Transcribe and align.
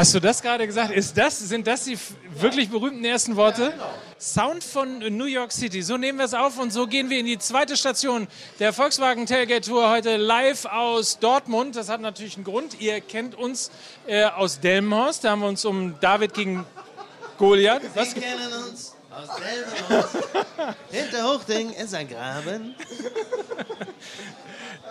Hast 0.00 0.14
du 0.14 0.18
das 0.18 0.40
gerade 0.40 0.66
gesagt? 0.66 0.92
Ist 0.92 1.18
das, 1.18 1.38
sind 1.38 1.66
das 1.66 1.84
die 1.84 1.98
wirklich 2.34 2.70
berühmten 2.70 3.04
ersten 3.04 3.36
Worte? 3.36 3.74
Sound 4.18 4.64
von 4.64 5.00
New 5.14 5.26
York 5.26 5.52
City. 5.52 5.82
So 5.82 5.98
nehmen 5.98 6.16
wir 6.16 6.24
es 6.24 6.32
auf 6.32 6.58
und 6.58 6.72
so 6.72 6.86
gehen 6.86 7.10
wir 7.10 7.20
in 7.20 7.26
die 7.26 7.38
zweite 7.38 7.76
Station 7.76 8.26
der 8.60 8.72
Volkswagen 8.72 9.26
Tailgate 9.26 9.68
Tour 9.68 9.90
heute 9.90 10.16
live 10.16 10.64
aus 10.64 11.18
Dortmund. 11.18 11.76
Das 11.76 11.90
hat 11.90 12.00
natürlich 12.00 12.36
einen 12.36 12.44
Grund. 12.44 12.80
Ihr 12.80 13.02
kennt 13.02 13.34
uns 13.34 13.70
äh, 14.06 14.24
aus 14.24 14.60
Delmenhorst. 14.60 15.24
Da 15.24 15.32
haben 15.32 15.40
wir 15.40 15.48
uns 15.48 15.66
um 15.66 15.94
David 16.00 16.32
gegen 16.32 16.64
Goliath. 17.36 17.82
Was? 17.94 18.14
Wir 18.14 18.22
kennen 18.22 18.52
uns 18.70 18.96
aus 19.10 19.28
Delmenhorst. 19.36 20.16
Hinter 20.90 21.24
Hochding 21.24 21.74
ist 21.74 21.94
ein 21.94 22.08
Graben. 22.08 22.74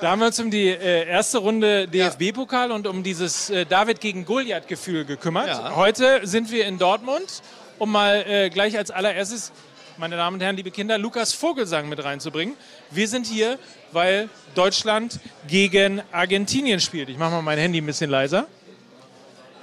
Da 0.02 0.12
haben 0.12 0.20
wir 0.20 0.28
uns 0.28 0.40
um 0.40 0.50
die 0.50 0.68
äh, 0.70 1.08
erste 1.08 1.40
Runde 1.40 1.88
DFB-Pokal 1.88 2.72
und 2.72 2.88
um 2.88 3.04
dieses 3.04 3.50
äh, 3.50 3.66
David 3.66 4.00
gegen 4.00 4.24
Goliath-Gefühl 4.26 5.04
gekümmert. 5.06 5.48
Ja. 5.48 5.76
Heute 5.76 6.22
sind 6.24 6.52
wir 6.52 6.66
in 6.68 6.78
Dortmund, 6.78 7.42
um 7.80 7.92
mal 7.92 8.24
äh, 8.28 8.50
gleich 8.50 8.78
als 8.78 8.92
allererstes, 8.92 9.52
meine 9.98 10.16
Damen 10.16 10.36
und 10.36 10.42
Herren, 10.42 10.56
liebe 10.56 10.72
Kinder, 10.72 10.98
Lukas 10.98 11.34
Vogelsang 11.34 11.90
mit 11.90 12.02
reinzubringen. 12.04 12.56
Wir 12.92 13.08
sind 13.10 13.26
hier, 13.28 13.60
weil 13.92 14.30
Deutschland 14.56 15.20
gegen 15.48 16.02
Argentinien 16.14 16.80
spielt. 16.80 17.10
Ich 17.10 17.18
mache 17.18 17.32
mal 17.32 17.42
mein 17.42 17.58
Handy 17.60 17.80
ein 17.82 17.86
bisschen 17.86 18.10
leiser. 18.10 18.48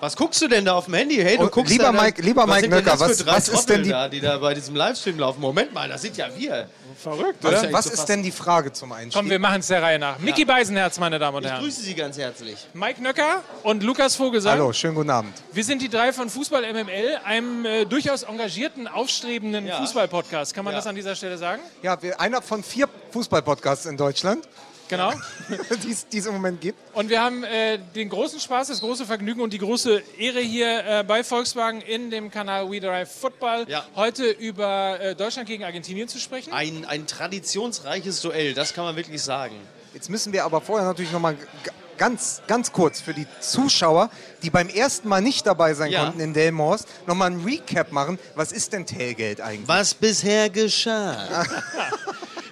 Was 0.00 0.14
guckst 0.14 0.42
du 0.42 0.48
denn 0.48 0.66
da 0.66 0.74
auf 0.74 0.84
dem 0.84 0.92
Handy? 0.94 1.14
Hey, 1.16 1.38
du 1.38 1.44
Oh, 1.44 1.48
guckst 1.48 1.72
lieber 1.72 1.84
da, 1.84 1.92
Mike- 1.92 2.20
lieber 2.20 2.46
was 2.46 2.56
Mike 2.56 2.68
Nöcker, 2.68 2.96
das 2.98 3.00
für 3.20 3.26
was- 3.26 3.26
was 3.26 3.48
ist 3.48 3.68
denn 3.70 3.82
die- 3.84 3.88
da, 3.88 4.08
die 4.10 4.20
da 4.20 4.36
bei 4.36 4.52
diesem 4.52 4.76
Livestream 4.76 5.18
laufen? 5.18 5.40
Moment 5.40 5.72
mal, 5.72 5.88
das 5.88 6.02
sind 6.02 6.18
ja 6.18 6.28
wir. 6.36 6.68
Verrückt, 7.02 7.38
Was- 7.42 7.62
oder? 7.64 7.72
Was 7.72 7.86
ist 7.86 8.06
denn 8.06 8.22
die 8.22 8.30
Frage 8.32 8.72
zum 8.72 8.92
Einstieg? 8.92 9.20
Komm, 9.20 9.30
wir 9.30 9.38
machen 9.38 9.60
es 9.60 9.66
der 9.68 9.82
Reihe 9.82 9.98
nach. 9.98 10.18
Micky 10.18 10.44
Beisenherz, 10.44 10.98
meine 10.98 11.18
Damen 11.18 11.36
und 11.36 11.44
Ich 11.44 11.50
Herren. 11.50 11.62
grüße 11.62 11.80
Sie 11.82 11.94
ganz 11.94 12.16
herzlich. 12.18 12.56
Mike 12.74 13.02
Nöcker 13.02 13.42
und 13.62 13.82
Lukas 13.82 14.16
Vogelsang. 14.16 14.52
Hallo, 14.52 14.72
schönen 14.72 14.94
guten 14.94 15.10
Abend. 15.10 15.32
Wir 15.52 15.64
sind 15.64 15.82
die 15.82 15.88
drei 15.88 16.12
von 16.12 16.28
Fußball 16.30 16.62
MML, 16.72 17.18
einem 17.24 17.64
äh, 17.64 17.84
durchaus 17.84 18.22
engagierten, 18.22 18.88
aufstrebenden 18.88 19.66
Ja. 19.66 19.78
Fußball-Podcast. 19.78 20.54
Kann 20.54 20.64
man 20.64 20.72
Ja. 20.72 20.78
das 20.78 20.86
an 20.86 20.94
dieser 20.94 21.14
Stelle 21.14 21.38
sagen? 21.38 21.62
Ja, 21.82 22.00
wir, 22.02 22.20
einer 22.20 22.40
von 22.42 22.62
vier 22.62 22.88
Fußball-Podcasts 23.12 23.86
in 23.86 23.96
Deutschland, 23.96 24.46
Genau. 24.88 25.12
die 26.10 26.18
es- 26.18 26.26
im 26.26 26.34
Moment 26.34 26.60
gibt. 26.60 26.78
Und 26.94 27.08
wir 27.10 27.20
haben 27.22 27.44
äh, 27.44 27.78
den 27.94 28.08
großen 28.08 28.38
Spaß, 28.40 28.68
das 28.68 28.80
große 28.80 29.04
Vergnügen 29.06 29.40
und 29.40 29.52
die 29.52 29.58
große 29.58 30.02
Ehre 30.18 30.40
hier 30.40 30.84
äh, 30.86 31.04
bei 31.04 31.22
Volkswagen 31.24 31.80
in 31.80 32.10
dem 32.10 32.30
Kanal 32.30 32.70
We 32.70 32.80
Drive 32.80 33.10
Football 33.10 33.66
Ja. 33.68 33.84
heute 33.96 34.26
über 34.30 34.98
äh, 35.00 35.14
Deutschland 35.14 35.48
gegen 35.48 35.64
Argentinien 35.64 36.08
zu 36.08 36.18
sprechen. 36.18 36.52
Ein, 36.52 36.84
ein 36.84 37.06
traditionsreiches 37.06 38.20
Duell, 38.22 38.54
das 38.54 38.74
kann 38.74 38.84
man 38.84 38.96
wirklich 38.96 39.22
sagen. 39.22 39.54
Jetzt 39.94 40.10
müssen 40.10 40.32
wir 40.32 40.44
aber 40.44 40.60
vorher 40.60 40.86
natürlich 40.86 41.12
noch 41.12 41.20
mal 41.20 41.34
g- 41.34 41.40
ganz, 41.98 42.42
ganz 42.46 42.72
kurz 42.72 43.00
für 43.00 43.14
die 43.14 43.26
Zuschauer, 43.40 44.10
die 44.42 44.50
beim 44.50 44.68
ersten 44.68 45.08
Mal 45.08 45.20
nicht 45.22 45.46
dabei 45.46 45.74
sein 45.74 45.90
Ja. 45.90 46.04
konnten 46.04 46.20
in 46.20 46.32
Delmhorst, 46.34 46.86
noch 47.06 47.14
mal 47.14 47.30
ein 47.30 47.42
Recap 47.44 47.92
machen. 47.92 48.18
Was 48.34 48.52
ist 48.52 48.72
denn 48.72 48.86
Tailgate 48.86 49.40
eigentlich? 49.44 49.68
Was 49.68 49.94
bisher 49.94 50.50
geschah. 50.50 51.44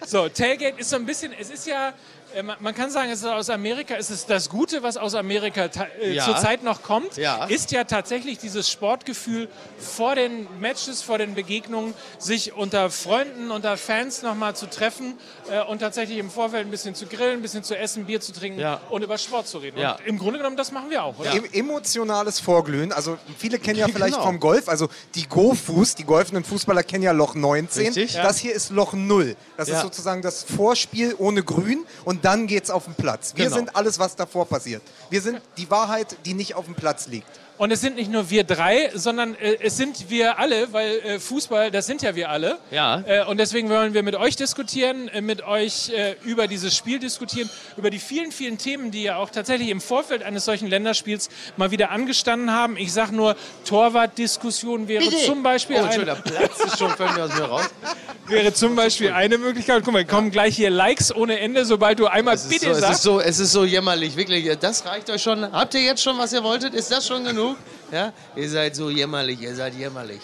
So, 0.06 0.28
Tailgate 0.28 0.78
ist 0.78 0.90
so 0.90 0.96
ein 0.96 1.06
bisschen, 1.06 1.32
es 1.32 1.48
ist 1.48 1.66
ja, 1.66 1.94
äh, 2.34 2.42
man 2.42 2.74
kann 2.74 2.90
sagen, 2.90 3.08
es 3.10 3.20
ist 3.20 3.26
aus 3.26 3.48
Amerika, 3.48 3.94
es 3.96 4.10
ist 4.10 4.28
das 4.28 4.50
Gute, 4.50 4.82
was 4.82 4.98
aus 4.98 5.14
Amerika 5.14 5.70
äh, 5.98 6.12
Ja. 6.12 6.26
zurzeit 6.26 6.62
noch 6.62 6.82
kommt, 6.82 7.16
Ja. 7.16 7.46
ist 7.46 7.70
ja 7.72 7.84
tatsächlich 7.84 8.36
dieses 8.36 8.70
Sportgefühl 8.70 9.48
vor 9.78 10.14
den 10.14 10.46
Matches, 10.60 11.00
vor 11.00 11.16
den 11.16 11.34
Begegnungen, 11.34 11.94
sich 12.18 12.52
unter 12.52 12.90
Freunden, 12.90 13.50
unter 13.50 13.78
Fans 13.78 14.20
nochmal 14.20 14.54
zu 14.54 14.66
treffen 14.68 15.14
äh, 15.50 15.62
und 15.62 15.78
tatsächlich 15.78 16.18
im 16.18 16.30
Vorfeld 16.30 16.66
ein 16.66 16.70
bisschen 16.70 16.94
zu 16.94 17.06
grillen, 17.06 17.38
ein 17.38 17.42
bisschen 17.42 17.64
zu 17.64 17.74
essen, 17.74 18.04
Bier 18.04 18.20
zu 18.20 18.32
trinken 18.34 18.60
Ja. 18.60 18.82
und 18.90 19.02
über 19.02 19.16
Sport 19.16 19.33
zu 19.42 19.58
reden. 19.58 19.78
Ja. 19.78 19.96
Und 19.96 20.06
im 20.06 20.18
Grunde 20.18 20.38
genommen, 20.38 20.56
das 20.56 20.70
machen 20.70 20.90
wir 20.90 21.02
auch, 21.02 21.18
oder? 21.18 21.32
Em 21.34 21.44
emotionales 21.52 22.38
Vorglühen. 22.40 22.92
Also 22.92 23.18
viele 23.38 23.58
kennen 23.58 23.78
ja 23.78 23.88
vielleicht 23.92 24.14
Genau. 24.14 24.26
vom 24.26 24.38
Golf, 24.38 24.68
also 24.68 24.88
die 25.14 25.26
Go-Fuß, 25.28 25.94
die 25.96 26.04
golfenden 26.04 26.44
Fußballer 26.44 26.82
kennen 26.82 27.02
ja 27.02 27.12
Loch 27.12 27.34
19. 27.34 27.86
Richtig. 27.86 28.14
Das 28.14 28.38
hier 28.38 28.54
ist 28.54 28.70
Loch 28.70 28.92
0. 28.92 29.34
Das 29.56 29.68
Ja. 29.68 29.76
ist 29.76 29.82
sozusagen 29.82 30.22
das 30.22 30.44
Vorspiel 30.44 31.14
ohne 31.18 31.42
Grün 31.42 31.84
und 32.04 32.24
dann 32.24 32.46
geht's 32.46 32.70
auf 32.70 32.84
den 32.84 32.94
Platz. 32.94 33.32
Wir 33.34 33.46
Genau. 33.46 33.56
sind 33.56 33.76
alles, 33.76 33.98
was 33.98 34.14
davor 34.16 34.46
passiert. 34.46 34.82
Wir 35.10 35.20
sind 35.22 35.40
die 35.56 35.70
Wahrheit, 35.70 36.16
die 36.24 36.34
nicht 36.34 36.54
auf 36.54 36.66
dem 36.66 36.74
Platz 36.74 37.06
liegt. 37.08 37.26
Und 37.56 37.70
es 37.70 37.80
sind 37.80 37.94
nicht 37.94 38.10
nur 38.10 38.30
wir 38.30 38.42
drei, 38.42 38.90
sondern 38.94 39.36
äh, 39.36 39.58
es 39.60 39.76
sind 39.76 40.10
wir 40.10 40.38
alle, 40.40 40.72
weil 40.72 40.98
äh, 40.98 41.18
Fußball, 41.20 41.70
das 41.70 41.86
sind 41.86 42.02
ja 42.02 42.16
wir 42.16 42.28
alle. 42.28 42.58
Ja. 42.72 43.02
Äh, 43.06 43.24
und 43.26 43.38
deswegen 43.38 43.70
wollen 43.70 43.94
wir 43.94 44.02
mit 44.02 44.16
euch 44.16 44.34
diskutieren, 44.34 45.06
äh, 45.08 45.20
mit 45.20 45.46
euch 45.46 45.90
äh, 45.90 46.16
über 46.24 46.48
dieses 46.48 46.74
Spiel 46.76 46.98
diskutieren, 46.98 47.48
über 47.76 47.90
die 47.90 48.00
vielen, 48.00 48.32
vielen 48.32 48.58
Themen, 48.58 48.90
die 48.90 49.04
ja 49.04 49.16
auch 49.16 49.30
tatsächlich 49.30 49.68
im 49.68 49.80
Vorfeld 49.80 50.24
eines 50.24 50.44
solchen 50.44 50.68
Länderspiels 50.68 51.30
mal 51.56 51.70
wieder 51.70 51.90
angestanden 51.90 52.50
haben. 52.50 52.76
Ich 52.76 52.92
sage 52.92 53.14
nur, 53.14 53.36
Torwartdiskussion 53.66 54.88
wäre 54.88 55.04
zum 55.24 55.44
Beispiel 55.44 55.76
Oh, 55.76 55.80
eine, 55.80 55.86
Entschuldigung, 55.86 56.22
der 56.24 56.32
Platz 56.32 56.64
ist 56.64 56.78
schon 56.78 56.90
völlig 56.90 57.18
aus 57.18 57.34
mir 57.38 57.44
raus. 57.44 57.70
wäre 58.26 58.52
zum 58.52 58.74
Beispiel 58.74 59.12
eine 59.12 59.38
Möglichkeit. 59.38 59.82
Guck 59.84 59.92
mal, 59.92 60.04
kommen 60.04 60.30
gleich 60.30 60.56
hier 60.56 60.70
Likes 60.70 61.14
ohne 61.14 61.38
Ende, 61.38 61.64
sobald 61.64 62.00
du 62.00 62.06
einmal 62.06 62.34
Es 62.34 62.44
ist, 62.44 62.50
bitte 62.50 62.66
so, 62.66 62.72
es, 62.72 62.80
sagst. 62.80 62.94
ist 62.96 63.02
so, 63.02 63.20
es 63.20 63.38
ist 63.38 63.52
so 63.52 63.64
jämmerlich, 63.64 64.16
wirklich. 64.16 64.50
Das 64.58 64.84
reicht 64.86 65.08
euch 65.10 65.22
schon. 65.22 65.52
Habt 65.52 65.74
ihr 65.74 65.82
jetzt 65.82 66.02
schon, 66.02 66.18
was 66.18 66.32
ihr 66.32 66.42
wolltet? 66.42 66.74
Ist 66.74 66.90
das 66.90 67.06
schon 67.06 67.24
genug? 67.24 67.43
Ja? 67.92 68.12
Ihr 68.36 68.48
seid 68.48 68.76
so 68.76 68.90
jämmerlich, 68.90 69.40
ihr 69.40 69.54
seid 69.54 69.74
jämmerlich. 69.74 70.20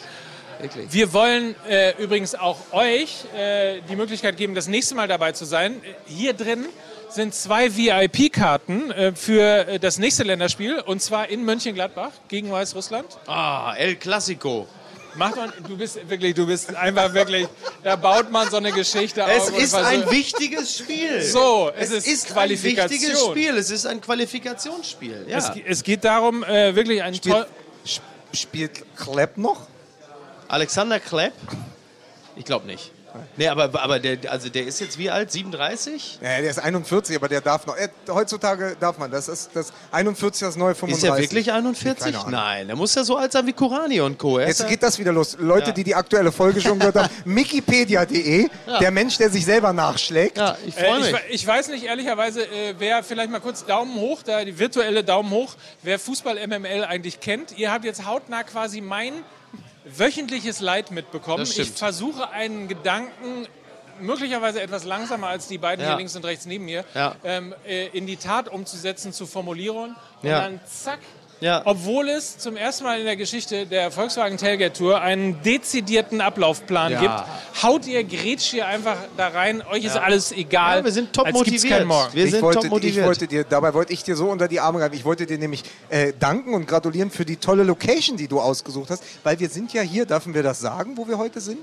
Wirklich. 0.61 0.93
Wir 0.93 1.13
wollen 1.13 1.55
äh, 1.69 1.95
übrigens 2.03 2.35
auch 2.35 2.59
euch 2.73 3.25
äh, 3.35 3.81
die 3.89 3.97
Möglichkeit 3.97 4.37
geben, 4.37 4.55
das 4.55 4.69
nächste 4.69 4.95
Mal 4.95 5.09
dabei 5.09 5.33
zu 5.33 5.47
sein. 5.47 5.81
Hier 6.07 6.35
drin 6.35 6.67
sind 7.09 7.35
zwei 7.35 7.75
VIP-Karten 7.75 8.91
äh, 8.91 9.13
für 9.13 9.67
äh, 9.67 9.79
das 9.79 9.99
nächste 9.99 10.23
Länderspiel 10.23 10.81
und 10.81 11.01
zwar 11.01 11.29
in 11.29 11.45
Mönchengladbach 11.45 12.13
gegen 12.29 12.51
Weißrussland. 12.51 13.07
Ah, 13.27 13.75
El 13.77 13.97
Clasico. 13.97 14.69
Macht 15.16 15.37
man, 15.37 15.53
du 15.66 15.76
bist 15.76 15.98
wirklich, 16.09 16.34
du 16.34 16.47
bist 16.47 16.75
einfach 16.75 17.12
wirklich, 17.12 17.47
da 17.82 17.97
baut 17.97 18.31
man 18.31 18.48
so 18.50 18.56
eine 18.59 18.72
Geschichte 18.72 19.22
Es 19.22 19.43
auf. 19.43 19.48
und 19.53 19.59
ist 19.59 19.71
versucht- 19.75 19.91
ein 19.93 20.10
wichtiges 20.10 20.78
Spiel. 20.78 21.22
So, 21.22 21.71
es, 21.76 21.91
Es 21.91 22.06
ist, 22.06 22.26
ist 22.31 22.37
ein 22.37 22.50
wichtiges 22.50 23.21
Spiel. 23.25 23.56
Es 23.56 23.71
ist 23.71 23.87
ein 23.87 24.00
Qualifikationsspiel. 24.00 25.26
Ja. 25.28 25.38
Es, 25.38 25.50
es 25.66 25.82
geht 25.82 26.04
darum, 26.04 26.44
äh, 26.44 26.75
wirklich 26.75 27.03
ein 27.03 27.15
toll. 27.21 27.47
Spielt, 27.84 28.03
spielt 28.32 28.97
Klepp 28.97 29.37
noch? 29.37 29.66
Alexander 30.48 31.00
Klepp? 31.00 31.32
Ich 32.37 32.44
glaube 32.44 32.66
nicht. 32.66 32.92
Nee, 33.37 33.48
aber, 33.48 33.65
aber 33.82 33.98
der, 33.98 34.19
also 34.31 34.48
der 34.48 34.66
ist 34.66 34.81
jetzt 34.81 34.98
wie 34.98 35.10
alt? 35.10 35.31
37? 35.32 36.19
Ja, 36.22 36.41
der 36.41 36.50
ist 36.50 36.59
41, 36.59 37.16
aber 37.16 37.28
der 37.28 37.41
darf 37.41 37.66
noch. 37.66 37.76
Äh, 37.76 37.88
heutzutage 38.09 38.76
darf 38.78 38.98
man. 38.98 39.10
Das 39.10 39.28
ist 39.28 39.50
das 39.54 39.72
41 39.93 40.41
das 40.41 40.56
neue 40.56 40.75
35. 40.75 40.97
Ist 40.97 41.04
er 41.04 41.19
wirklich 41.22 41.53
41? 41.53 42.04
Keine 42.04 42.19
Ahnung. 42.19 42.31
Nein, 42.31 42.66
der 42.69 42.76
muss 42.76 42.94
ja 42.94 43.04
so 43.04 43.16
alt 43.16 43.32
sein 43.32 43.47
wie 43.47 43.53
Kurani 43.53 44.00
und 44.00 44.19
Co. 44.19 44.38
Er 44.38 44.48
Jetzt 44.48 44.60
ja- 44.60 44.66
geht 44.69 44.82
das 44.82 44.98
wieder 44.98 45.12
los. 45.12 45.37
Leute, 45.38 45.69
Ja. 45.69 45.72
die 45.72 45.84
die 45.84 45.94
aktuelle 45.94 46.32
Folge 46.32 46.60
schon 46.60 46.78
gehört 46.78 46.97
haben, 46.97 47.09
Wikipedia.de, 47.25 48.48
der 48.81 48.91
Mensch, 48.91 49.19
der 49.19 49.31
sich 49.31 49.44
selber 49.44 49.72
nachschlägt. 49.72 50.38
ja, 50.38 50.56
ich 50.66 50.77
Äh, 50.77 50.84
freue 50.87 50.98
ich, 50.98 51.04
mich. 51.04 51.12
we- 51.15 51.21
ich 51.31 51.47
weiß 51.47 51.69
nicht, 51.69 51.84
ehrlicherweise, 51.84 52.42
äh, 52.44 52.75
wer 52.78 53.03
vielleicht 53.03 53.31
mal 53.31 53.41
kurz 53.41 53.65
Daumen 53.65 53.94
hoch, 53.97 54.22
da 54.22 54.44
die 54.44 54.59
virtuelle 54.59 55.04
Daumen 55.04 55.31
hoch, 55.31 55.54
wer 55.82 55.98
Fußball 55.98 56.37
MML 56.47 56.84
eigentlich 56.84 57.21
kennt. 57.21 57.56
Ihr 57.59 57.72
habt 57.72 57.84
jetzt 57.84 58.06
hautnah 58.06 58.42
quasi 58.42 58.81
mein 58.81 59.12
wöchentliches 59.99 60.61
Leid 60.61 60.91
mitbekommen. 60.91 61.43
Ich 61.45 61.71
versuche 61.73 62.31
einen 62.31 62.69
Gedanken 62.69 63.47
möglicherweise 64.01 64.62
etwas 64.62 64.84
langsamer 64.84 65.27
als 65.28 65.47
die 65.49 65.59
beiden 65.59 65.83
Ja. 65.84 65.91
hier 65.91 65.99
links 65.99 66.17
und 66.17 66.25
rechts 66.25 66.47
neben 66.47 66.65
mir, 66.65 66.84
Ja. 66.95 67.17
ähm, 67.23 67.55
äh, 67.67 67.89
in 67.89 68.06
die 68.06 68.17
Tat 68.17 68.49
umzusetzen, 68.49 69.12
zu 69.12 69.27
formulieren 69.27 69.95
und 70.23 70.28
Ja. 70.28 70.41
dann 70.41 70.61
zack, 70.67 71.01
Ja. 71.41 71.62
obwohl 71.65 72.09
es 72.11 72.37
zum 72.39 72.56
ersten 72.56 72.84
Mal 72.84 72.99
in 73.01 73.06
der 73.06 73.17
Geschichte 73.17 73.65
der 73.67 73.91
Volkswagen 73.91 74.37
Tailgate 74.37 74.73
Tour 74.77 75.01
einen 75.01 75.42
dezidierten 75.42 76.21
Ablaufplan 76.21 76.92
Ja. 76.92 77.01
gibt, 77.01 77.63
haut 77.63 77.87
ihr 77.87 78.04
Gretsch 78.04 78.51
hier 78.51 78.66
einfach 78.66 78.97
da 79.16 79.28
rein, 79.28 79.63
euch 79.72 79.84
ist 79.84 79.97
alles 79.97 80.33
egal. 80.33 80.78
Ja, 80.78 80.84
wir 80.84 80.92
sind 80.92 81.13
top 81.13 81.27
als 81.27 81.34
motiviert. 81.34 81.78
keinen 81.78 81.87
Morgen. 81.87 82.13
Wir 82.13 82.25
ich 82.27 82.31
sind 82.33 82.42
wollte, 82.42 82.57
top 82.59 82.65
ich 82.66 82.71
motiviert. 82.71 83.07
wollte 83.07 83.27
dir, 83.27 83.45
dabei 83.45 83.72
wollte 83.72 83.92
ich 83.92 84.03
dir 84.04 84.16
so 84.16 84.28
unter 84.28 84.48
die 84.48 84.60
Arme 84.60 84.78
greifen. 84.81 84.95
Ich 84.95 85.04
wollte 85.04 85.25
dir 85.27 85.39
nämlich 85.39 85.65
äh, 85.89 86.13
danken 86.19 86.53
und 86.54 86.69
gratulieren 86.69 87.10
für 87.10 87.25
die 87.25 87.37
tolle 87.37 87.63
Location, 87.65 88.16
die 88.16 88.28
du 88.28 88.39
ausgesucht 88.41 88.91
hast, 88.91 89.03
weil 89.25 89.39
wir 89.41 89.48
sind 89.48 89.72
ja 89.72 89.83
hier, 89.83 90.04
dürfen 90.07 90.34
wir 90.34 90.42
das 90.42 90.60
sagen, 90.60 90.97
wo 90.97 91.09
wir 91.09 91.16
heute 91.19 91.41
sind? 91.41 91.59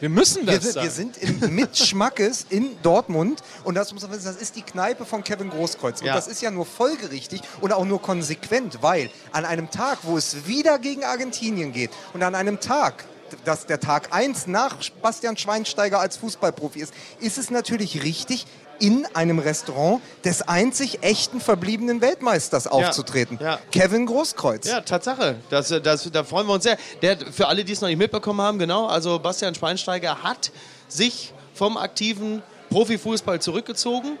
Wir 0.00 0.08
müssen 0.08 0.46
das 0.46 0.54
Wir 0.56 0.60
sind, 0.62 0.72
sagen. 0.74 0.84
wir 0.84 0.90
sind 0.90 1.16
in, 1.42 1.54
mit 1.54 1.76
Schmackes 1.76 2.46
in 2.50 2.80
Dortmund 2.82 3.42
und 3.64 3.74
das 3.74 3.92
muss 3.92 4.02
man 4.02 4.12
wissen, 4.12 4.26
das 4.26 4.36
ist 4.36 4.54
die 4.56 4.62
Kneipe 4.62 5.04
von 5.04 5.24
Kevin 5.24 5.50
Großkreuz. 5.50 6.00
Und 6.00 6.06
Ja. 6.06 6.14
das 6.14 6.28
ist 6.28 6.40
ja 6.40 6.50
nur 6.50 6.66
folgerichtig 6.66 7.40
und 7.60 7.72
auch 7.72 7.84
nur 7.84 8.00
konsequent, 8.00 8.78
weil 8.82 9.10
an 9.32 9.44
einem 9.44 9.70
Tag, 9.70 9.98
wo 10.02 10.16
es 10.16 10.46
wieder 10.46 10.78
gegen 10.78 11.04
Argentinien 11.04 11.72
geht 11.72 11.90
und 12.14 12.22
an 12.22 12.34
einem 12.34 12.60
Tag, 12.60 13.04
dass 13.44 13.66
der 13.66 13.80
Tag 13.80 14.14
1 14.14 14.46
nach 14.46 14.76
Bastian 15.02 15.36
Schweinsteiger 15.36 16.00
als 16.00 16.16
Fußballprofi 16.16 16.80
ist, 16.80 16.94
ist 17.20 17.36
es 17.36 17.50
natürlich 17.50 18.02
richtig, 18.02 18.46
in 18.80 19.06
einem 19.14 19.38
Restaurant 19.38 20.00
des 20.24 20.42
einzig 20.42 21.02
echten 21.02 21.40
verbliebenen 21.40 22.00
Weltmeisters 22.00 22.66
aufzutreten. 22.66 23.38
ja. 23.40 23.58
Kevin 23.72 24.06
Großkreuz. 24.06 24.66
Ja, 24.66 24.80
Tatsache. 24.80 25.36
Das, 25.50 25.68
das, 25.82 26.08
da 26.10 26.24
freuen 26.24 26.46
wir 26.46 26.54
uns 26.54 26.64
sehr. 26.64 26.76
Der, 27.02 27.16
für 27.32 27.48
alle, 27.48 27.64
die 27.64 27.72
es 27.72 27.80
noch 27.80 27.88
nicht 27.88 27.98
mitbekommen 27.98 28.40
haben, 28.40 28.58
genau, 28.58 28.86
also 28.86 29.18
Bastian 29.18 29.54
Schweinsteiger 29.54 30.22
hat 30.22 30.50
sich 30.88 31.32
vom 31.54 31.76
aktiven 31.76 32.42
Profifußball 32.70 33.40
zurückgezogen. 33.40 34.18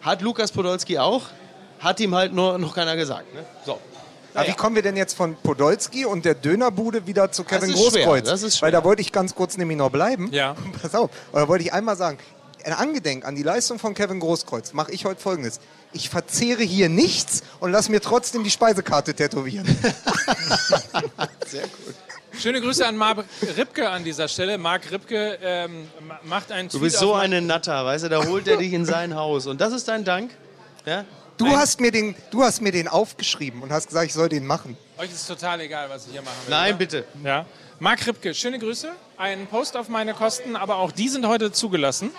Hat 0.00 0.22
Lukas 0.22 0.52
Podolski 0.52 0.98
auch. 0.98 1.22
Hat 1.80 2.00
ihm 2.00 2.14
halt 2.14 2.32
nur 2.32 2.58
noch 2.58 2.74
keiner 2.74 2.96
gesagt. 2.96 3.32
Ne? 3.34 3.44
So. 3.64 3.78
Aber 4.34 4.46
Ja. 4.46 4.52
wie 4.52 4.56
kommen 4.56 4.76
wir 4.76 4.82
denn 4.82 4.96
jetzt 4.96 5.14
von 5.16 5.36
Podolski 5.36 6.04
und 6.04 6.24
der 6.24 6.34
Dönerbude 6.34 7.06
wieder 7.06 7.32
zu 7.32 7.44
Kevin 7.44 7.70
ist 7.70 7.78
schwer, 7.78 8.04
Großkreuz? 8.04 8.28
das 8.28 8.42
ist 8.42 8.60
Weil 8.62 8.70
schwer. 8.70 8.80
da 8.80 8.84
wollte 8.84 9.00
ich 9.02 9.10
ganz 9.10 9.34
kurz 9.34 9.56
nämlich 9.56 9.78
noch 9.78 9.90
bleiben. 9.90 10.28
Ja. 10.32 10.54
Pass 10.82 10.94
auf. 10.94 11.10
Da 11.32 11.48
wollte 11.48 11.64
ich 11.64 11.72
einmal 11.72 11.96
sagen, 11.96 12.18
ein 12.68 12.74
Angedenk 12.74 13.24
an 13.24 13.34
die 13.34 13.42
Leistung 13.42 13.78
von 13.78 13.94
Kevin 13.94 14.20
Großkreuz 14.20 14.74
mache 14.74 14.92
ich 14.92 15.06
heute 15.06 15.20
folgendes. 15.20 15.58
Ich 15.94 16.10
verzehre 16.10 16.62
hier 16.62 16.90
nichts 16.90 17.42
und 17.60 17.72
lass 17.72 17.88
mir 17.88 18.02
trotzdem 18.02 18.44
die 18.44 18.50
Speisekarte 18.50 19.14
tätowieren. 19.14 19.66
Schöne 22.38 22.60
Grüße 22.60 22.86
an 22.86 22.96
Marc 22.96 23.24
Ripke 23.56 23.88
an 23.88 24.04
dieser 24.04 24.28
Stelle. 24.28 24.58
Marc 24.58 24.90
Ripke 24.90 25.38
ähm, 25.42 25.88
ma- 26.06 26.20
macht 26.24 26.52
einen 26.52 26.68
Du 26.68 26.78
Tweet 26.78 26.82
bist 26.90 26.98
so 26.98 27.14
auf 27.14 27.20
eine 27.20 27.40
Natter, 27.40 27.84
weißt 27.86 28.04
du, 28.04 28.08
da 28.10 28.24
holt 28.26 28.46
er 28.46 28.58
dich 28.58 28.72
in 28.74 28.84
sein 28.84 29.14
Haus. 29.14 29.46
Und 29.46 29.60
das 29.62 29.72
ist 29.72 29.88
dein 29.88 30.04
Dank? 30.04 30.30
Ja? 30.84 31.04
Du 31.38 31.46
hast, 31.48 31.80
mir 31.80 31.90
den, 31.90 32.14
du 32.30 32.42
hast 32.42 32.60
mir 32.60 32.70
den 32.72 32.86
aufgeschrieben 32.86 33.62
und 33.62 33.72
hast 33.72 33.86
gesagt, 33.88 34.06
ich 34.06 34.12
soll 34.12 34.28
den 34.28 34.46
machen. 34.46 34.76
Euch 34.98 35.10
ist 35.10 35.26
total 35.26 35.60
egal, 35.62 35.88
was 35.88 36.06
ich 36.06 36.12
hier 36.12 36.22
machen 36.22 36.36
will. 36.44 36.50
Nein, 36.50 36.70
oder? 36.70 36.78
bitte. 36.78 37.04
Ja. 37.24 37.46
Marc 37.80 38.06
Ripke, 38.06 38.34
schöne 38.34 38.58
Grüße. 38.58 38.90
Ein 39.16 39.46
Post 39.46 39.76
auf 39.76 39.88
meine 39.88 40.12
Kosten, 40.14 40.54
aber 40.54 40.76
auch 40.76 40.92
die 40.92 41.08
sind 41.08 41.26
heute 41.26 41.50
zugelassen. 41.50 42.10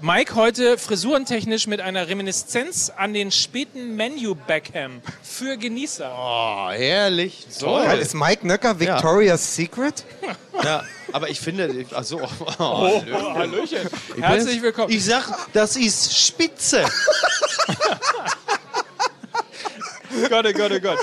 Mike 0.00 0.34
heute 0.36 0.78
frisurentechnisch 0.78 1.66
mit 1.66 1.80
einer 1.80 2.08
Reminiszenz 2.08 2.92
an 2.96 3.14
den 3.14 3.32
späten 3.32 3.96
Menu 3.96 4.34
Beckham 4.34 5.00
für 5.22 5.56
Genießer. 5.56 6.12
Oh, 6.16 6.70
herrlich. 6.70 7.46
Toll. 7.58 7.84
ist 8.00 8.14
Mike 8.14 8.46
Nöcker 8.46 8.78
Victoria's 8.78 9.54
Secret? 9.54 10.04
Ja, 10.64 10.82
aber 11.12 11.30
ich 11.30 11.38
finde, 11.38 11.86
ach 11.94 12.02
so, 12.02 12.20
oh, 12.58 12.58
Oh, 12.58 13.00
Hallöchen. 13.34 13.88
Herzlich 14.20 14.60
willkommen. 14.60 14.92
Ich 14.92 15.04
sag, 15.04 15.24
das 15.52 15.76
ist 15.76 16.18
spitze. 16.18 16.82
Gott, 20.28 20.46
oh 20.48 20.52
Gott, 20.52 20.72
oh 20.74 20.80
Gott. 20.80 20.98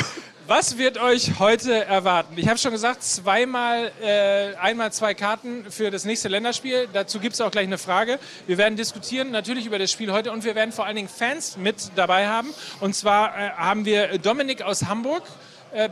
Was 0.47 0.77
wird 0.77 0.99
euch 0.99 1.39
heute 1.39 1.85
erwarten? 1.85 2.35
Ich 2.37 2.47
habe 2.47 2.59
schon 2.59 2.69
gesagt, 2.69 3.01
zweimal, 3.01 3.91
äh, 3.99 4.53
einmal 4.57 4.93
zwei 4.93 5.15
Karten 5.15 5.65
für 5.71 5.89
das 5.89 6.05
nächste 6.05 6.27
Länderspiel. 6.27 6.87
Dazu 6.93 7.19
gibt 7.19 7.33
es 7.33 7.41
auch 7.41 7.49
gleich 7.49 7.65
eine 7.65 7.79
Frage. 7.79 8.19
Wir 8.45 8.59
werden 8.59 8.75
diskutieren 8.75 9.31
natürlich 9.31 9.65
über 9.65 9.79
das 9.79 9.91
Spiel 9.91 10.11
heute 10.11 10.31
und 10.31 10.43
wir 10.43 10.53
werden 10.53 10.71
vor 10.71 10.85
allen 10.85 10.97
Dingen 10.97 11.09
Fans 11.09 11.57
mit 11.57 11.89
dabei 11.95 12.27
haben. 12.27 12.53
Und 12.79 12.95
zwar 12.95 13.35
äh, 13.35 13.49
haben 13.53 13.85
wir 13.85 14.19
Dominik 14.19 14.61
aus 14.61 14.85
Hamburg 14.85 15.23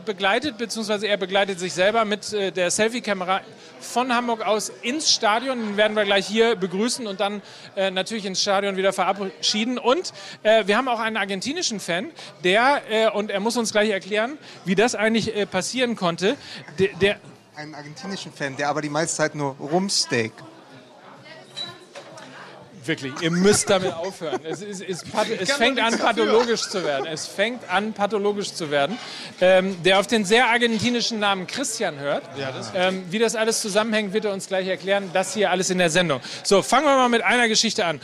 begleitet, 0.04 0.58
beziehungsweise 0.58 1.06
er 1.06 1.16
begleitet 1.16 1.58
sich 1.58 1.72
selber 1.72 2.04
mit 2.04 2.32
äh, 2.32 2.50
der 2.50 2.70
Selfie-Kamera 2.70 3.42
von 3.80 4.14
Hamburg 4.14 4.46
aus 4.46 4.70
ins 4.82 5.10
Stadion. 5.10 5.58
Den 5.58 5.76
werden 5.76 5.96
wir 5.96 6.04
gleich 6.04 6.26
hier 6.26 6.56
begrüßen 6.56 7.06
und 7.06 7.20
dann 7.20 7.42
äh, 7.76 7.90
natürlich 7.90 8.24
ins 8.24 8.40
Stadion 8.40 8.76
wieder 8.76 8.92
verabschieden. 8.92 9.78
Und 9.78 10.12
äh, 10.42 10.66
wir 10.66 10.76
haben 10.76 10.88
auch 10.88 11.00
einen 11.00 11.16
argentinischen 11.16 11.80
Fan, 11.80 12.10
der, 12.42 12.82
äh, 12.90 13.10
und 13.10 13.30
er 13.30 13.40
muss 13.40 13.56
uns 13.56 13.72
gleich 13.72 13.90
erklären, 13.90 14.38
wie 14.64 14.74
das 14.74 14.94
eigentlich 14.94 15.36
äh, 15.36 15.46
passieren 15.46 15.96
konnte, 15.96 16.36
der, 16.78 16.88
der 17.00 17.16
Einen 17.56 17.74
argentinischen 17.74 18.32
Fan, 18.32 18.56
der 18.56 18.68
aber 18.68 18.82
die 18.82 18.88
meiste 18.88 19.16
Zeit 19.16 19.34
nur 19.34 19.56
Rumsteak. 19.60 20.32
Wirklich, 22.86 23.14
ihr 23.22 23.30
müsst 23.30 23.70
damit 23.70 23.94
aufhören. 23.94 24.40
Es, 24.44 24.60
ist, 24.60 25.10
path- 25.10 25.28
es 25.40 25.52
fängt 25.52 25.80
an, 25.80 25.98
pathologisch 25.98 26.68
zu 26.68 26.84
werden. 26.84 27.06
Es 27.06 27.26
fängt 27.26 27.68
an, 27.70 27.94
pathologisch 27.94 28.52
zu 28.52 28.70
werden. 28.70 28.98
Ähm, 29.40 29.82
der 29.82 29.98
auf 30.00 30.06
den 30.06 30.24
sehr 30.24 30.48
argentinischen 30.48 31.18
Namen 31.18 31.46
Christian 31.46 31.98
hört. 31.98 32.24
ähm, 32.74 33.04
wie 33.10 33.18
das 33.18 33.36
alles 33.36 33.60
zusammenhängt, 33.62 34.12
wird 34.12 34.26
er 34.26 34.32
uns 34.32 34.48
gleich 34.48 34.66
erklären. 34.68 35.10
Das 35.14 35.32
hier 35.32 35.50
alles 35.50 35.70
in 35.70 35.78
der 35.78 35.88
Sendung. 35.90 36.20
So, 36.42 36.62
fangen 36.62 36.84
wir 36.86 36.96
mal 36.96 37.08
mit 37.08 37.22
einer 37.22 37.48
Geschichte 37.48 37.86
an. 37.86 38.00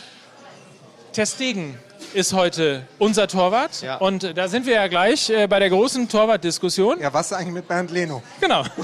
Testegen 1.13 1.79
ist 2.15 2.33
heute 2.33 2.87
unser 2.99 3.29
Torwart. 3.29 3.83
Ja. 3.83 3.97
Und 3.97 4.25
äh, 4.25 4.35
da 4.35 4.49
sind 4.49 4.67
wir 4.67 4.75
ja 4.75 4.89
gleich 4.89 5.31
äh, 5.31 5.47
bei 5.47 5.59
der 5.59 5.71
großen 5.71 6.09
Torwartdiskussion. 6.09 7.01
Ja, 7.01 7.13
was 7.13 7.31
ist 7.31 7.37
eigentlich 7.37 7.55
mit 7.55 7.69
Bernd 7.69 7.91
Leno? 7.91 8.23
Genau. 8.41 8.65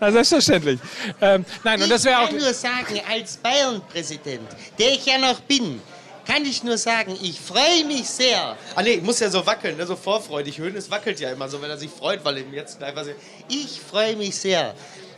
Na, 0.00 0.12
selbstverständlich. 0.12 0.78
Ähm, 1.20 1.44
nein, 1.64 1.82
und 1.82 1.90
das 1.90 2.04
wäre 2.04 2.20
ich 2.20 2.26
auch. 2.26 2.30
kann 2.30 2.38
nur 2.38 2.54
sagen, 2.54 3.00
als 3.10 3.36
Bayern-Präsident, 3.38 4.48
der 4.78 4.92
ich 4.92 5.06
ja 5.06 5.18
noch 5.18 5.40
bin, 5.40 5.80
kann 6.26 6.44
ich 6.44 6.62
nur 6.62 6.78
sagen, 6.78 7.16
ich 7.20 7.40
freue 7.40 7.84
mich 7.86 8.08
sehr. 8.08 8.56
Ah 8.74 8.82
nee, 8.82 8.98
muss 8.98 9.20
ja 9.20 9.30
so 9.30 9.44
wackeln, 9.44 9.76
ne? 9.76 9.86
so 9.86 9.96
vorfreudig. 9.96 10.58
Hönes 10.58 10.90
wackelt 10.90 11.18
ja 11.18 11.30
immer 11.30 11.48
so, 11.48 11.60
wenn 11.60 11.70
er 11.70 11.78
sich 11.78 11.90
freut, 11.90 12.24
weil 12.24 12.38
ihm 12.38 12.52
jetzt 12.52 12.82
einfach 12.82 13.04
so... 13.04 13.10
Ich 13.48 13.80
freue 13.80 14.16
mich 14.16 14.36
sehr, 14.36 14.74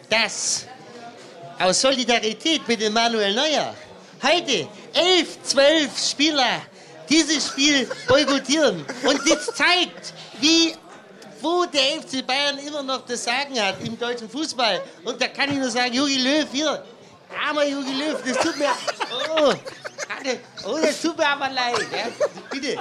dass 0.08 0.67
aus 1.58 1.81
Solidarität 1.81 2.67
mit 2.67 2.81
dem 2.81 2.93
Manuel 2.93 3.35
Neuer 3.35 3.75
heute 4.22 4.69
elf, 4.94 5.42
zwölf 5.42 5.98
Spieler 5.98 6.62
dieses 7.08 7.48
Spiel 7.48 7.88
boykottieren. 8.06 8.84
Und 9.04 9.20
das 9.28 9.46
zeigt, 9.46 10.14
wie 10.40 10.74
wo 11.42 11.64
der 11.64 12.00
FC 12.00 12.24
Bayern 12.24 12.58
immer 12.58 12.82
noch 12.82 13.04
das 13.04 13.24
Sagen 13.24 13.60
hat 13.60 13.76
im 13.84 13.98
deutschen 13.98 14.30
Fußball. 14.30 14.80
Und 15.04 15.20
da 15.20 15.26
kann 15.26 15.50
ich 15.50 15.58
nur 15.58 15.70
sagen, 15.70 15.92
Jogi 15.92 16.19
Löw, 16.19 16.46
hier, 16.52 16.84
armer 17.44 17.64
Jogi 17.64 17.92
Löw, 17.92 18.16
das 18.24 18.38
tut 18.38 18.56
mir, 18.56 18.70
oh, 19.36 19.52
oh 20.66 20.78
das 20.80 21.02
tut 21.02 21.18
mir 21.18 21.26
aber 21.26 21.50
leid. 21.50 21.84
Ja. 21.90 22.26
Bitte. 22.48 22.76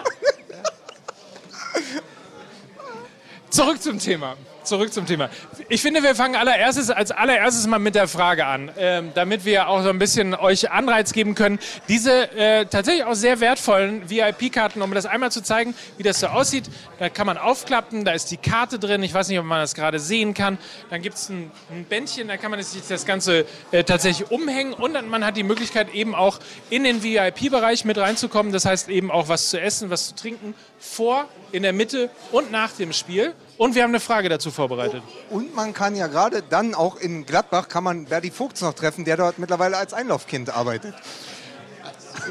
Zurück 3.49 3.81
zum 3.81 3.97
Thema. 3.97 4.37
Zurück 4.63 4.93
zum 4.93 5.07
Thema. 5.07 5.29
Ich 5.69 5.81
finde, 5.81 6.03
wir 6.03 6.13
fangen 6.13 6.35
allererstes, 6.35 6.91
als 6.91 7.09
allererstes 7.11 7.65
mal 7.65 7.79
mit 7.79 7.95
der 7.95 8.07
Frage 8.07 8.45
an, 8.45 8.71
ähm, 8.77 9.11
damit 9.15 9.43
wir 9.43 9.67
auch 9.67 9.81
so 9.81 9.89
ein 9.89 9.97
bisschen 9.97 10.35
euch 10.35 10.69
Anreiz 10.69 11.13
geben 11.13 11.33
können, 11.33 11.57
diese 11.87 12.31
äh, 12.31 12.65
tatsächlich 12.65 13.03
auch 13.03 13.15
sehr 13.15 13.39
wertvollen 13.39 14.07
VIP-Karten, 14.09 14.81
um 14.81 14.93
das 14.93 15.07
einmal 15.07 15.31
zu 15.31 15.41
zeigen, 15.41 15.73
wie 15.97 16.03
das 16.03 16.19
so 16.19 16.27
aussieht. 16.27 16.65
Da 16.99 17.09
kann 17.09 17.25
man 17.25 17.37
aufklappen, 17.37 18.05
da 18.05 18.11
ist 18.11 18.29
die 18.29 18.37
Karte 18.37 18.77
drin. 18.77 19.01
Ich 19.01 19.13
weiß 19.13 19.29
nicht, 19.29 19.39
ob 19.39 19.45
man 19.45 19.59
das 19.59 19.73
gerade 19.73 19.99
sehen 19.99 20.33
kann. 20.35 20.59
Dann 20.89 21.01
gibt 21.01 21.15
es 21.15 21.29
ein, 21.29 21.49
ein 21.71 21.85
Bändchen, 21.85 22.27
da 22.27 22.37
kann 22.37 22.51
man 22.51 22.61
sich 22.61 22.83
das 22.87 23.05
Ganze 23.05 23.45
äh, 23.71 23.83
tatsächlich 23.83 24.29
umhängen 24.29 24.73
und 24.73 24.93
dann, 24.93 25.09
man 25.09 25.25
hat 25.25 25.37
die 25.37 25.43
Möglichkeit 25.43 25.93
eben 25.93 26.13
auch 26.13 26.39
in 26.69 26.83
den 26.83 27.03
VIP-Bereich 27.03 27.83
mit 27.85 27.97
reinzukommen. 27.97 28.51
Das 28.51 28.65
heißt 28.65 28.89
eben 28.89 29.09
auch 29.09 29.27
was 29.27 29.49
zu 29.49 29.59
essen, 29.59 29.89
was 29.89 30.09
zu 30.09 30.15
trinken, 30.15 30.53
vor, 30.79 31.27
in 31.51 31.63
der 31.63 31.73
Mitte 31.73 32.09
und 32.31 32.51
nach 32.51 32.71
dem 32.71 32.93
Spiel. 32.93 33.33
Und 33.61 33.75
wir 33.75 33.83
haben 33.83 33.91
eine 33.91 33.99
Frage 33.99 34.27
dazu 34.27 34.49
vorbereitet. 34.49 35.03
Und 35.29 35.53
man 35.53 35.71
kann 35.71 35.95
ja 35.95 36.07
gerade 36.07 36.41
dann 36.41 36.73
auch 36.73 36.95
in 36.95 37.27
Gladbach 37.27 37.67
kann 37.67 37.83
man 37.83 38.05
Berdi 38.05 38.31
Vogts 38.31 38.61
noch 38.61 38.73
treffen, 38.73 39.05
der 39.05 39.17
dort 39.17 39.37
mittlerweile 39.37 39.77
als 39.77 39.93
Einlaufkind 39.93 40.49
arbeitet. 40.49 40.95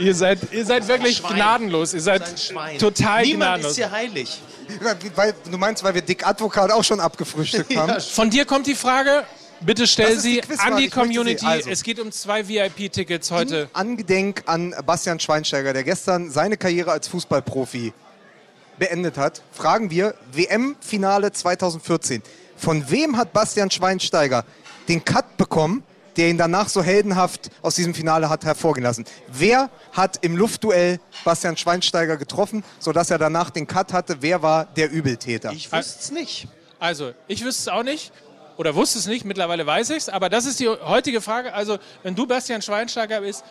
Ihr 0.01 0.17
seid, 0.17 0.41
ihr 0.51 0.67
seid 0.67 0.89
wirklich 0.89 1.19
Schwein. 1.19 1.37
gnadenlos. 1.37 1.95
Ihr 1.95 2.01
seid 2.01 2.23
total 2.81 3.23
Niemand 3.23 3.43
gnadenlos. 3.63 3.71
ist 3.71 3.77
hier 3.77 3.93
heilig. 3.93 4.41
Weil, 5.15 5.33
du 5.49 5.57
meinst, 5.57 5.85
weil 5.85 5.95
wir 5.95 6.03
Dick 6.03 6.27
Advokat 6.27 6.73
auch 6.73 6.83
schon 6.83 6.99
abgefrühstückt 6.99 7.77
haben? 7.77 8.01
Von 8.01 8.29
dir 8.29 8.45
kommt 8.45 8.67
die 8.67 8.75
Frage. 8.75 9.23
Bitte 9.61 9.87
stell 9.87 10.15
die 10.15 10.21
sie 10.21 10.41
Quizfrage. 10.41 10.75
an 10.75 10.81
die 10.81 10.89
Community. 10.89 11.47
also. 11.47 11.71
Es 11.71 11.85
geht 11.85 12.01
um 12.01 12.11
zwei 12.11 12.49
VIP-Tickets 12.49 13.31
heute. 13.31 13.71
Angedenk 13.73 14.43
an 14.47 14.75
Bastian 14.85 15.21
Schweinsteiger, 15.21 15.75
der 15.75 15.85
gestern 15.85 16.29
seine 16.29 16.57
Karriere 16.57 16.91
als 16.91 17.07
Fußballprofi 17.07 17.93
beendet 18.81 19.17
hat, 19.17 19.43
fragen 19.53 19.91
wir 19.91 20.17
WM-Finale 20.33 21.31
2014. 21.31 22.23
Von 22.57 22.91
wem 22.91 23.17
hat 23.17 23.33
Bastian 23.33 23.71
Schweinsteiger 23.71 24.45
den 24.89 25.05
Cut 25.05 25.37
bekommen, 25.37 25.85
der 26.17 26.29
ihn 26.29 26.39
danach 26.39 26.69
so 26.69 26.83
heldenhaft 26.83 27.51
aus 27.63 27.77
diesem 27.77 27.95
Finale 27.95 28.29
hat 28.29 28.45
hervorgehen 28.45 28.83
lassen? 28.83 29.05
Wer 29.29 29.71
hat 29.93 30.19
im 30.23 30.37
Luftduell 30.37 30.99
Bastian 31.25 31.57
Schweinsteiger 31.57 32.17
getroffen, 32.17 32.65
sodass 32.81 33.11
er 33.11 33.19
danach 33.19 33.51
den 33.51 33.69
Cut 33.69 33.93
hatte? 33.93 34.17
Wer 34.21 34.43
war 34.43 34.65
der 34.65 34.91
Übeltäter? 34.91 35.53
Ich 35.53 35.71
wüsste 35.71 36.01
es 36.01 36.11
nicht. 36.11 36.49
Also, 36.81 37.13
ich 37.29 37.45
wüsste 37.45 37.63
es 37.63 37.69
auch 37.69 37.85
nicht. 37.85 38.13
Oder 38.57 38.75
wusste 38.75 38.99
es 38.99 39.07
nicht, 39.07 39.25
mittlerweile 39.25 39.65
weiß 39.65 39.91
ich 39.91 39.99
es. 39.99 40.09
Aber 40.09 40.29
das 40.29 40.45
ist 40.45 40.61
die 40.61 40.69
heutige 40.69 41.21
Frage. 41.21 41.55
Also, 41.55 41.79
wenn 42.03 42.15
du 42.15 42.27
Bastian 42.27 42.61
Schweinsteiger 42.61 43.21
bist, 43.21 43.45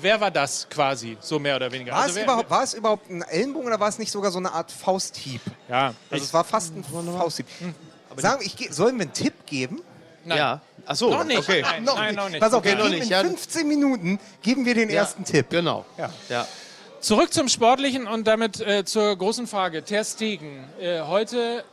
wer 0.00 0.20
war 0.20 0.30
das 0.30 0.66
quasi? 0.68 1.16
So 1.20 1.38
mehr 1.38 1.56
oder 1.56 1.70
weniger. 1.70 1.92
war, 1.92 1.98
also, 2.00 2.10
es 2.10 2.16
wer, 2.16 2.24
überhaupt, 2.24 2.50
war 2.50 2.62
es 2.62 2.74
überhaupt 2.74 3.10
ein 3.10 3.22
Ellenbogen 3.22 3.68
oder 3.68 3.80
war 3.80 3.88
es 3.88 3.98
nicht 3.98 4.10
sogar 4.10 4.30
so 4.30 4.38
eine 4.38 4.52
Art 4.52 4.70
Fausthieb? 4.70 5.40
Ja, 5.68 5.94
Also 6.10 6.24
es 6.24 6.32
war 6.34 6.44
fast 6.44 6.74
ein 6.76 6.84
Fausthieb. 6.84 7.46
Sagen, 8.16 8.42
ich, 8.44 8.56
sollen 8.72 8.96
wir 8.96 9.02
einen 9.02 9.12
Tipp 9.12 9.34
geben? 9.46 9.82
Nein. 10.24 10.38
Ja. 10.38 10.60
Ach 10.86 10.96
so, 10.96 11.10
Noch 11.10 11.24
nicht. 11.24 11.38
okay. 11.38 11.62
Nein, 11.62 11.84
nein, 11.84 12.14
noch 12.14 12.28
nicht. 12.28 12.40
Pass 12.40 12.52
auf, 12.52 12.64
wir 12.64 12.72
Okay, 12.72 12.78
noch 12.78 12.86
geben 12.88 12.98
nicht, 12.98 13.04
in 13.04 13.10
ja. 13.10 13.20
15 13.20 13.68
Minuten 13.68 14.18
geben 14.42 14.64
wir 14.64 14.74
den 14.74 14.88
ersten 14.90 15.24
Tipp. 15.24 15.50
Genau. 15.50 15.84
Ja. 16.28 16.46
Zurück 17.00 17.32
zum 17.32 17.48
Sportlichen 17.48 18.06
und 18.08 18.26
damit 18.26 18.60
äh, 18.60 18.84
zur 18.84 19.16
großen 19.16 19.46
Frage. 19.46 19.84
Ter 19.84 20.02
Stegen, 20.04 20.64
äh, 20.80 21.02
heute 21.02 21.64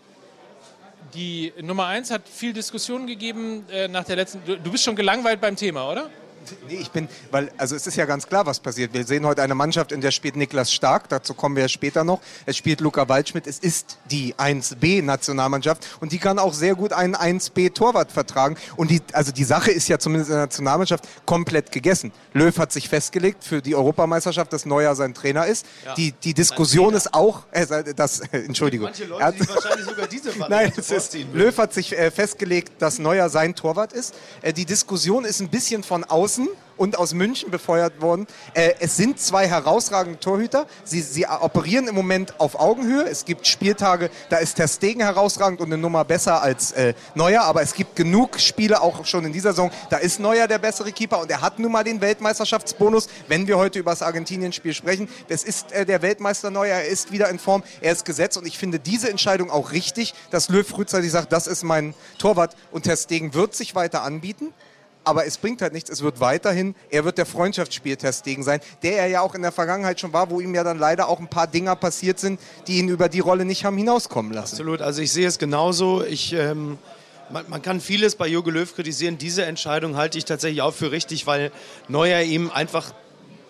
die 1.16 1.54
Nummer 1.62 1.86
eins 1.88 2.12
hat 2.12 2.24
viel 2.28 2.54
Diskussion 2.54 3.08
gegeben 3.08 3.66
äh, 3.72 3.88
nach 3.88 4.04
der 4.04 4.18
letzten. 4.18 4.44
Du, 4.46 4.58
du 4.58 4.72
bist 4.72 4.84
schon 4.84 4.96
gelangweilt 4.96 5.42
beim 5.42 5.56
Thema, 5.56 5.90
oder? 5.90 6.10
Nee, 6.68 6.76
ich 6.76 6.92
bin, 6.92 7.08
weil, 7.32 7.52
also 7.58 7.76
es 7.76 7.88
ist 7.88 7.96
ja 7.98 8.06
ganz 8.06 8.28
klar, 8.28 8.46
was 8.46 8.60
passiert. 8.60 8.94
Wir 8.94 9.06
sehen 9.06 9.26
heute 9.26 9.42
eine 9.42 9.56
Mannschaft, 9.56 9.92
in 9.92 10.02
der 10.02 10.12
spielt 10.12 10.36
Niklas 10.36 10.72
Stark, 10.72 11.10
dazu 11.10 11.34
kommen 11.34 11.56
wir 11.56 11.64
ja 11.64 11.70
später 11.70 12.04
noch. 12.04 12.22
Es 12.46 12.58
spielt 12.58 12.82
Luca 12.82 13.08
Waldschmidt, 13.08 13.48
es 13.48 13.60
ist 13.60 13.98
die 14.12 14.36
1B-Nationalmannschaft 14.36 15.88
und 16.00 16.12
die 16.12 16.20
kann 16.20 16.40
auch 16.40 16.54
sehr 16.54 16.76
gut 16.76 16.94
einen 16.94 17.16
1B-Torwart 17.16 18.12
vertragen. 18.12 18.58
Und 18.76 18.92
die, 18.92 19.02
also 19.14 19.32
die 19.32 19.44
Sache 19.44 19.72
ist 19.72 19.88
ja 19.88 20.00
zumindest 20.00 20.30
in 20.30 20.36
der 20.36 20.46
Nationalmannschaft 20.46 21.06
komplett 21.26 21.72
gegessen. 21.72 22.12
Löw 22.34 22.58
hat 22.58 22.72
sich 22.72 22.90
festgelegt 22.90 23.44
für 23.44 23.62
die 23.62 23.76
Europameisterschaft, 23.76 24.52
dass 24.54 24.66
Neuer 24.66 24.96
sein 24.96 25.14
Trainer 25.14 25.46
ist. 25.46 25.66
Die, 25.98 26.12
die 26.12 26.34
Diskussion 26.34 26.94
ist 26.94 27.14
auch, 27.14 27.44
äh, 27.52 27.94
das, 27.96 28.20
äh, 28.20 28.38
Entschuldigung. 28.46 28.86
Manche 28.86 29.06
Leute, 29.06 29.34
die 29.40 29.48
wahrscheinlich 29.48 29.86
sogar 29.86 30.08
diese 30.08 30.32
Nein, 30.50 30.72
es 30.76 30.92
ist. 30.92 31.16
Löw 31.34 31.58
hat 31.58 31.74
sich 31.74 31.98
äh, 31.98 32.12
festgelegt, 32.12 32.74
dass 32.80 33.00
Neuer 33.00 33.30
sein 33.30 33.56
Torwart 33.56 33.94
ist. 33.94 34.14
Äh, 34.42 34.54
die 34.54 34.66
Diskussion 34.66 35.26
ist 35.26 35.42
ein 35.42 35.50
bisschen 35.50 35.84
von 35.84 36.04
außen 36.04 36.35
und 36.78 36.98
aus 36.98 37.14
München 37.14 37.52
befeuert 37.52 38.02
worden. 38.02 38.28
Äh, 38.54 38.74
es 38.80 38.98
sind 38.98 39.20
zwei 39.20 39.48
herausragende 39.48 40.20
Torhüter. 40.20 40.68
Sie, 40.84 41.02
sie 41.02 41.26
operieren 41.26 41.88
im 41.88 41.96
Moment 41.96 42.40
auf 42.40 42.60
Augenhöhe. 42.60 43.04
Es 43.04 43.26
gibt 43.26 43.48
Spieltage, 43.48 44.10
da 44.30 44.38
ist 44.38 44.56
Ter 44.56 44.68
Stegen 44.68 45.02
herausragend 45.02 45.62
und 45.62 45.68
eine 45.68 45.78
Nummer 45.78 46.04
besser 46.04 46.42
als 46.42 46.72
äh, 46.74 46.94
Neuer. 47.14 47.44
Aber 47.44 47.62
es 47.62 47.74
gibt 47.74 47.96
genug 47.96 48.40
Spiele 48.40 48.82
auch 48.82 49.06
schon 49.06 49.26
in 49.26 49.34
dieser 49.34 49.52
Saison. 49.52 49.72
Da 49.90 49.98
ist 49.98 50.20
Neuer 50.20 50.48
der 50.48 50.60
bessere 50.60 50.92
Keeper 50.92 51.22
und 51.22 51.32
er 51.32 51.42
hat 51.42 51.60
nun 51.60 51.72
mal 51.72 51.84
den 51.84 52.02
Weltmeisterschaftsbonus. 52.02 53.08
Wenn 53.28 53.48
wir 53.48 53.58
heute 53.58 53.80
über 53.80 53.92
das 53.92 54.02
Argentinien-Spiel 54.02 54.74
sprechen, 54.74 55.10
es 55.30 55.44
ist 55.44 55.72
äh, 55.72 55.86
der 55.86 56.02
Weltmeister 56.02 56.52
Neuer. 56.52 56.76
Er 56.76 56.88
ist 56.88 57.12
wieder 57.12 57.30
in 57.30 57.40
Form. 57.40 57.64
Er 57.82 57.92
ist 57.92 58.06
gesetzt 58.06 58.38
und 58.38 58.46
ich 58.46 58.58
finde 58.58 58.80
diese 58.80 59.10
Entscheidung 59.10 59.50
auch 59.50 59.72
richtig, 59.72 60.14
dass 60.32 60.50
Löw 60.50 60.68
frühzeitig 60.68 61.12
sagt, 61.12 61.32
das 61.32 61.48
ist 61.48 61.64
mein 61.64 61.94
Torwart 62.18 62.56
und 62.72 62.84
Ter 62.84 62.98
Stegen 62.98 63.34
wird 63.34 63.56
sich 63.56 63.76
weiter 63.76 64.04
anbieten. 64.04 64.54
Aber 65.06 65.26
es 65.26 65.38
bringt 65.38 65.62
halt 65.62 65.72
nichts, 65.72 65.90
es 65.90 66.02
wird 66.02 66.20
weiterhin, 66.20 66.76
er 66.90 67.06
wird 67.06 67.18
der 67.18 67.26
Freundschaftsspiel 67.26 67.96
Ter 67.96 68.12
Stegen 68.12 68.44
sein, 68.44 68.60
der 68.84 68.98
er 68.98 69.08
ja 69.08 69.22
auch 69.22 69.36
in 69.36 69.44
der 69.44 69.52
Vergangenheit 69.52 70.00
schon 70.00 70.14
war, 70.14 70.30
wo 70.32 70.42
ihm 70.42 70.54
ja 70.56 70.64
dann 70.64 70.80
leider 70.80 71.08
auch 71.08 71.20
ein 71.20 71.30
paar 71.30 71.48
Dinger 71.48 71.76
passiert 71.76 72.20
sind, 72.20 72.40
die 72.68 72.80
ihn 72.80 72.90
über 72.90 73.08
die 73.08 73.20
Rolle 73.20 73.46
nicht 73.46 73.66
haben 73.66 73.78
hinauskommen 73.78 74.34
lassen. 74.34 74.56
Absolut, 74.56 74.82
also 74.82 75.02
ich 75.02 75.12
sehe 75.12 75.28
es 75.28 75.38
genauso. 75.38 76.04
Ich, 76.04 76.34
ähm, 76.34 76.80
man, 77.30 77.46
man 77.50 77.62
kann 77.62 77.82
vieles 77.82 78.16
bei 78.16 78.28
Jogi 78.28 78.52
Löw 78.52 78.76
kritisieren. 78.76 79.18
Diese 79.18 79.46
Entscheidung 79.46 79.96
halte 79.96 80.18
ich 80.18 80.26
tatsächlich 80.26 80.62
auch 80.62 80.74
für 80.74 80.92
richtig, 80.92 81.28
weil 81.28 81.52
Neuer 81.88 82.22
ihm 82.22 82.52
einfach 82.52 82.94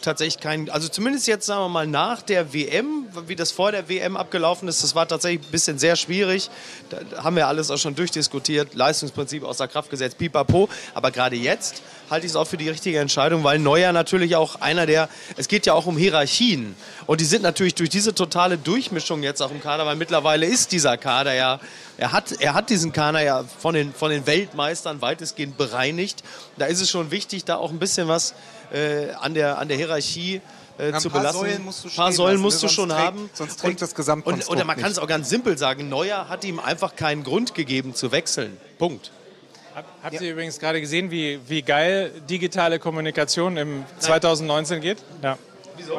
tatsächlich 0.05 0.39
kein, 0.41 0.69
also 0.69 0.87
zumindest 0.87 1.27
jetzt 1.27 1.45
sagen 1.45 1.61
wir 1.61 1.69
mal 1.69 1.87
nach 1.87 2.21
der 2.21 2.53
WM, 2.53 3.07
wie 3.27 3.35
das 3.35 3.51
vor 3.51 3.71
der 3.71 3.89
WM 3.89 4.15
abgelaufen 4.15 4.67
ist, 4.67 4.83
das 4.83 4.95
war 4.95 5.07
tatsächlich 5.07 5.45
ein 5.45 5.51
bisschen 5.51 5.77
sehr 5.77 5.95
schwierig. 5.95 6.49
Da 6.89 7.23
haben 7.23 7.35
wir 7.35 7.47
alles 7.47 7.69
auch 7.71 7.77
schon 7.77 7.95
durchdiskutiert, 7.95 8.73
Leistungsprinzip 8.75 9.43
außer 9.43 9.67
Kraft 9.67 9.89
gesetzt, 9.89 10.17
pipapo. 10.17 10.69
Aber 10.93 11.11
gerade 11.11 11.35
jetzt 11.35 11.81
halte 12.09 12.25
ich 12.25 12.31
es 12.31 12.35
auch 12.35 12.47
für 12.47 12.57
die 12.57 12.69
richtige 12.69 12.99
Entscheidung, 12.99 13.43
weil 13.43 13.59
Neuer 13.59 13.91
natürlich 13.91 14.35
auch 14.35 14.61
einer 14.61 14.85
der, 14.85 15.09
es 15.37 15.47
geht 15.47 15.65
ja 15.65 15.73
auch 15.73 15.85
um 15.85 15.97
Hierarchien. 15.97 16.75
Und 17.05 17.21
die 17.21 17.25
sind 17.25 17.41
natürlich 17.41 17.75
durch 17.75 17.89
diese 17.89 18.13
totale 18.13 18.57
Durchmischung 18.57 19.23
jetzt 19.23 19.41
auch 19.41 19.51
im 19.51 19.61
Kader, 19.61 19.85
weil 19.85 19.95
mittlerweile 19.95 20.45
ist 20.45 20.71
dieser 20.71 20.97
Kader 20.97 21.33
ja, 21.33 21.59
er 21.97 22.11
hat, 22.11 22.31
er 22.41 22.53
hat 22.53 22.69
diesen 22.69 22.91
Kader 22.91 23.21
ja 23.21 23.43
von 23.59 23.73
den, 23.73 23.93
von 23.93 24.11
den 24.11 24.25
Weltmeistern 24.27 25.01
weitestgehend 25.01 25.57
bereinigt. 25.57 26.23
Da 26.57 26.65
ist 26.65 26.81
es 26.81 26.89
schon 26.89 27.11
wichtig, 27.11 27.45
da 27.45 27.55
auch 27.55 27.71
ein 27.71 27.79
bisschen 27.79 28.07
was 28.07 28.33
äh, 28.73 29.11
an, 29.19 29.33
der, 29.33 29.57
an 29.59 29.67
der 29.67 29.77
Hierarchie 29.77 30.41
äh, 30.77 30.91
Ein 30.91 30.99
zu 30.99 31.09
paar 31.09 31.21
belassen. 31.21 31.39
Säulen 31.41 31.63
musst 31.63 31.83
du 31.85 31.87
Ein 31.89 31.95
paar 31.95 32.11
Säulen 32.11 32.33
lassen, 32.33 32.41
musst 32.43 32.61
du 32.63 32.65
ne? 32.67 32.71
schon 32.71 32.89
Sonst 32.89 32.97
trägt- 32.99 33.07
haben. 33.07 33.29
sonst 33.33 33.59
trägt 33.59 33.81
das 33.81 33.89
Und, 33.91 33.95
Gesamtkonstrukt 33.95 34.51
oder 34.51 34.65
man 34.65 34.77
kann 34.77 34.91
es 34.91 34.99
auch 34.99 35.07
ganz 35.07 35.29
simpel 35.29 35.57
sagen, 35.57 35.87
Neuer 35.89 36.27
hat 36.27 36.43
ihm 36.43 36.59
einfach 36.59 36.95
keinen 36.95 37.23
Grund 37.23 37.53
gegeben 37.55 37.95
zu 37.95 38.11
wechseln. 38.11 38.57
Punkt. 38.77 39.11
Hab, 39.73 39.85
habt 40.03 40.21
ihr 40.21 40.31
übrigens 40.31 40.59
gerade 40.59 40.79
gesehen, 40.81 41.11
wie, 41.11 41.39
wie 41.47 41.61
geil 41.61 42.11
digitale 42.29 42.79
Kommunikation 42.79 43.57
im 43.57 43.83
2019 43.99 44.81
geht? 44.81 44.97
Ja. 45.21 45.37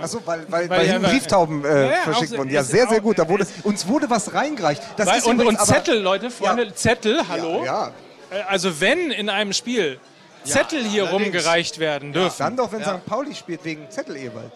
Achso, 0.01 0.21
weil, 0.25 0.41
weil, 0.51 0.69
Weil 0.69 0.79
weil, 0.79 0.87
ja, 0.89 0.99
Briftauben 0.99 1.65
äh, 1.65 1.91
Ja, 1.91 1.97
verschickt 2.03 2.37
wurden. 2.37 2.51
Ja, 2.51 2.63
sehr, 2.63 2.89
sehr 2.89 3.01
gut. 3.01 3.19
Da 3.19 3.29
wurde, 3.29 3.47
uns 3.65 3.87
wurde 3.87 4.09
was 4.11 4.33
reingereicht. 4.33 4.83
Das 4.97 5.07
Weil, 5.07 5.19
ist 5.19 5.27
und, 5.27 5.35
übrigens 5.41 5.61
und 5.61 5.69
aber- 5.69 5.75
Zettel, 5.79 6.01
Leute, 6.01 6.31
Freunde, 6.31 6.65
Ja. 6.65 6.75
Zettel, 6.75 7.21
hallo. 7.29 7.65
Ja, 7.65 7.93
Äh, 8.31 8.41
Also 8.49 8.81
wenn 8.81 9.11
in 9.13 9.29
einem 9.29 9.53
Spiel 9.53 10.01
Zettel 10.45 10.83
hier 10.85 11.05
allerdings. 11.09 11.27
rumgereicht 11.35 11.79
werden 11.79 12.13
dürfen, 12.13 12.37
dann 12.39 12.57
doch, 12.57 12.73
wenn 12.73 12.83
St. 12.83 13.05
Pauli 13.07 13.35
spielt 13.35 13.65
wegen 13.65 13.89
Zettel 13.91 14.17
Ewald. 14.17 14.53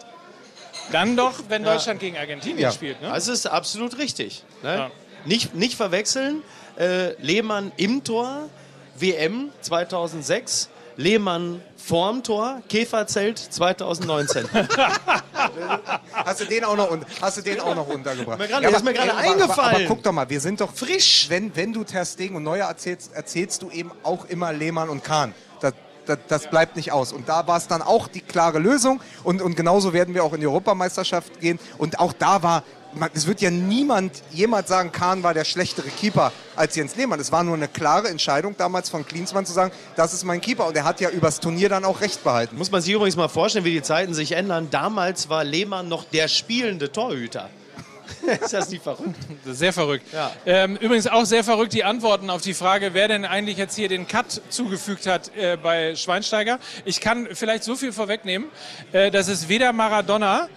dann 0.91 1.15
doch, 1.15 1.33
wenn 1.49 1.63
Deutschland 1.63 1.99
gegen 1.99 2.17
Argentinien 2.17 2.59
Ja. 2.59 2.71
spielt. 2.71 3.01
Ne? 3.01 3.09
Das 3.09 3.27
ist 3.27 3.45
absolut 3.45 3.97
richtig. 3.97 4.43
Ne? 4.63 4.75
Ja. 4.75 4.91
Nicht, 5.25 5.53
nicht 5.55 5.75
verwechseln. 5.75 6.41
Äh, 6.77 7.13
Lehmann 7.21 7.71
im 7.77 8.03
Tor, 8.03 8.49
WM 8.97 9.49
2006. 9.61 10.69
Lehmann 10.97 11.61
vorm 11.77 12.23
Tor, 12.23 12.61
Käferzelt 12.69 13.37
2019. 13.39 14.47
Hast 16.13 16.41
du 16.41 16.45
den 16.45 16.63
auch 16.63 16.75
noch, 16.75 16.89
hast 17.21 17.37
du 17.37 17.41
den 17.41 17.59
auch 17.59 17.75
noch 17.75 17.87
untergebracht? 17.87 18.37
Mir 18.39 18.47
gerade- 18.47 18.67
ist 18.67 18.83
mir 18.85 18.93
gerade 18.93 19.11
aber- 19.11 19.19
Aber, 19.21 19.27
aber 19.29 19.41
eingefallen. 19.41 19.87
guck 19.87 20.03
doch 20.03 20.11
mal, 20.11 20.29
wir 20.29 20.39
sind 20.39 20.61
doch 20.61 20.73
Frisch. 20.73 21.25
Wenn, 21.29 21.55
wenn 21.55 21.73
du 21.73 21.83
Ter 21.83 22.05
Stegen 22.05 22.35
und 22.35 22.43
Neuer 22.43 22.67
erzählst, 22.67 23.13
erzählst 23.13 23.61
du 23.61 23.69
eben 23.71 23.91
auch 24.03 24.25
immer 24.25 24.53
Lehmann 24.53 24.89
und 24.89 25.03
Kahn. 25.03 25.33
Das, 25.59 25.73
das, 26.05 26.19
das 26.27 26.47
bleibt 26.49 26.75
nicht 26.75 26.91
aus. 26.91 27.11
Und 27.13 27.27
da 27.27 27.47
war 27.47 27.57
es 27.57 27.67
dann 27.67 27.81
auch 27.81 28.07
die 28.07 28.21
klare 28.21 28.59
Lösung. 28.59 29.01
Und, 29.23 29.41
und 29.41 29.55
genauso 29.55 29.93
werden 29.93 30.13
wir 30.13 30.23
auch 30.23 30.33
in 30.33 30.41
die 30.41 30.47
Europameisterschaft 30.47 31.39
gehen. 31.39 31.59
Und 31.77 31.99
auch 31.99 32.13
da 32.13 32.43
war, 32.43 32.63
es 33.13 33.27
wird 33.27 33.41
ja 33.41 33.49
niemand 33.49 34.23
jemals 34.31 34.69
sagen, 34.69 34.91
Kahn 34.91 35.23
war 35.23 35.33
der 35.33 35.45
schlechtere 35.45 35.89
Keeper 35.89 36.31
als 36.55 36.75
Jens 36.75 36.95
Lehmann. 36.95 37.19
Es 37.19 37.31
war 37.31 37.43
nur 37.43 37.55
eine 37.55 37.67
klare 37.67 38.09
Entscheidung 38.09 38.55
damals 38.57 38.89
von 38.89 39.05
Klinsmann 39.05 39.45
zu 39.45 39.53
sagen, 39.53 39.71
das 39.95 40.13
ist 40.13 40.23
mein 40.23 40.41
Keeper. 40.41 40.67
Und 40.67 40.75
er 40.75 40.83
hat 40.83 41.01
ja 41.01 41.09
übers 41.09 41.39
Turnier 41.39 41.69
dann 41.69 41.85
auch 41.85 42.01
recht 42.01 42.23
behalten. 42.23 42.57
Muss 42.57 42.71
man 42.71 42.81
sich 42.81 42.93
übrigens 42.93 43.15
mal 43.15 43.29
vorstellen, 43.29 43.65
wie 43.65 43.71
die 43.71 43.81
Zeiten 43.81 44.13
sich 44.13 44.33
ändern. 44.33 44.67
Damals 44.71 45.29
war 45.29 45.43
Lehmann 45.43 45.87
noch 45.87 46.03
der 46.05 46.27
spielende 46.27 46.91
Torhüter. 46.91 47.49
ist 48.41 48.53
das 48.53 48.69
nicht 48.69 48.83
verrückt? 48.83 49.15
Sehr 49.45 49.73
verrückt. 49.73 50.05
Ja. 50.13 50.31
Ähm, 50.45 50.75
übrigens 50.77 51.07
auch 51.07 51.25
sehr 51.25 51.43
verrückt 51.43 51.73
die 51.73 51.83
Antworten 51.83 52.29
auf 52.29 52.41
die 52.41 52.53
Frage, 52.53 52.93
wer 52.93 53.07
denn 53.07 53.25
eigentlich 53.25 53.57
jetzt 53.57 53.75
hier 53.75 53.87
den 53.87 54.07
Cut 54.07 54.41
zugefügt 54.49 55.07
hat 55.07 55.35
äh, 55.35 55.57
bei 55.61 55.95
Schweinsteiger. 55.95 56.59
Ich 56.85 57.01
kann 57.01 57.27
vielleicht 57.31 57.63
so 57.63 57.75
viel 57.75 57.93
vorwegnehmen, 57.93 58.49
äh, 58.91 59.11
dass 59.11 59.27
es 59.27 59.49
weder 59.49 59.73
Maradona 59.73 60.49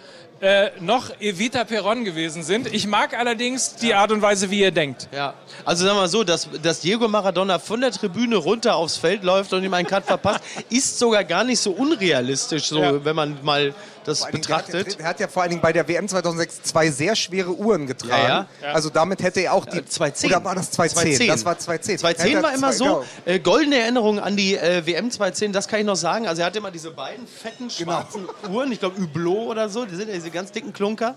äh, 0.45 0.71
noch 0.81 1.11
Evita 1.21 1.65
Peron 1.65 2.05
gewesen 2.05 2.43
sind. 2.43 2.73
Ich 2.75 2.87
mag 2.87 3.17
allerdings 3.19 3.77
die 3.77 3.95
Art 3.95 4.13
und 4.13 4.21
Weise, 4.21 4.51
wie 4.51 4.61
ihr 4.61 4.71
denkt. 4.71 5.09
Ja, 5.11 5.33
also 5.65 5.85
sagen 5.87 5.97
wir 5.97 6.03
mal 6.03 6.09
so, 6.09 6.23
dass, 6.23 6.47
dass 6.63 6.81
Diego 6.81 7.09
Maradona 7.09 7.59
von 7.59 7.81
der 7.81 7.91
Tribüne 7.93 8.37
runter 8.37 8.77
aufs 8.77 8.99
Feld 8.99 9.25
läuft 9.25 9.55
und 9.55 9.65
ihm 9.65 9.73
einen 9.73 9.89
Cut 9.89 10.05
verpasst, 10.05 10.41
ist 10.69 10.99
sogar 10.99 11.25
gar 11.25 11.45
nicht 11.45 11.61
so 11.61 11.71
unrealistisch, 11.71 12.65
so, 12.65 12.79
Ja. 12.79 13.05
wenn 13.05 13.17
man 13.17 13.39
mal 13.43 13.75
das 14.05 14.21
Dingen, 14.21 14.33
hat 14.33 14.33
betrachtet. 14.33 14.93
ja- 14.95 15.01
Er 15.01 15.07
hat 15.09 15.21
ja 15.21 15.29
vor 15.29 15.43
allen 15.43 15.51
Dingen 15.51 15.63
bei 15.63 15.73
der 15.73 15.87
WM 15.89 16.07
2006 16.09 16.63
zwei 16.63 16.91
sehr 16.91 17.17
schwere 17.17 17.51
Uhren 17.53 17.87
getragen. 17.87 18.47
Ja, 18.63 18.73
Also 18.73 18.91
damit 18.91 19.23
hätte 19.23 19.41
er 19.41 19.53
auch 19.55 19.65
die... 19.67 19.79
Äh, 19.79 19.85
210. 19.85 20.31
Oder 20.31 20.45
war 20.45 20.55
das 20.55 20.71
210? 20.71 21.27
Das 21.29 21.45
war 21.45 21.59
210. 21.59 21.99
210 21.99 22.27
Hätte 22.27 22.37
er 22.39 22.43
war 22.43 22.55
immer 22.55 22.71
zwei- 22.71 22.77
so. 22.77 22.85
genau. 22.85 23.05
Äh, 23.25 23.39
goldene 23.41 23.79
Erinnerung 23.79 24.19
an 24.21 24.37
die 24.37 24.57
äh, 24.57 24.87
WM 24.87 25.11
210, 25.11 25.53
das 25.53 25.69
kann 25.69 25.81
ich 25.81 25.87
noch 25.87 25.97
sagen. 25.97 26.27
Also 26.27 26.43
er 26.43 26.47
hatte 26.47 26.59
immer 26.59 26.71
diese 26.71 26.91
beiden 26.91 27.27
fetten 27.27 27.69
Genau. 27.69 27.93
schwarzen 28.03 28.27
Uhren, 28.51 28.71
ich 28.73 28.81
glaube 28.81 29.01
Hublot 29.01 29.49
oder 29.49 29.69
so, 29.69 29.85
die 29.85 29.95
sind 29.97 30.09
ja 30.09 30.15
diese 30.15 30.31
ganz 30.31 30.53
dicken 30.53 30.73
Klunker. 30.73 31.15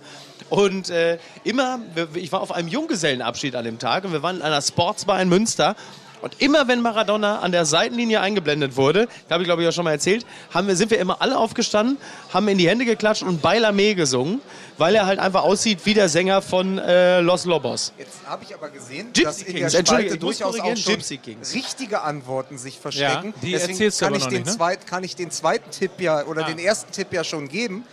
Und 0.49 0.89
äh, 0.89 1.17
immer, 1.43 1.79
ich 2.13 2.31
war 2.31 2.41
auf 2.41 2.51
einem 2.51 2.67
Junggesellenabschied 2.67 3.55
an 3.55 3.65
dem 3.65 3.79
Tag 3.79 4.05
und 4.05 4.13
wir 4.13 4.23
waren 4.23 4.37
in 4.37 4.41
einer 4.41 4.61
Sportsbar 4.61 5.21
in 5.21 5.29
Münster. 5.29 5.75
Und 6.21 6.41
immer 6.41 6.67
wenn 6.67 6.81
Maradona 6.81 7.39
an 7.39 7.51
der 7.51 7.65
Seitenlinie 7.65 8.21
eingeblendet 8.21 8.75
wurde, 8.75 9.07
habe 9.29 9.43
ich 9.43 9.47
glaube 9.47 9.61
ich 9.61 9.67
auch 9.67 9.71
schon 9.71 9.83
mal 9.83 9.91
erzählt, 9.91 10.25
haben 10.53 10.67
wir, 10.67 10.75
sind 10.75 10.91
wir 10.91 10.99
immer 10.99 11.21
alle 11.21 11.37
aufgestanden, 11.37 11.97
haben 12.33 12.47
in 12.47 12.57
die 12.57 12.67
Hände 12.67 12.85
geklatscht 12.85 13.23
und 13.23 13.41
Bailame 13.41 13.95
gesungen, 13.95 14.41
weil 14.77 14.95
er 14.95 15.05
halt 15.05 15.19
einfach 15.19 15.43
aussieht 15.43 15.79
wie 15.85 15.93
der 15.93 16.09
Sänger 16.09 16.41
von 16.41 16.77
äh, 16.79 17.19
Los 17.21 17.45
Lobos. 17.45 17.93
Jetzt 17.97 18.19
habe 18.25 18.43
ich 18.43 18.53
aber 18.53 18.69
gesehen, 18.69 19.07
Gypsy 19.13 19.23
dass 19.23 19.41
in 19.43 19.55
Kings. 19.55 19.71
der 19.71 19.85
Spalte 19.85 20.17
durchaus 20.17 20.59
auch 20.59 20.75
schon 20.77 20.95
richtige 21.53 22.01
Antworten 22.01 22.57
sich 22.57 22.79
verstecken. 22.79 23.33
Ja, 23.35 23.41
die 23.41 23.51
Deswegen 23.51 23.71
erzählst 23.73 24.01
du 24.01 24.05
kann 24.05 24.13
aber 24.13 24.17
ich, 24.17 24.23
noch 24.23 24.31
den 24.31 24.37
nicht, 24.39 24.47
ne? 24.47 24.57
zweit, 24.57 24.87
kann 24.87 25.03
ich 25.03 25.15
den 25.15 25.31
zweiten 25.31 25.69
Tipp 25.71 25.91
ja 25.99 26.25
oder 26.25 26.43
den 26.43 26.59
ersten 26.59 26.91
Tipp 26.91 27.13
ja 27.13 27.23
schon 27.23 27.47
geben. 27.47 27.83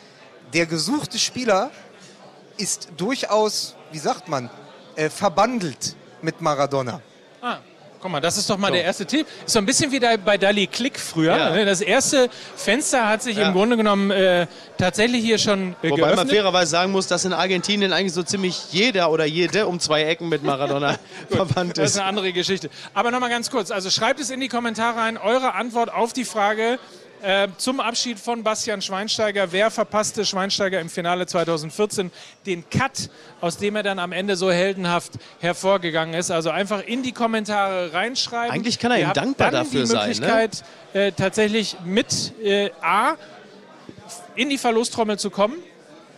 Der 0.53 0.67
gesuchte 0.67 1.19
Spieler 1.19 1.71
ist 2.57 2.89
durchaus, 2.97 3.77
wie 3.93 3.99
sagt 3.99 4.29
man, 4.29 4.51
äh, 4.97 5.11
verbandelt 5.11 5.97
mit 6.23 6.41
Maradona. 6.41 7.01
Ah, 7.43 7.59
guck 8.05 8.13
mal, 8.13 8.21
das 8.21 8.37
ist 8.37 8.51
doch 8.51 8.59
mal 8.59 8.71
der 8.71 8.85
erste 8.85 9.07
Tipp. 9.07 9.27
Ist 9.47 9.53
so 9.55 9.59
ein 9.59 9.65
bisschen 9.65 9.91
wie 9.91 9.99
da 9.99 10.15
bei 10.19 10.37
Dali 10.37 10.67
Click 10.67 11.01
früher. 11.01 11.35
Ja. 11.39 11.51
ne? 11.53 11.65
Das 11.65 11.81
erste 11.81 12.29
Fenster 12.55 13.09
hat 13.09 13.23
sich 13.23 13.39
Ja. 13.39 13.47
im 13.49 13.55
Grunde 13.55 13.79
genommen 13.79 14.11
äh, 14.11 14.47
tatsächlich 14.77 15.25
hier 15.25 15.39
schon 15.39 15.75
äh, 15.83 15.89
Wobei 15.89 16.01
man 16.01 16.11
geöffnet. 16.17 16.31
fairerweise 16.31 16.71
sagen 16.71 16.93
muss, 16.93 17.07
dass 17.07 17.25
in 17.25 17.33
Argentinien 17.33 17.95
eigentlich 17.95 18.13
so 18.13 18.23
ziemlich 18.23 18.61
jeder 18.73 19.11
oder 19.11 19.25
jede 19.25 19.67
um 19.67 19.81
zwei 19.81 20.03
Ecken 20.05 20.29
mit 20.29 20.43
Maradona 20.43 20.99
verwandt 21.31 21.79
Das 21.79 21.85
ist 21.87 21.91
ist. 21.93 21.99
eine 22.01 22.07
andere 22.11 22.35
Geschichte. 22.35 22.69
Aber 22.93 23.11
nochmal 23.11 23.31
ganz 23.31 23.51
kurz. 23.51 23.71
Also 23.71 23.89
schreibt 23.89 24.21
es 24.21 24.29
in 24.29 24.39
die 24.41 24.49
Kommentare 24.49 24.99
rein, 24.99 25.17
eure 25.17 25.55
Antwort 25.55 25.91
auf 25.91 26.13
die 26.13 26.27
Frage, 26.27 26.79
Äh, 27.25 27.49
zum 27.57 27.81
Abschied 27.81 28.21
von 28.21 28.43
Bastian 28.43 28.83
Schweinsteiger. 28.83 29.51
Wer 29.51 29.71
verpasste 29.71 30.27
Schweinsteiger 30.27 30.79
im 30.79 30.91
Finale 30.91 31.25
2014 31.27 32.11
den 32.45 32.69
Cut, 32.69 33.09
aus 33.41 33.57
dem 33.57 33.77
er 33.77 33.83
dann 33.83 33.99
am 33.99 34.13
Ende 34.13 34.37
so 34.37 34.53
heldenhaft 34.53 35.13
hervorgegangen 35.41 36.15
ist? 36.15 36.31
Also 36.31 36.51
einfach 36.51 36.85
in 36.85 37.03
die 37.03 37.13
Kommentare 37.13 37.95
reinschreiben. 37.95 38.51
Eigentlich 38.51 38.79
kann 38.79 38.93
er 38.93 38.99
ihm 38.99 39.13
dankbar 39.15 39.51
dafür 39.51 39.81
die 39.81 39.87
sein, 39.87 40.01
ne? 40.01 40.07
Möglichkeit, 40.07 40.65
äh, 40.93 41.13
tatsächlich 41.13 41.77
mit 41.87 42.35
äh, 42.43 42.69
A 42.83 43.15
in 44.35 44.51
die 44.51 44.59
Verlostrommel 44.59 45.19
zu 45.19 45.31
kommen. 45.31 45.57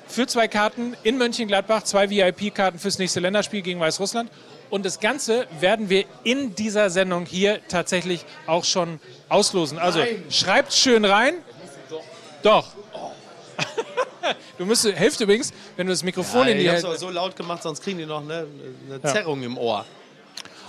Für 0.09 0.27
zwei 0.27 0.49
Karten 0.49 0.97
in 1.05 1.19
Mönchengladbach, 1.19 1.85
zwei 1.85 2.11
VIP-Karten 2.11 2.81
fürs 2.81 2.99
nächste 2.99 3.21
Länderspiel 3.21 3.63
gegen 3.63 3.79
Weißrussland. 3.79 4.29
Und 4.71 4.85
das 4.85 5.01
Ganze 5.01 5.47
werden 5.61 5.89
wir 5.89 6.05
in 6.25 6.55
dieser 6.55 6.91
Sendung 6.91 7.27
hier 7.27 7.61
tatsächlich 7.69 8.25
auch 8.47 8.65
schon 8.65 9.01
auslosen. 9.29 9.79
Also 9.79 10.01
schreibt 10.31 10.73
schön 10.73 11.05
rein. 11.05 11.35
Doch. 12.43 12.69
Du 14.59 14.65
müsst, 14.65 14.85
helft 14.85 15.21
übrigens, 15.21 15.53
wenn 15.77 15.87
du 15.87 15.93
das 15.93 16.03
Mikrofon 16.03 16.49
in 16.49 16.57
ich 16.57 16.63
die 16.65 16.69
hab's 16.69 16.79
Hände 16.79 16.89
aber 16.89 16.99
so 16.99 17.11
laut 17.11 17.37
gemacht, 17.37 17.63
sonst 17.63 17.81
kriegen 17.83 17.99
die 17.99 18.07
noch 18.07 18.23
eine, 18.23 18.47
eine 18.89 19.03
Zerrung 19.03 19.43
im 19.43 19.57
Ohr. 19.57 19.85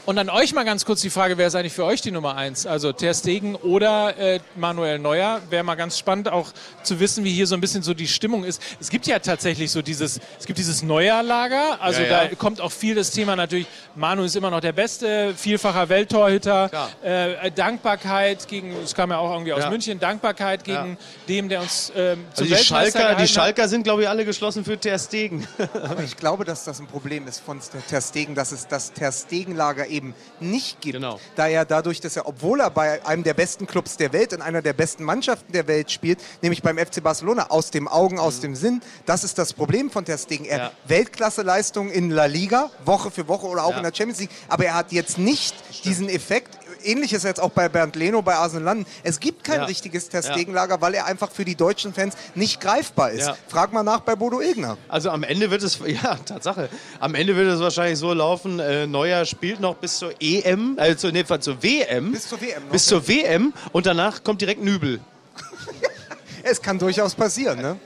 Und 0.08 0.18
an 0.20 0.30
euch 0.30 0.54
mal 0.54 0.64
ganz 0.64 0.86
kurz 0.86 1.02
die 1.02 1.10
Frage, 1.10 1.38
wer 1.38 1.48
ist 1.48 1.56
eigentlich 1.56 1.74
für 1.74 1.84
euch 1.84 2.00
die 2.00 2.12
Nummer 2.12 2.38
eins? 2.38 2.66
Also 2.66 2.94
Ter 2.94 3.14
Stegen 3.14 3.56
oder 3.56 4.18
äh, 4.18 4.40
Manuel 4.56 5.00
Neuer? 5.00 5.42
Wäre 5.50 5.66
mal 5.66 5.76
ganz 5.76 5.98
spannend 5.98 6.30
auch 6.32 6.54
zu 6.82 7.02
wissen, 7.02 7.26
wie 7.26 7.34
hier 7.34 7.46
so 7.46 7.56
ein 7.56 7.60
bisschen 7.60 7.84
so 7.84 7.94
die 7.94 8.08
Stimmung 8.08 8.46
ist. 8.46 8.62
Es 8.80 8.90
gibt 8.90 9.06
ja 9.06 9.20
tatsächlich 9.20 9.70
so 9.70 9.82
dieses, 9.82 10.22
es 10.40 10.46
gibt 10.46 10.60
dieses 10.60 10.82
Neuer-Lager. 10.82 11.82
Also 11.82 12.04
Ja, 12.04 12.08
ja. 12.08 12.28
da 12.30 12.36
kommt 12.36 12.62
auch 12.62 12.72
viel 12.72 12.96
das 12.96 13.12
Thema 13.12 13.36
natürlich, 13.36 13.68
Manu 13.96 14.24
ist 14.24 14.38
immer 14.38 14.50
noch 14.50 14.62
der 14.62 14.72
Beste, 14.72 15.34
vielfacher 15.36 15.90
Welttorhüter. 15.90 16.72
Äh, 17.04 17.52
Dankbarkeit 17.52 18.48
gegen, 18.48 18.74
es 18.82 18.96
kam 18.96 19.10
ja 19.12 19.18
auch 19.18 19.34
irgendwie 19.34 19.52
aus 19.52 19.64
Ja. 19.64 19.70
München, 19.70 20.00
Dankbarkeit 20.00 20.64
gegen 20.64 20.98
dem, 21.28 21.50
der 21.50 21.60
uns 21.60 21.92
ähm, 21.98 22.24
zum 22.34 22.44
Also 22.44 22.44
die 22.46 22.52
Weltmeister 22.52 23.00
Schalker, 23.02 23.22
die. 23.22 23.28
Schalker 23.28 23.68
sind, 23.68 23.84
glaube 23.84 24.04
ich, 24.04 24.08
alle 24.08 24.24
geschlossen 24.24 24.64
für 24.64 24.78
Ter 24.80 25.00
Stegen. 25.00 25.46
Aber 25.84 26.02
ich 26.02 26.16
glaube, 26.16 26.46
dass 26.46 26.64
das 26.64 26.80
ein 26.80 26.88
Problem 26.88 27.28
ist 27.28 27.42
von 27.42 27.60
Ter 27.90 28.00
Stegen, 28.00 28.36
dass 28.36 28.54
es 28.54 28.70
das 28.70 28.94
Ter 28.94 29.12
Stegen-Lager 29.12 29.86
eben 29.88 29.97
nicht 30.40 30.82
gibt. 30.82 30.96
Genau. 30.96 31.20
Da 31.36 31.48
er 31.48 31.66
dadurch, 31.66 32.00
dass 32.02 32.16
er, 32.16 32.28
obwohl 32.28 32.60
er 32.62 32.70
bei 32.70 33.06
einem 33.06 33.24
der 33.24 33.34
besten 33.34 33.68
Clubs 33.68 33.98
der 33.98 34.14
Welt, 34.14 34.34
in 34.34 34.42
einer 34.42 34.62
der 34.62 34.74
besten 34.74 35.04
Mannschaften 35.04 35.52
der 35.52 35.68
Welt 35.68 35.92
spielt, 35.92 36.20
nämlich 36.42 36.62
beim 36.62 36.78
FC 36.78 37.02
Barcelona, 37.04 37.50
aus 37.50 37.72
dem 37.72 37.88
Augen, 37.88 38.20
aus 38.20 38.40
dem 38.40 38.56
Sinn, 38.56 38.82
das 39.06 39.24
ist 39.24 39.38
das 39.38 39.54
Problem 39.54 39.90
von 39.90 40.06
Ter 40.06 40.18
Stegen. 40.18 40.46
Er 40.46 40.58
Ja. 40.58 40.72
Weltklasse-Leistung 40.88 41.90
in 41.90 42.10
La 42.12 42.26
Liga, 42.26 42.70
Woche 42.86 43.12
für 43.12 43.28
Woche 43.28 43.48
oder 43.48 43.64
auch 43.66 43.72
Ja. 43.72 43.78
in 43.78 43.84
der 43.84 43.94
Champions 43.94 44.20
League, 44.20 44.32
aber 44.50 44.66
er 44.66 44.76
hat 44.76 44.92
jetzt 44.92 45.18
nicht 45.18 45.56
diesen 45.84 46.10
Effekt, 46.10 46.57
ähnliches 46.86 47.24
jetzt 47.24 47.40
auch 47.40 47.50
bei 47.52 47.70
Bernd 47.70 47.96
Leno 47.96 48.22
bei 48.22 48.36
Arsenal 48.36 48.64
London. 48.64 48.86
Es 49.04 49.20
gibt 49.20 49.44
kein 49.44 49.62
Ja. 49.62 49.66
richtiges 49.66 50.10
Ter 50.10 50.22
Ja. 50.22 50.82
Weil 50.82 50.94
er 50.94 51.06
einfach 51.06 51.32
für 51.32 51.46
die 51.46 51.56
deutschen 51.56 51.94
Fans 51.94 52.16
nicht 52.36 52.60
greifbar 52.62 53.12
ist. 53.12 53.28
Ja. 53.28 53.38
Frag 53.48 53.74
mal 53.74 53.84
nach 53.84 54.02
bei 54.02 54.16
Bodo 54.16 54.42
Egner. 54.42 54.78
Also 54.88 55.10
am 55.10 55.24
Ende 55.24 55.50
wird 55.52 55.64
es, 55.64 55.80
ja, 55.86 56.16
Tatsache, 56.16 56.70
am 57.00 57.16
Ende 57.16 57.36
wird 57.36 57.48
es 57.48 57.60
wahrscheinlich 57.60 58.00
so 58.00 58.14
laufen, 58.14 58.60
äh, 58.60 58.88
Neuer 58.88 59.26
spielt 59.26 59.60
noch 59.60 59.76
bis 59.76 59.98
zur 59.98 60.14
EM, 60.20 60.78
also 60.78 61.10
nee, 61.10 61.24
zur 61.40 61.62
WM. 61.64 62.12
Bis 62.12 62.28
zur 62.28 62.42
WM 62.42 62.64
noch, 62.64 62.72
Bis 62.72 62.86
ja. 62.86 62.90
zur 62.98 63.08
WM 63.08 63.54
und 63.72 63.86
danach 63.86 64.24
kommt 64.24 64.42
direkt 64.42 64.64
Nübel. 64.64 65.00
Es 66.44 66.62
kann 66.62 66.80
durchaus 66.80 67.14
passieren, 67.14 67.60
ne? 67.62 67.78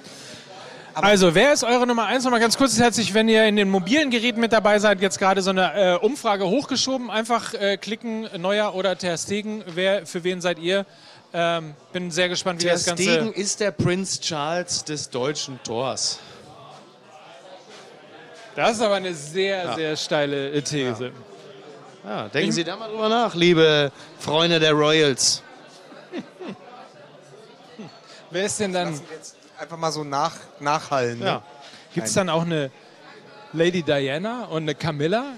Also, 0.94 1.34
wer 1.34 1.54
ist 1.54 1.64
eure 1.64 1.88
Nummer 1.88 2.06
eins? 2.06 2.26
Nochmal 2.26 2.42
ganz 2.42 2.58
kurz, 2.58 2.78
herzlich, 2.78 3.14
wenn 3.14 3.30
ihr 3.30 3.46
in 3.46 3.56
den 3.56 3.70
mobilen 3.70 4.10
Geräten 4.10 4.42
mit 4.42 4.52
dabei 4.52 4.78
seid, 4.80 5.02
jetzt 5.02 5.20
gerade 5.20 5.42
so 5.42 5.52
eine 5.52 5.74
äh, 5.74 5.96
Umfrage 5.98 6.46
hochgeschoben. 6.46 7.10
Einfach 7.10 7.54
äh, 7.54 7.78
klicken, 7.78 8.28
Neuer 8.38 8.76
oder 8.76 8.98
Ter 8.98 9.18
Stegen. 9.18 9.64
Wer, 9.68 10.06
für 10.06 10.24
wen 10.24 10.42
seid 10.42 10.60
ihr? 10.60 10.86
Ähm, 11.34 11.76
bin 11.94 12.12
sehr 12.12 12.28
gespannt, 12.28 12.62
wie 12.62 12.66
Ter 12.66 12.74
das 12.74 12.86
Ganze... 12.86 13.04
Stegen 13.04 13.32
ist 13.32 13.62
der 13.62 13.72
Prinz 13.72 14.20
Charles 14.20 14.84
des 14.84 15.10
deutschen 15.10 15.64
Tors. 15.64 16.20
Das 18.56 18.74
ist 18.74 18.82
aber 18.82 18.96
eine 18.96 19.14
sehr, 19.14 19.74
sehr 19.76 19.96
steile 19.96 20.52
äh, 20.52 20.62
These. 20.62 21.14
Ja, 22.04 22.28
denken 22.28 22.52
Sie 22.52 22.66
da 22.66 22.76
mal 22.76 22.90
drüber 22.90 23.08
nach, 23.08 23.34
liebe 23.34 23.94
Freunde 24.20 24.60
der 24.60 24.74
Royals. 24.74 25.42
Wer 28.30 28.46
ist 28.46 28.60
denn 28.60 28.74
dann... 28.74 29.00
Einfach 29.62 29.78
mal 29.78 29.92
so 29.92 30.04
nach, 30.04 30.34
nachhallen. 30.60 31.20
Ne? 31.20 31.26
Ja. 31.26 31.44
Gibt 31.94 32.08
es 32.08 32.14
dann 32.14 32.30
auch 32.30 32.42
eine 32.42 32.72
Lady 33.54 33.84
Diana 33.84 34.46
und 34.46 34.64
eine 34.64 34.74
Camilla? 34.74 35.34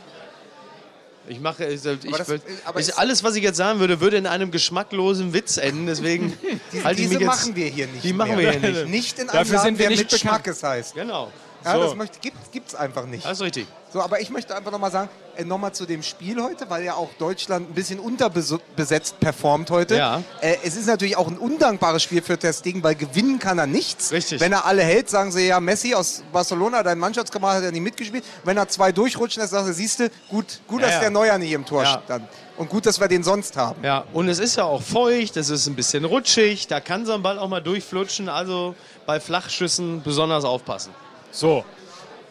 Ich 1.27 1.41
mache, 1.41 1.65
ich, 1.65 1.83
ich, 1.85 1.99
das- 2.15 2.29
würd- 2.29 2.41
aber 2.63 2.79
ich, 2.79 2.97
alles, 2.97 3.21
was 3.25 3.35
ich 3.35 3.43
jetzt 3.43 3.57
sagen 3.57 3.79
würde, 3.81 3.99
würde 3.99 4.15
in 4.15 4.25
einem 4.25 4.49
geschmacklosen 4.49 5.33
Witz 5.33 5.57
enden. 5.57 5.87
Deswegen 5.87 6.37
Die, 6.71 6.81
halte 6.85 7.01
ich 7.01 7.07
diese 7.09 7.19
mich 7.19 7.27
jetzt. 7.27 7.37
machen 7.43 7.55
wir 7.57 7.67
hier 7.67 7.87
nicht. 7.87 8.03
Die 8.05 8.13
machen 8.13 8.35
mehr. 8.37 8.53
wir 8.53 8.59
hier 8.59 8.69
nicht. 8.85 8.87
Nicht 8.87 9.19
in 9.19 9.29
einem 9.29 9.39
Dafür 9.39 9.55
Laden, 9.57 9.65
sind 9.65 9.79
wir 9.79 9.87
der 9.87 9.89
nicht 9.89 9.99
mit 9.99 10.21
bekannt. 10.21 10.21
Schmackes 10.43 10.63
heißt. 10.63 10.95
Genau. 10.95 11.29
Ja, 11.65 11.73
So. 11.75 11.83
das 11.83 11.95
möchte, 11.95 12.19
gibt, 12.19 12.51
gibt's 12.51 12.75
einfach 12.75 13.05
nicht. 13.05 13.25
Das 13.25 13.33
ist 13.33 13.41
richtig. 13.41 13.67
So, 13.91 14.01
aber 14.01 14.19
ich 14.21 14.29
möchte 14.31 14.55
einfach 14.55 14.71
nochmal 14.71 14.89
sagen, 14.91 15.09
äh, 15.35 15.43
nochmal 15.45 15.71
zu 15.73 15.85
dem 15.85 16.01
Spiel 16.01 16.41
heute, 16.41 16.67
weil 16.69 16.83
ja 16.83 16.95
auch 16.95 17.09
Deutschland 17.19 17.69
ein 17.69 17.73
bisschen 17.75 17.99
unterbesetzt 17.99 19.19
performt 19.19 19.69
heute. 19.69 19.95
Ja. 19.95 20.23
Äh, 20.41 20.57
es 20.63 20.75
ist 20.75 20.87
natürlich 20.87 21.15
auch 21.15 21.27
ein 21.27 21.37
undankbares 21.37 22.01
Spiel 22.01 22.21
für 22.21 22.37
Ter 22.37 22.53
Stegen, 22.53 22.83
weil 22.83 22.95
gewinnen 22.95 23.37
kann 23.39 23.59
er 23.59 23.67
nichts. 23.67 24.11
Richtig. 24.11 24.41
Wenn 24.41 24.51
er 24.51 24.65
alle 24.65 24.81
hält, 24.83 25.09
sagen 25.09 25.31
sie 25.31 25.47
ja, 25.47 25.59
Messi 25.59 25.93
aus 25.93 26.23
Barcelona, 26.31 26.81
dein 26.83 26.97
Mannschaftskamerad 26.97 27.57
hat 27.57 27.63
ja 27.65 27.71
nicht 27.71 27.81
mitgespielt. 27.83 28.23
Wenn 28.43 28.57
er 28.57 28.67
zwei 28.67 28.91
durchrutschen 28.91 29.41
lässt, 29.41 29.51
sagen 29.53 29.67
sie, 29.67 29.73
siehst 29.73 29.99
du, 29.99 30.09
gut, 30.29 30.61
gut 30.67 30.81
Ja, 30.81 30.87
dass 30.87 30.95
ja. 30.95 31.01
der 31.01 31.09
Neuer 31.11 31.37
nicht 31.37 31.51
im 31.51 31.65
Tor 31.65 31.83
Ja. 31.83 32.01
stand. 32.03 32.27
Und 32.57 32.69
gut, 32.69 32.85
dass 32.85 32.99
wir 32.99 33.07
den 33.07 33.23
sonst 33.23 33.57
haben. 33.57 33.83
Ja, 33.83 34.05
und 34.13 34.27
es 34.29 34.37
ist 34.37 34.57
ja 34.57 34.63
auch 34.63 34.81
feucht, 34.81 35.37
es 35.37 35.49
ist 35.49 35.65
ein 35.67 35.75
bisschen 35.75 36.05
rutschig, 36.05 36.67
da 36.67 36.79
kann 36.79 37.03
so 37.05 37.13
ein 37.13 37.23
Ball 37.23 37.39
auch 37.39 37.47
mal 37.49 37.61
durchflutschen. 37.61 38.29
Also 38.29 38.75
bei 39.07 39.19
Flachschüssen 39.19 40.01
besonders 40.03 40.45
aufpassen. 40.45 40.91
So. 41.33 41.65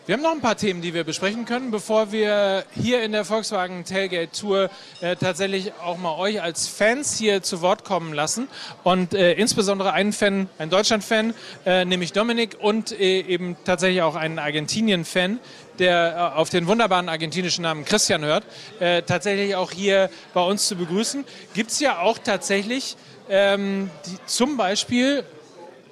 Wir 0.06 0.14
haben 0.14 0.22
noch 0.22 0.30
ein 0.30 0.40
paar 0.40 0.56
Themen, 0.56 0.80
die 0.80 0.94
wir 0.94 1.02
besprechen 1.02 1.44
können, 1.44 1.72
bevor 1.72 2.12
wir 2.12 2.64
hier 2.72 3.02
in 3.02 3.10
der 3.10 3.24
Volkswagen 3.24 3.84
Tailgate 3.84 4.30
Tour 4.30 4.70
äh, 5.00 5.16
tatsächlich 5.16 5.72
auch 5.82 5.98
mal 5.98 6.16
euch 6.18 6.40
als 6.40 6.68
Fans 6.68 7.18
hier 7.18 7.42
zu 7.42 7.62
Wort 7.62 7.84
kommen 7.84 8.12
lassen. 8.12 8.46
Und 8.84 9.12
äh, 9.12 9.32
insbesondere 9.32 9.92
einen 9.92 10.12
Fan, 10.12 10.48
einen 10.58 10.70
Deutschland-Fan, 10.70 11.34
äh, 11.66 11.84
nämlich 11.84 12.12
Dominik 12.12 12.58
und 12.60 12.92
äh, 12.92 13.22
eben 13.22 13.56
tatsächlich 13.64 14.02
auch 14.02 14.14
einen 14.14 14.38
Argentinien-Fan, 14.38 15.40
der 15.80 16.32
äh, 16.34 16.38
auf 16.38 16.48
den 16.48 16.68
wunderbaren 16.68 17.08
argentinischen 17.08 17.62
Namen 17.62 17.84
Christian 17.84 18.24
hört, 18.24 18.44
äh, 18.78 19.02
tatsächlich 19.02 19.56
auch 19.56 19.72
hier 19.72 20.10
bei 20.32 20.42
uns 20.42 20.68
zu 20.68 20.76
begrüßen. 20.76 21.24
Gibt 21.54 21.72
es 21.72 21.80
ja 21.80 21.98
auch 21.98 22.18
tatsächlich 22.18 22.96
ähm, 23.28 23.90
die, 24.06 24.16
zum 24.26 24.56
Beispiel 24.56 25.24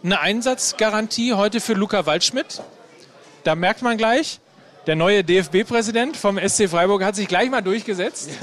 eine 0.05 0.21
Einsatzgarantie 0.21 1.35
heute 1.35 1.61
für 1.61 1.75
Luca 1.75 2.07
Waldschmidt. 2.07 2.63
Da 3.45 3.55
merkt 3.55 3.83
man 3.83 3.97
gleich, 3.97 4.41
der 4.87 4.97
neue 4.97 5.25
DFB-Präsident 5.25 6.17
vom 6.17 6.39
SC 6.39 6.69
Freiburg 6.69 7.03
hat 7.05 7.17
sich 7.17 7.29
gleich 7.29 7.51
mal 7.51 7.63
durchgesetzt. 7.63 8.31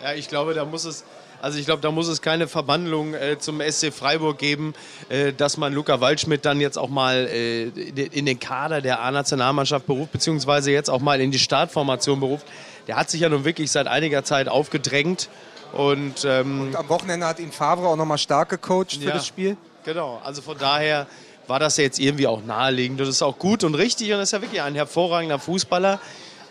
Ja, 0.00 0.12
ich 0.14 0.28
glaube, 0.28 0.54
da 0.54 0.64
muss 0.64 0.84
es. 0.84 1.02
Also 1.42 1.58
ich 1.58 1.64
glaube, 1.66 1.82
da 1.82 1.90
muss 1.90 2.06
es 2.06 2.22
keine 2.22 2.46
Verbandlung 2.46 3.14
äh, 3.14 3.36
zum 3.40 3.60
SC 3.60 3.92
Freiburg 3.92 4.38
geben, 4.38 4.74
äh, 5.08 5.32
dass 5.32 5.56
man 5.56 5.72
Luca 5.72 6.00
Waldschmidt 6.00 6.44
dann 6.44 6.60
jetzt 6.60 6.78
auch 6.78 6.88
mal 6.88 7.26
äh, 7.26 7.64
in 7.64 8.24
den 8.24 8.38
Kader 8.38 8.80
der 8.80 9.00
A-Nationalmannschaft 9.00 9.86
beruft, 9.88 10.12
beziehungsweise 10.12 10.70
jetzt 10.70 10.88
auch 10.88 11.00
mal 11.00 11.20
in 11.20 11.32
die 11.32 11.40
Startformation 11.40 12.20
beruft. 12.20 12.46
Der 12.86 12.94
hat 12.94 13.10
sich 13.10 13.22
ja 13.22 13.28
nun 13.28 13.44
wirklich 13.44 13.72
seit 13.72 13.88
einiger 13.88 14.22
Zeit 14.22 14.46
aufgedrängt. 14.46 15.28
Und, 15.72 16.24
ähm, 16.24 16.60
Und 16.60 16.76
am 16.76 16.88
Wochenende 16.88 17.26
hat 17.26 17.40
ihn 17.40 17.50
Favre 17.50 17.88
auch 17.88 17.96
nochmal 17.96 18.18
stark 18.18 18.50
gecoacht 18.50 18.92
für 19.00 19.04
Ja. 19.08 19.14
das 19.14 19.26
Spiel. 19.26 19.56
Genau, 19.84 20.20
also 20.24 20.42
von 20.42 20.56
daher 20.58 21.08
war 21.48 21.58
das 21.58 21.76
ja 21.76 21.84
jetzt 21.84 21.98
irgendwie 21.98 22.26
auch 22.26 22.42
naheliegend. 22.44 23.00
Das 23.00 23.08
ist 23.08 23.22
auch 23.22 23.38
gut 23.38 23.64
und 23.64 23.74
richtig 23.74 24.12
und 24.12 24.20
ist 24.20 24.32
ja 24.32 24.40
wirklich 24.42 24.62
ein 24.62 24.74
hervorragender 24.74 25.38
Fußballer, 25.38 25.98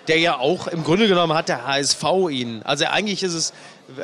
der 0.07 0.19
ja 0.19 0.37
auch 0.37 0.67
im 0.67 0.83
Grunde 0.83 1.07
genommen 1.07 1.33
hat 1.33 1.49
der 1.49 1.65
HSV 1.67 2.03
ihn. 2.29 2.61
Also 2.63 2.85
eigentlich 2.85 3.23
ist 3.23 3.33
es, 3.33 3.53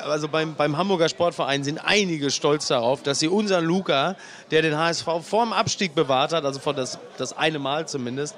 also 0.03 0.27
beim, 0.27 0.55
beim 0.55 0.77
Hamburger 0.77 1.09
Sportverein 1.09 1.63
sind 1.63 1.79
einige 1.79 2.29
stolz 2.29 2.67
darauf, 2.67 3.03
dass 3.03 3.19
sie 3.19 3.27
unseren 3.27 3.65
Luca, 3.65 4.15
der 4.51 4.61
den 4.61 4.77
HSV 4.77 5.07
vorm 5.21 5.51
Abstieg 5.53 5.95
bewahrt 5.95 6.33
hat, 6.33 6.45
also 6.45 6.59
vor 6.59 6.73
das, 6.73 6.99
das 7.17 7.35
eine 7.35 7.59
Mal 7.59 7.87
zumindest, 7.87 8.35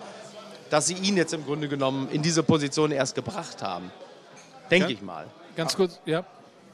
dass 0.70 0.88
sie 0.88 0.94
ihn 0.96 1.18
jetzt 1.18 1.34
im 1.34 1.46
Grunde 1.46 1.68
genommen 1.68 2.08
in 2.12 2.22
diese 2.22 2.41
Position 2.44 2.91
erst 2.91 3.15
gebracht 3.15 3.62
haben. 3.62 3.91
Denke 4.72 4.88
Ja. 4.89 4.94
ich 4.94 5.02
mal. 5.02 5.26
Ganz 5.56 5.76
kurz, 5.76 6.00
ja. 6.06 6.24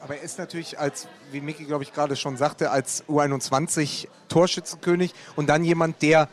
Aber 0.01 0.15
er 0.15 0.23
ist 0.23 0.39
natürlich 0.39 0.79
als, 0.79 1.07
wie 1.31 1.41
Micky, 1.41 1.65
glaube 1.65 1.83
ich, 1.83 1.93
gerade 1.93 2.15
schon 2.15 2.35
sagte, 2.35 2.71
als 2.71 3.03
U21 3.07 4.07
Torschützenkönig 4.29 5.13
und 5.35 5.47
dann 5.47 5.63
jemand, 5.63 6.01
der 6.01 6.27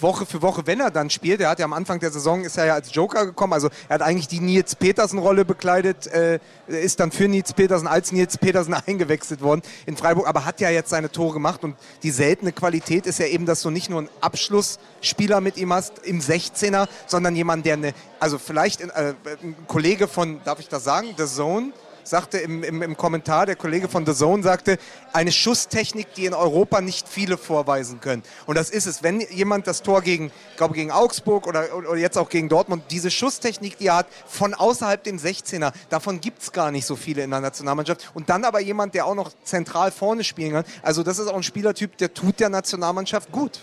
Woche 0.00 0.26
für 0.26 0.42
Woche, 0.42 0.66
wenn 0.66 0.80
er 0.80 0.90
dann 0.90 1.10
spielt, 1.10 1.40
er 1.40 1.50
hat 1.50 1.58
ja 1.58 1.64
am 1.64 1.72
Anfang 1.72 2.00
der 2.00 2.10
Saison, 2.10 2.44
ist 2.44 2.56
er 2.56 2.66
ja 2.66 2.74
als 2.74 2.94
Joker 2.94 3.26
gekommen, 3.26 3.52
also 3.52 3.68
er 3.88 3.96
hat 3.96 4.02
eigentlich 4.02 4.28
die 4.28 4.40
Nils 4.40 4.74
Petersen-Rolle 4.74 5.44
bekleidet, 5.44 6.06
äh, 6.06 6.38
ist 6.66 7.00
dann 7.00 7.12
für 7.12 7.28
Nils 7.28 7.52
Petersen 7.52 7.86
als 7.86 8.12
Nils 8.12 8.38
Petersen 8.38 8.74
eingewechselt 8.86 9.40
worden 9.40 9.62
in 9.86 9.96
Freiburg, 9.96 10.26
aber 10.26 10.44
hat 10.44 10.60
ja 10.60 10.70
jetzt 10.70 10.90
seine 10.90 11.10
Tore 11.10 11.34
gemacht 11.34 11.64
und 11.64 11.76
die 12.02 12.10
seltene 12.10 12.52
Qualität 12.52 13.06
ist 13.06 13.18
ja 13.18 13.26
eben, 13.26 13.46
dass 13.46 13.62
du 13.62 13.70
nicht 13.70 13.90
nur 13.90 14.00
einen 14.00 14.10
Abschlussspieler 14.20 15.40
mit 15.40 15.56
ihm 15.56 15.72
hast 15.72 15.98
im 16.00 16.20
16er, 16.20 16.88
sondern 17.06 17.36
jemand, 17.36 17.66
der 17.66 17.74
eine, 17.74 17.94
also 18.18 18.38
vielleicht 18.38 18.80
äh, 18.82 19.14
ein 19.42 19.56
Kollege 19.66 20.08
von, 20.08 20.40
darf 20.44 20.60
ich 20.60 20.68
das 20.68 20.84
sagen, 20.84 21.08
The 21.16 21.26
Zone, 21.26 21.72
sagte 22.04 22.38
im, 22.38 22.62
im, 22.62 22.82
im 22.82 22.96
Kommentar, 22.96 23.46
der 23.46 23.56
Kollege 23.56 23.88
von 23.88 24.06
The 24.06 24.14
Zone 24.14 24.42
sagte, 24.42 24.78
eine 25.12 25.32
Schusstechnik, 25.32 26.14
die 26.14 26.26
in 26.26 26.34
Europa 26.34 26.80
nicht 26.80 27.08
viele 27.08 27.36
vorweisen 27.36 28.00
können. 28.00 28.22
Und 28.46 28.56
das 28.56 28.70
ist 28.70 28.86
es. 28.86 29.02
Wenn 29.02 29.20
jemand 29.20 29.66
das 29.66 29.82
Tor 29.82 30.02
gegen, 30.02 30.30
glaube 30.56 30.74
gegen 30.74 30.90
Augsburg 30.90 31.46
oder, 31.46 31.74
oder 31.76 31.96
jetzt 31.96 32.18
auch 32.18 32.28
gegen 32.28 32.48
Dortmund, 32.48 32.84
diese 32.90 33.10
Schusstechnik, 33.10 33.78
die 33.78 33.86
er 33.86 33.96
hat, 33.96 34.06
von 34.26 34.54
außerhalb 34.54 35.02
dem 35.02 35.18
16er, 35.18 35.72
davon 35.88 36.20
gibt 36.20 36.42
es 36.42 36.52
gar 36.52 36.70
nicht 36.70 36.86
so 36.86 36.96
viele 36.96 37.22
in 37.22 37.30
der 37.30 37.40
Nationalmannschaft. 37.40 38.10
Und 38.14 38.30
dann 38.30 38.44
aber 38.44 38.60
jemand, 38.60 38.94
der 38.94 39.06
auch 39.06 39.14
noch 39.14 39.30
zentral 39.44 39.90
vorne 39.90 40.24
spielen 40.24 40.52
kann. 40.52 40.64
Also 40.82 41.02
das 41.02 41.18
ist 41.18 41.28
auch 41.28 41.36
ein 41.36 41.42
Spielertyp, 41.42 41.96
der 41.98 42.14
tut 42.14 42.40
der 42.40 42.48
Nationalmannschaft 42.48 43.30
gut. 43.32 43.60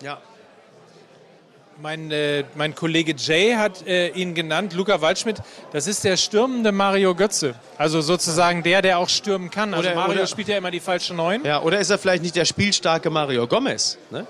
Ja. 0.00 0.20
Mein, 1.80 2.10
äh, 2.10 2.42
mein 2.56 2.74
Kollege 2.74 3.14
Jay 3.16 3.54
hat 3.54 3.86
äh, 3.86 4.08
ihn 4.08 4.34
genannt, 4.34 4.72
Luca 4.72 5.00
Waldschmidt. 5.00 5.36
Das 5.70 5.86
ist 5.86 6.02
der 6.02 6.16
stürmende 6.16 6.72
Mario 6.72 7.14
Götze. 7.14 7.54
Also 7.76 8.00
sozusagen 8.00 8.64
der, 8.64 8.82
der 8.82 8.98
auch 8.98 9.08
stürmen 9.08 9.48
kann. 9.48 9.72
Also 9.72 9.86
Oder- 9.88 9.94
Mario 9.96 10.14
oder- 10.14 10.26
spielt 10.26 10.48
ja 10.48 10.58
immer 10.58 10.72
die 10.72 10.80
falsche 10.80 11.14
Neun. 11.14 11.44
ja. 11.44 11.62
Oder 11.62 11.78
ist 11.78 11.90
er 11.90 11.98
vielleicht 11.98 12.24
nicht 12.24 12.34
der 12.34 12.46
spielstarke 12.46 13.10
Mario 13.10 13.46
Gomez? 13.46 13.96
Ne? 14.10 14.26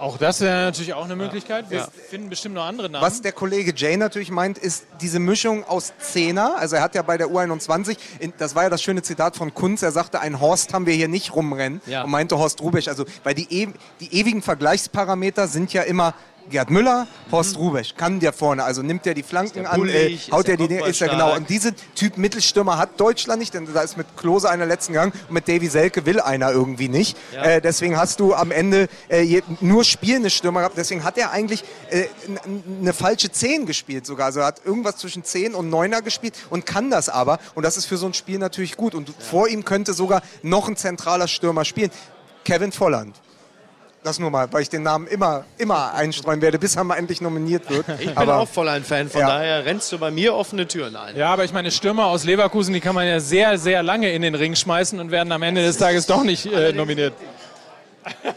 Auch 0.00 0.16
das 0.18 0.40
wäre 0.40 0.64
natürlich 0.64 0.94
auch 0.94 1.04
eine 1.04 1.14
Möglichkeit. 1.14 1.70
Wir 1.70 1.78
Ja. 1.80 1.88
finden 2.08 2.28
bestimmt 2.28 2.56
noch 2.56 2.64
andere 2.64 2.88
Namen. 2.90 3.04
Was 3.06 3.20
der 3.22 3.32
Kollege 3.32 3.72
Jay 3.76 3.96
natürlich 3.96 4.30
meint, 4.32 4.58
ist 4.58 4.86
diese 5.00 5.20
Mischung 5.20 5.62
aus 5.62 5.92
Zehner. 6.00 6.56
Also 6.56 6.74
er 6.76 6.82
hat 6.82 6.96
ja 6.96 7.02
bei 7.02 7.18
der 7.18 7.28
U21, 7.28 7.98
in, 8.18 8.32
das 8.38 8.56
war 8.56 8.64
ja 8.64 8.68
das 8.70 8.82
schöne 8.82 9.02
Zitat 9.02 9.36
von 9.36 9.54
Kunz, 9.54 9.82
er 9.82 9.92
sagte, 9.92 10.18
ein 10.20 10.40
Horst 10.40 10.72
haben 10.74 10.86
wir 10.86 10.94
hier 10.94 11.06
nicht 11.08 11.36
rumrennen. 11.36 11.82
Ja. 11.86 12.02
Und 12.02 12.10
meinte 12.10 12.36
Horst 12.38 12.60
Rubesch. 12.62 12.88
Also, 12.88 13.04
weil 13.22 13.34
die, 13.34 13.46
ew- 13.46 13.74
die 14.00 14.12
ewigen 14.18 14.42
Vergleichsparameter 14.42 15.46
sind 15.46 15.72
ja 15.72 15.82
immer 15.82 16.14
Gerd 16.50 16.70
Müller, 16.70 17.06
Horst 17.30 17.56
Rubesch, 17.56 17.94
kann 17.96 18.20
der 18.20 18.32
vorne, 18.32 18.64
also 18.64 18.82
nimmt 18.82 19.06
der 19.06 19.14
die 19.14 19.22
Flanken 19.22 19.66
an, 19.66 19.88
äh, 19.88 20.18
haut 20.30 20.46
der 20.46 20.58
er 20.58 20.68
die, 20.68 20.74
ist 20.74 21.00
er 21.00 21.08
genau. 21.08 21.34
Und 21.34 21.48
diese 21.48 21.74
Typ 21.94 22.18
Mittelstürmer 22.18 22.76
hat 22.76 23.00
Deutschland 23.00 23.40
nicht, 23.40 23.54
denn 23.54 23.68
da 23.72 23.80
ist 23.80 23.96
mit 23.96 24.06
Klose 24.16 24.50
einer 24.50 24.66
letzten 24.66 24.92
Gang 24.92 25.14
und 25.28 25.34
mit 25.34 25.48
Davy 25.48 25.68
Selke 25.68 26.04
will 26.06 26.20
einer 26.20 26.50
irgendwie 26.50 26.88
nicht. 26.88 27.16
Ja. 27.32 27.42
Äh, 27.42 27.60
deswegen 27.60 27.96
hast 27.96 28.20
du 28.20 28.34
am 28.34 28.50
Ende 28.50 28.88
äh, 29.08 29.40
nur 29.60 29.84
spielende 29.84 30.30
Stürmer 30.30 30.60
gehabt. 30.60 30.76
Deswegen 30.76 31.04
hat 31.04 31.16
er 31.16 31.30
eigentlich 31.30 31.64
äh, 31.90 32.04
eine 32.80 32.92
falsche 32.92 33.30
10 33.30 33.66
gespielt 33.66 34.06
sogar. 34.06 34.26
Also 34.26 34.40
er 34.40 34.46
hat 34.46 34.62
irgendwas 34.64 34.96
zwischen 34.96 35.24
10 35.24 35.54
und 35.54 35.70
9er 35.70 36.02
gespielt 36.02 36.34
und 36.50 36.66
kann 36.66 36.90
das 36.90 37.08
aber. 37.08 37.38
Und 37.54 37.62
das 37.62 37.76
ist 37.76 37.86
für 37.86 37.96
so 37.96 38.06
ein 38.06 38.14
Spiel 38.14 38.38
natürlich 38.38 38.76
gut. 38.76 38.94
Und 38.94 39.12
vor 39.18 39.48
ihm 39.48 39.64
könnte 39.64 39.92
sogar 39.92 40.22
noch 40.42 40.68
ein 40.68 40.76
zentraler 40.76 41.28
Stürmer 41.28 41.64
spielen. 41.64 41.90
Kevin 42.44 42.72
Volland. 42.72 43.16
Das 44.02 44.18
nur 44.18 44.30
mal, 44.30 44.50
weil 44.50 44.62
ich 44.62 44.70
den 44.70 44.82
Namen 44.82 45.06
immer, 45.08 45.44
immer 45.58 45.92
einstreuen 45.92 46.40
werde, 46.40 46.58
bis 46.58 46.74
er 46.74 46.84
mal 46.84 46.96
endlich 46.96 47.20
nominiert 47.20 47.68
wird. 47.68 47.84
Ich 48.00 48.06
bin 48.06 48.16
aber 48.16 48.38
auch 48.38 48.48
voll 48.48 48.66
ein 48.68 48.82
Fan, 48.82 49.10
von 49.10 49.20
Ja. 49.20 49.28
daher 49.28 49.66
rennst 49.66 49.92
du 49.92 49.98
bei 49.98 50.10
mir 50.10 50.34
offene 50.34 50.66
Türen 50.66 50.96
ein. 50.96 51.14
ja, 51.16 51.28
aber 51.30 51.44
ich 51.44 51.52
meine, 51.52 51.70
Stürmer 51.70 52.06
aus 52.06 52.24
Leverkusen, 52.24 52.72
die 52.72 52.80
kann 52.80 52.94
man 52.94 53.06
ja 53.06 53.20
sehr, 53.20 53.58
sehr 53.58 53.82
lange 53.82 54.10
in 54.10 54.22
den 54.22 54.34
Ring 54.34 54.54
schmeißen 54.56 54.98
und 54.98 55.10
werden 55.10 55.30
am 55.32 55.42
Ende 55.42 55.62
des 55.62 55.76
Tages 55.76 56.06
doch 56.06 56.24
nicht 56.24 56.46
äh, 56.46 56.72
nominiert. 56.72 57.12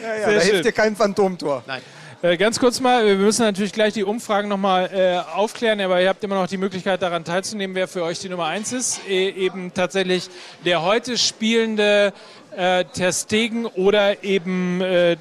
ja, 0.00 0.14
ja, 0.16 0.26
da 0.26 0.40
schön. 0.40 0.40
hilft 0.40 0.64
dir 0.66 0.72
kein 0.72 0.94
Phantomtor. 0.94 1.64
Nein. 1.66 1.82
Äh, 2.22 2.36
ganz 2.38 2.58
kurz 2.58 2.80
mal, 2.80 3.04
wir 3.04 3.16
müssen 3.16 3.42
natürlich 3.42 3.72
gleich 3.72 3.92
die 3.92 4.04
Umfragen 4.04 4.48
nochmal 4.48 4.88
äh, 4.94 5.18
aufklären, 5.36 5.78
aber 5.82 6.00
ihr 6.00 6.08
habt 6.08 6.24
immer 6.24 6.36
noch 6.36 6.46
die 6.46 6.56
Möglichkeit 6.56 7.02
daran 7.02 7.22
teilzunehmen, 7.22 7.76
wer 7.76 7.86
für 7.86 8.02
euch 8.02 8.18
die 8.18 8.30
Nummer 8.30 8.46
1 8.46 8.72
ist. 8.72 9.00
E 9.06 9.28
eben 9.28 9.74
tatsächlich 9.74 10.30
der 10.64 10.80
heute 10.82 11.18
spielende 11.18 12.14
äh, 12.56 12.84
Ter 12.84 13.12
Stegen 13.12 13.66
oder 13.66 14.22
eben 14.24 14.80
äh, 14.80 15.16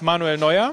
Manuel 0.00 0.38
Neuer. 0.38 0.72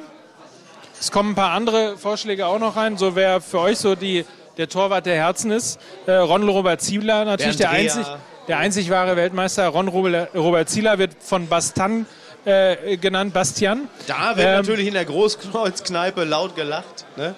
Es 1.00 1.12
kommen 1.12 1.32
ein 1.32 1.36
paar 1.36 1.52
andere 1.52 1.98
Vorschläge 1.98 2.46
auch 2.48 2.60
noch 2.60 2.76
rein, 2.76 2.98
so 2.98 3.16
wer 3.16 3.42
für 3.42 3.60
euch 3.60 3.78
so 3.78 3.96
die, 3.96 4.26
der 4.58 4.70
Torwart 4.70 5.06
der 5.06 5.16
Herzen 5.16 5.52
ist. 5.52 5.80
Äh, 6.06 6.14
Ron 6.14 6.48
Robert 6.48 6.82
Ziebler 6.82 7.26
natürlich 7.26 7.58
der 7.58 7.70
Andrea. 7.72 7.94
einzig, 7.96 8.08
der 8.48 8.58
einzig 8.60 8.90
wahre 8.90 9.16
Weltmeister. 9.16 9.68
Ron 9.68 9.88
Robert 9.88 10.34
Robert 10.36 10.70
Ziebler 10.70 10.98
wird 11.00 11.12
von 11.20 11.48
Bastan 11.48 12.06
äh, 12.46 12.98
genannt, 12.98 13.34
Bastian. 13.34 13.88
Da 14.08 14.36
wird 14.36 14.48
Ähm, 14.48 14.56
natürlich 14.58 14.88
in 14.88 14.94
der 14.94 15.06
Großkreuzkneipe 15.06 16.24
laut 16.26 16.56
gelacht. 16.56 17.06
Ne? 17.16 17.36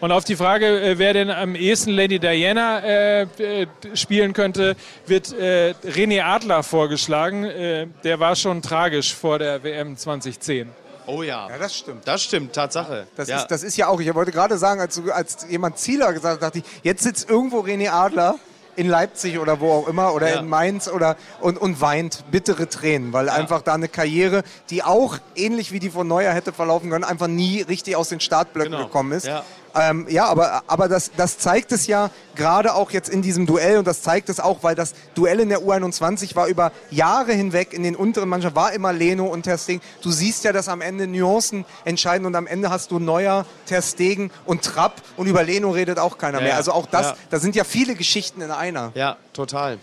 Und 0.00 0.12
auf 0.12 0.24
die 0.24 0.36
Frage, 0.36 0.80
äh, 0.80 0.98
wer 0.98 1.12
denn 1.14 1.30
am 1.30 1.54
ehesten 1.54 1.90
Lady 1.90 2.18
Diana 2.18 2.80
äh, 2.80 3.22
äh, 3.22 3.66
spielen 3.94 4.32
könnte, 4.32 4.76
wird 5.06 5.32
äh, 5.32 5.74
René 5.86 6.22
Adler 6.22 6.62
vorgeschlagen. 6.62 7.44
Äh, 7.44 7.86
der 8.02 8.20
war 8.20 8.36
schon 8.36 8.62
tragisch 8.62 9.14
vor 9.14 9.38
der 9.38 9.62
WM 9.62 9.96
2010. 9.96 10.68
Oh 11.06 11.22
ja. 11.22 11.48
Ja, 11.50 11.58
das 11.58 11.76
stimmt. 11.76 12.06
Das 12.08 12.22
stimmt, 12.22 12.54
Tatsache. 12.54 13.06
Das, 13.16 13.28
ja. 13.28 13.36
ist, 13.38 13.48
das 13.48 13.62
ist 13.62 13.76
ja 13.76 13.88
auch, 13.88 14.00
ich 14.00 14.12
wollte 14.14 14.32
gerade 14.32 14.56
sagen, 14.58 14.80
als, 14.80 15.00
als 15.10 15.46
jemand 15.50 15.78
Zieler 15.78 16.12
gesagt 16.12 16.36
hat, 16.36 16.42
dachte 16.42 16.58
ich, 16.58 16.64
jetzt 16.82 17.02
sitzt 17.02 17.28
irgendwo 17.28 17.60
René 17.60 17.90
Adler 17.90 18.36
in 18.76 18.88
Leipzig 18.88 19.38
oder 19.38 19.60
wo 19.60 19.70
auch 19.70 19.86
immer 19.88 20.14
oder 20.14 20.30
Ja. 20.32 20.40
in 20.40 20.48
Mainz 20.48 20.88
oder 20.88 21.16
und, 21.40 21.58
und 21.58 21.80
weint 21.80 22.24
bittere 22.30 22.68
Tränen, 22.68 23.12
weil 23.12 23.28
einfach 23.28 23.62
da 23.62 23.74
eine 23.74 23.86
Karriere, 23.88 24.42
die 24.70 24.82
auch 24.82 25.18
ähnlich 25.36 25.70
wie 25.72 25.78
die 25.78 25.90
von 25.90 26.08
Neuer 26.08 26.32
hätte 26.32 26.52
verlaufen 26.52 26.90
können, 26.90 27.04
einfach 27.04 27.28
nie 27.28 27.60
richtig 27.62 27.94
aus 27.96 28.08
den 28.08 28.20
Startblöcken 28.20 28.72
Genau. 28.72 28.84
gekommen 28.86 29.12
ist. 29.12 29.26
Ja. 29.26 29.44
Ähm, 29.76 30.06
ja, 30.08 30.26
aber, 30.26 30.62
aber 30.66 30.88
das, 30.88 31.10
das 31.16 31.38
zeigt 31.38 31.72
es 31.72 31.86
ja 31.86 32.10
gerade 32.36 32.74
auch 32.74 32.90
jetzt 32.92 33.08
in 33.08 33.22
diesem 33.22 33.44
Duell 33.46 33.78
und 33.78 33.86
das 33.86 34.02
zeigt 34.02 34.28
es 34.28 34.38
auch, 34.40 34.62
weil 34.62 34.74
das 34.74 34.94
Duell 35.14 35.40
in 35.40 35.48
der 35.48 35.60
U21 35.60 36.36
war 36.36 36.46
über 36.46 36.70
Jahre 36.90 37.32
hinweg 37.32 37.72
in 37.72 37.82
den 37.82 37.96
unteren 37.96 38.28
Mannschaften, 38.28 38.56
war 38.56 38.72
immer 38.72 38.92
Leno 38.92 39.26
und 39.26 39.42
Ter 39.42 39.58
Stegen. 39.58 39.80
Du 40.02 40.10
siehst 40.10 40.44
ja, 40.44 40.52
dass 40.52 40.68
am 40.68 40.80
Ende 40.80 41.06
Nuancen 41.06 41.64
entscheiden 41.84 42.26
und 42.26 42.34
am 42.36 42.46
Ende 42.46 42.70
hast 42.70 42.90
du 42.90 42.98
Neuer, 42.98 43.46
Ter 43.66 43.82
Stegen 43.82 44.30
und 44.44 44.62
Trapp 44.62 45.02
und 45.16 45.26
über 45.26 45.42
Leno 45.42 45.70
redet 45.70 45.98
auch 45.98 46.18
keiner 46.18 46.38
Ja, 46.38 46.44
mehr. 46.44 46.56
Also 46.56 46.72
auch 46.72 46.86
das, 46.86 47.06
Ja. 47.08 47.16
da 47.30 47.38
sind 47.40 47.56
ja 47.56 47.64
viele 47.64 47.94
Geschichten 47.94 48.40
in 48.42 48.50
einer. 48.50 48.92
ja, 48.94 49.16
total. 49.32 49.78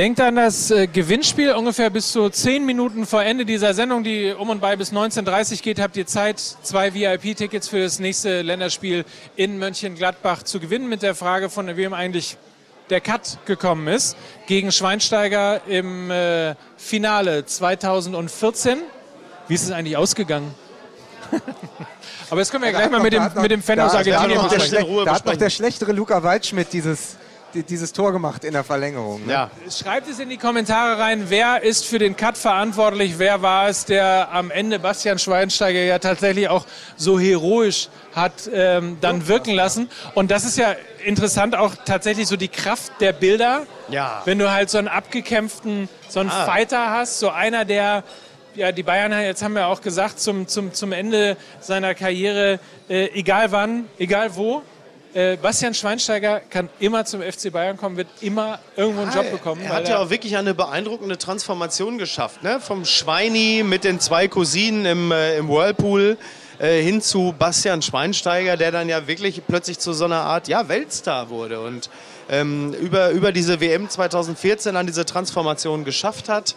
Denkt 0.00 0.18
an 0.22 0.36
das 0.36 0.70
äh, 0.70 0.86
Gewinnspiel 0.86 1.52
ungefähr 1.52 1.90
bis 1.90 2.12
zu 2.12 2.30
10 2.30 2.64
Minuten 2.64 3.04
vor 3.04 3.22
Ende 3.22 3.44
dieser 3.44 3.74
Sendung, 3.74 4.02
die 4.02 4.32
um 4.32 4.48
und 4.48 4.58
bei 4.58 4.74
bis 4.74 4.94
19.30 4.94 5.52
Uhr 5.52 5.58
geht, 5.58 5.78
habt 5.78 5.94
ihr 5.98 6.06
Zeit, 6.06 6.40
zwei 6.40 6.94
VIP-Tickets 6.94 7.68
für 7.68 7.82
das 7.82 7.98
nächste 7.98 8.40
Länderspiel 8.40 9.04
in 9.36 9.58
Mönchengladbach 9.58 10.42
zu 10.42 10.58
gewinnen 10.58 10.88
mit 10.88 11.02
der 11.02 11.14
Frage, 11.14 11.50
von 11.50 11.76
wem 11.76 11.92
eigentlich 11.92 12.38
der 12.88 13.02
Cut 13.02 13.36
gekommen 13.44 13.88
ist. 13.88 14.16
Gegen 14.46 14.72
Schweinsteiger 14.72 15.60
im 15.66 16.10
äh, 16.10 16.54
Finale 16.78 17.44
2014. 17.44 18.78
Wie 19.48 19.54
ist 19.54 19.64
es 19.64 19.70
eigentlich 19.70 19.98
ausgegangen? 19.98 20.54
Aber 22.30 22.40
das 22.40 22.50
können 22.50 22.64
wir 22.64 22.70
ja 22.70 22.78
gleich 22.78 22.90
mal 22.90 23.02
mit 23.02 23.12
dem, 23.12 23.30
mit 23.34 23.50
dem 23.50 23.62
Fan 23.62 23.80
aus 23.80 23.92
da 23.92 23.98
hat 23.98 24.06
Argentinien 24.06 24.38
noch 24.38 24.48
der, 24.48 24.58
besprechen. 24.60 25.04
da 25.04 25.14
hat 25.14 25.26
noch 25.26 25.36
der 25.36 25.50
schlechtere 25.50 25.92
Luca 25.92 26.22
Waldschmidt 26.22 26.72
dieses, 26.72 27.00
die, 27.00 27.19
dieses 27.54 27.92
Tor 27.92 28.12
gemacht 28.12 28.44
in 28.44 28.52
der 28.52 28.64
Verlängerung. 28.64 29.26
Ne? 29.26 29.32
Ja. 29.32 29.50
Schreibt 29.70 30.08
es 30.08 30.18
in 30.18 30.28
die 30.28 30.36
Kommentare 30.36 30.98
rein, 30.98 31.26
wer 31.28 31.62
ist 31.62 31.86
für 31.86 31.98
den 31.98 32.16
Cut 32.16 32.36
verantwortlich, 32.38 33.18
wer 33.18 33.42
war 33.42 33.68
es, 33.68 33.84
der 33.84 34.28
am 34.32 34.50
Ende 34.50 34.78
Bastian 34.78 35.18
Schweinsteiger 35.18 35.80
ja 35.80 35.98
tatsächlich 35.98 36.48
auch 36.48 36.66
so 36.96 37.18
heroisch 37.18 37.88
hat 38.14 38.50
ähm, 38.52 38.98
dann 39.00 39.28
wirken 39.28 39.54
lassen. 39.54 39.88
Und 40.14 40.30
das 40.30 40.44
ist 40.44 40.58
ja 40.58 40.74
interessant 41.04 41.54
auch 41.54 41.74
tatsächlich 41.84 42.26
so 42.26 42.36
die 42.36 42.48
Kraft 42.48 42.92
der 43.00 43.12
Bilder. 43.12 43.66
Ja. 43.88 44.22
Wenn 44.24 44.38
du 44.38 44.50
halt 44.50 44.70
so 44.70 44.78
einen 44.78 44.88
abgekämpften, 44.88 45.88
so 46.08 46.20
einen 46.20 46.30
Ah. 46.30 46.44
Fighter 46.44 46.90
hast, 46.90 47.18
so 47.18 47.30
einer, 47.30 47.64
der 47.64 48.04
ja, 48.54 48.72
die 48.72 48.82
Bayern, 48.82 49.12
jetzt 49.12 49.42
haben 49.42 49.54
wir 49.54 49.68
auch 49.68 49.80
gesagt, 49.80 50.18
zum, 50.20 50.48
zum, 50.48 50.72
zum 50.74 50.92
Ende 50.92 51.36
seiner 51.60 51.94
Karriere, 51.94 52.58
äh, 52.88 53.06
egal 53.14 53.52
wann, 53.52 53.86
egal 53.98 54.34
wo, 54.34 54.62
äh, 55.14 55.36
Bastian 55.36 55.74
Schweinsteiger 55.74 56.40
kann 56.40 56.68
immer 56.78 57.04
zum 57.04 57.20
FC 57.22 57.52
Bayern 57.52 57.76
kommen, 57.76 57.96
wird 57.96 58.08
immer 58.20 58.58
irgendwo 58.76 59.02
einen 59.02 59.12
Job 59.12 59.30
bekommen. 59.30 59.62
Er 59.62 59.74
hat 59.74 59.88
ja 59.88 59.98
auch 59.98 60.10
wirklich 60.10 60.36
eine 60.36 60.54
beeindruckende 60.54 61.18
Transformation 61.18 61.98
geschafft. 61.98 62.42
Ne? 62.42 62.60
Vom 62.60 62.84
Schweini 62.84 63.62
mit 63.64 63.84
den 63.84 64.00
zwei 64.00 64.28
Cousinen 64.28 64.86
im, 64.86 65.12
äh, 65.12 65.36
im 65.36 65.48
Whirlpool 65.48 66.16
äh, 66.58 66.82
hin 66.82 67.00
zu 67.02 67.34
Bastian 67.38 67.82
Schweinsteiger, 67.82 68.56
der 68.56 68.70
dann 68.70 68.88
ja 68.88 69.06
wirklich 69.06 69.42
plötzlich 69.46 69.78
zu 69.78 69.92
so 69.92 70.04
einer 70.04 70.20
Art 70.20 70.46
ja, 70.48 70.68
Weltstar 70.68 71.30
wurde 71.30 71.60
und 71.60 71.90
ähm, 72.28 72.72
über, 72.74 73.10
über 73.10 73.32
diese 73.32 73.60
WM 73.60 73.88
2014 73.88 74.74
dann 74.74 74.86
diese 74.86 75.04
Transformation 75.04 75.84
geschafft 75.84 76.28
hat. 76.28 76.54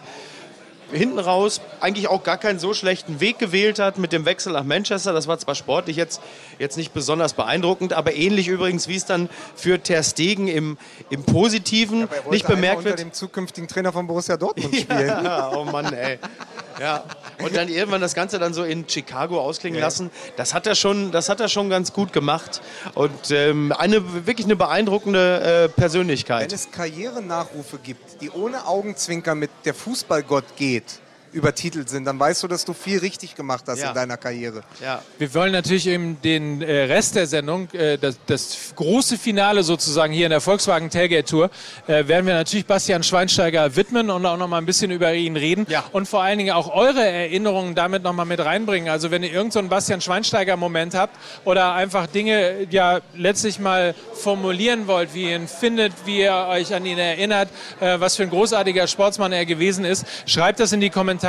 Hinten 0.94 1.18
raus 1.18 1.60
eigentlich 1.80 2.08
auch 2.08 2.22
gar 2.22 2.38
keinen 2.38 2.58
so 2.58 2.74
schlechten 2.74 3.20
Weg 3.20 3.38
gewählt 3.38 3.78
hat 3.78 3.98
mit 3.98 4.12
dem 4.12 4.24
Wechsel 4.24 4.52
nach 4.52 4.64
Manchester. 4.64 5.12
Das 5.12 5.26
war 5.26 5.38
zwar 5.38 5.54
sportlich 5.54 5.96
jetzt, 5.96 6.20
jetzt 6.58 6.76
nicht 6.76 6.92
besonders 6.94 7.34
beeindruckend, 7.34 7.92
aber 7.92 8.14
ähnlich 8.14 8.48
übrigens, 8.48 8.88
wie 8.88 8.96
es 8.96 9.04
dann 9.04 9.28
für 9.54 9.82
Ter 9.82 10.02
Stegen 10.02 10.48
im, 10.48 10.78
im 11.10 11.22
Positiven 11.24 12.08
wollte 12.08 12.30
nicht 12.30 12.46
bemerkt 12.46 12.78
unter 12.78 12.90
wird. 12.90 13.00
dem 13.00 13.12
zukünftigen 13.12 13.68
Trainer 13.68 13.92
von 13.92 14.06
Borussia 14.06 14.36
Dortmund 14.36 14.74
spielen. 14.80 15.24
Ja, 15.24 15.50
oh 15.52 15.64
Mann, 15.64 15.92
ey. 15.92 16.18
Ja. 16.80 17.04
Und 17.42 17.56
dann 17.56 17.68
irgendwann 17.68 18.00
das 18.00 18.14
Ganze 18.14 18.38
dann 18.38 18.54
so 18.54 18.64
in 18.64 18.88
Chicago 18.88 19.40
ausklingen 19.40 19.80
lassen. 19.80 20.10
Das 20.36 20.54
hat 20.54 20.66
er 20.66 20.74
schon, 20.74 21.12
das 21.12 21.28
hat 21.28 21.40
er 21.40 21.48
schon 21.48 21.70
ganz 21.70 21.92
gut 21.92 22.12
gemacht. 22.12 22.60
Und 22.94 23.30
ähm, 23.30 23.72
eine 23.76 24.26
wirklich 24.26 24.46
eine 24.46 24.56
beeindruckende 24.56 25.40
äh, 25.40 25.62
Wenn 25.68 25.72
Persönlichkeit. 25.72 26.52
es 26.52 26.70
Karrierenachrufe 26.70 27.78
gibt, 27.78 28.20
die 28.20 28.30
ohne 28.30 28.66
Augenzwinker 28.66 29.34
mit 29.34 29.50
der 29.64 29.74
Fußballgott 29.74 30.56
geht, 30.56 31.00
übertitelt 31.34 31.88
sind, 31.88 32.04
dann 32.04 32.18
weißt 32.18 32.42
du, 32.44 32.48
dass 32.48 32.64
du 32.64 32.72
viel 32.72 32.98
richtig 33.00 33.34
gemacht 33.34 33.64
hast 33.66 33.80
Ja. 33.80 33.88
in 33.88 33.94
deiner 33.94 34.16
Karriere. 34.16 34.62
Ja. 34.80 35.02
Wir 35.18 35.34
wollen 35.34 35.52
natürlich 35.52 35.86
eben 35.88 36.16
den 36.22 36.62
äh, 36.62 36.84
Rest 36.84 37.16
der 37.16 37.26
Sendung, 37.26 37.68
äh, 37.72 37.98
das, 37.98 38.16
das 38.26 38.56
große 38.76 39.18
Finale 39.18 39.64
sozusagen 39.64 40.12
hier 40.12 40.26
in 40.26 40.30
der 40.30 40.40
Volkswagen 40.40 40.90
Tailgate 40.90 41.24
Tour, 41.28 41.50
äh, 41.88 42.06
werden 42.06 42.26
wir 42.26 42.34
natürlich 42.34 42.66
Bastian 42.66 43.02
Schweinsteiger 43.02 43.74
widmen 43.74 44.10
und 44.10 44.24
auch 44.24 44.36
noch 44.36 44.46
mal 44.48 44.58
ein 44.58 44.66
bisschen 44.66 44.90
über 44.92 45.12
ihn 45.12 45.36
reden 45.36 45.66
Ja. 45.68 45.84
und 45.92 46.06
vor 46.08 46.22
allen 46.22 46.38
Dingen 46.38 46.52
auch 46.54 46.72
eure 46.72 47.04
Erinnerungen 47.04 47.74
damit 47.74 48.04
noch 48.04 48.12
mal 48.12 48.24
mit 48.24 48.38
reinbringen. 48.38 48.88
Also 48.88 49.10
wenn 49.10 49.22
ihr 49.24 49.28
irgendeinen 49.30 49.50
so 49.50 49.58
einen 49.58 49.68
Bastian 49.68 50.00
Schweinsteiger 50.00 50.56
Moment 50.56 50.94
habt 50.94 51.16
oder 51.44 51.74
einfach 51.74 52.06
Dinge 52.06 52.66
ja 52.70 53.00
letztlich 53.16 53.58
mal 53.58 53.94
formulieren 54.14 54.86
wollt, 54.86 55.14
wie 55.14 55.24
ihr 55.30 55.36
ihn 55.36 55.48
findet, 55.48 55.92
wie 56.06 56.20
ihr 56.20 56.46
euch 56.48 56.72
an 56.74 56.86
ihn 56.86 56.98
erinnert, 56.98 57.48
äh, 57.80 57.98
was 57.98 58.14
für 58.16 58.22
ein 58.22 58.30
großartiger 58.30 58.86
Sportsmann 58.86 59.32
er 59.32 59.44
gewesen 59.46 59.84
ist, 59.84 60.06
schreibt 60.26 60.60
das 60.60 60.72
in 60.72 60.80
die 60.80 60.90
Kommentare. 60.90 61.23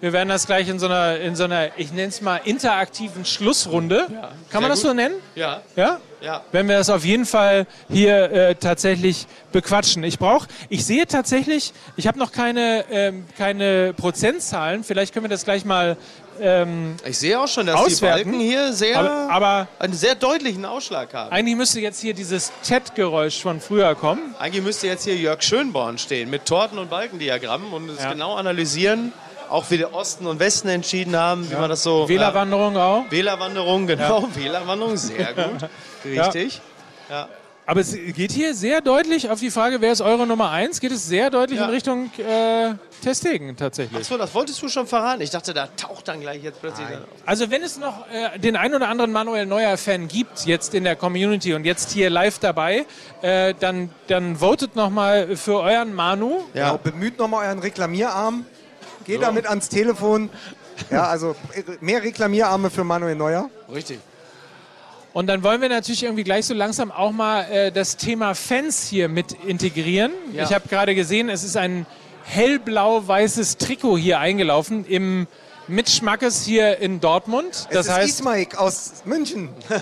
Wir 0.00 0.12
werden 0.12 0.28
das 0.28 0.46
gleich 0.46 0.68
in 0.68 0.78
so 0.78 0.86
einer, 0.86 1.18
in 1.20 1.36
so 1.36 1.44
einer 1.44 1.68
ich 1.76 1.92
nenne 1.92 2.08
es 2.08 2.20
mal 2.20 2.40
interaktiven 2.44 3.24
Schlussrunde. 3.24 4.06
Kann 4.50 4.62
man 4.62 4.70
das 4.70 4.80
gut. 4.80 4.88
so 4.90 4.94
nennen? 4.94 5.14
Ja. 5.34 5.62
Ja? 5.76 6.00
Ja. 6.20 6.40
Wenn 6.52 6.66
wir 6.68 6.78
das 6.78 6.88
auf 6.88 7.04
jeden 7.04 7.26
Fall 7.26 7.66
hier 7.90 8.30
äh, 8.32 8.54
tatsächlich 8.54 9.26
bequatschen. 9.52 10.02
Ich 10.04 10.18
brauche, 10.18 10.48
ich 10.70 10.84
sehe 10.86 11.06
tatsächlich, 11.06 11.74
ich 11.96 12.06
habe 12.06 12.18
noch 12.18 12.32
keine, 12.32 12.84
ähm, 12.90 13.26
keine 13.36 13.92
Prozentzahlen. 13.92 14.84
Vielleicht 14.84 15.12
können 15.12 15.24
wir 15.26 15.28
das 15.30 15.44
gleich 15.44 15.66
mal. 15.66 15.98
Ähm, 16.40 16.96
Ich 17.04 17.18
sehe 17.18 17.38
auch 17.38 17.46
schon, 17.46 17.66
dass 17.66 17.76
Auswerten. 17.76 18.18
die 18.18 18.24
Balken 18.24 18.40
hier 18.40 18.72
sehr, 18.72 18.98
aber, 18.98 19.30
aber 19.30 19.68
einen 19.78 19.92
sehr 19.92 20.14
deutlichen 20.16 20.64
Ausschlag 20.64 21.12
haben. 21.14 21.30
eigentlich 21.30 21.56
müsste 21.56 21.78
jetzt 21.80 22.00
hier 22.00 22.14
dieses 22.14 22.50
Chat-Geräusch 22.64 23.40
von 23.42 23.60
früher 23.60 23.94
kommen. 23.94 24.34
Eigentlich 24.38 24.64
müsste 24.64 24.86
jetzt 24.88 25.04
hier 25.04 25.14
Jörg 25.16 25.42
Schönborn 25.42 25.98
stehen 25.98 26.30
mit 26.30 26.46
Torten- 26.46 26.78
und 26.78 26.88
Balkendiagrammen 26.90 27.72
und 27.72 27.88
es 27.90 28.02
Ja. 28.02 28.10
genau 28.12 28.34
analysieren, 28.34 29.12
auch 29.54 29.70
wie 29.70 29.78
der 29.78 29.94
Osten 29.94 30.26
und 30.26 30.40
Westen 30.40 30.68
entschieden 30.68 31.14
haben, 31.16 31.48
wie 31.48 31.54
man 31.54 31.70
das 31.70 31.84
so... 31.84 32.08
Wählerwanderung 32.08 32.76
auch. 32.76 33.04
Ja, 33.04 33.10
Wählerwanderung, 33.10 33.86
genau. 33.86 34.28
Wählerwanderung, 34.34 34.96
sehr 34.96 35.32
gut. 35.32 35.68
Richtig. 36.04 36.60
Aber 37.66 37.80
es 37.80 37.92
geht 37.94 38.32
hier 38.32 38.52
sehr 38.54 38.80
deutlich 38.80 39.30
auf 39.30 39.38
die 39.40 39.50
Frage, 39.50 39.80
wer 39.80 39.92
ist 39.92 40.02
eure 40.02 40.26
Nummer 40.26 40.50
eins? 40.50 40.80
Geht 40.80 40.92
es 40.92 41.06
sehr 41.06 41.30
deutlich 41.30 41.58
Ja. 41.58 41.66
in 41.66 41.70
Richtung 41.70 42.10
äh, 42.18 42.74
Testegen 43.02 43.56
tatsächlich. 43.56 43.96
Achso, 43.96 44.18
das 44.18 44.34
wolltest 44.34 44.60
du 44.60 44.68
schon 44.68 44.86
verraten. 44.86 45.22
Ich 45.22 45.30
dachte, 45.30 45.54
da 45.54 45.68
taucht 45.68 46.08
dann 46.08 46.20
gleich 46.20 46.42
jetzt 46.42 46.60
plötzlich... 46.60 46.86
dann 46.88 47.02
auf. 47.04 47.08
Also 47.24 47.50
wenn 47.50 47.62
es 47.62 47.78
noch 47.78 48.06
äh, 48.10 48.38
den 48.38 48.56
ein 48.56 48.74
oder 48.74 48.88
anderen 48.88 49.12
Manuel 49.12 49.46
Neuer-Fan 49.46 50.08
gibt 50.08 50.44
jetzt 50.46 50.74
in 50.74 50.84
der 50.84 50.96
Community 50.96 51.54
und 51.54 51.64
jetzt 51.64 51.92
hier 51.92 52.10
live 52.10 52.38
dabei, 52.38 52.84
äh, 53.22 53.54
dann, 53.58 53.90
dann 54.08 54.36
votet 54.36 54.76
nochmal 54.76 55.36
für 55.36 55.60
euren 55.60 55.94
Manu. 55.94 56.40
Ja. 56.52 56.70
Genau, 56.72 56.78
bemüht 56.78 57.18
nochmal 57.18 57.46
euren 57.46 57.60
Reklamierarm. 57.60 58.44
Geht 59.04 59.22
damit 59.22 59.46
ans 59.46 59.68
Telefon. 59.68 60.30
Ja, 60.90 61.04
also 61.06 61.36
mehr 61.80 62.02
Reklamierarme 62.02 62.70
für 62.70 62.84
Manuel 62.84 63.14
Neuer. 63.14 63.50
Richtig. 63.72 64.00
Und 65.12 65.28
dann 65.28 65.44
wollen 65.44 65.60
wir 65.60 65.68
natürlich 65.68 66.02
irgendwie 66.02 66.24
gleich 66.24 66.46
so 66.46 66.54
langsam 66.54 66.90
auch 66.90 67.12
mal 67.12 67.42
äh, 67.44 67.70
das 67.70 67.96
Thema 67.96 68.34
Fans 68.34 68.88
hier 68.88 69.08
mit 69.08 69.32
integrieren. 69.46 70.10
Ja. 70.32 70.42
Ich 70.42 70.52
habe 70.52 70.68
gerade 70.68 70.96
gesehen, 70.96 71.28
es 71.28 71.44
ist 71.44 71.56
ein 71.56 71.86
hellblau-weißes 72.24 73.58
Trikot 73.58 73.96
hier 73.96 74.18
eingelaufen 74.18 74.84
im 74.84 75.28
Mitschmackes 75.68 76.44
hier 76.44 76.78
in 76.78 77.00
Dortmund. 77.00 77.66
Das 77.70 77.86
es 77.86 77.86
ist 77.86 77.92
heißt, 77.92 78.08
Ismaik 78.20 78.56
aus 78.56 78.92
München. 79.04 79.48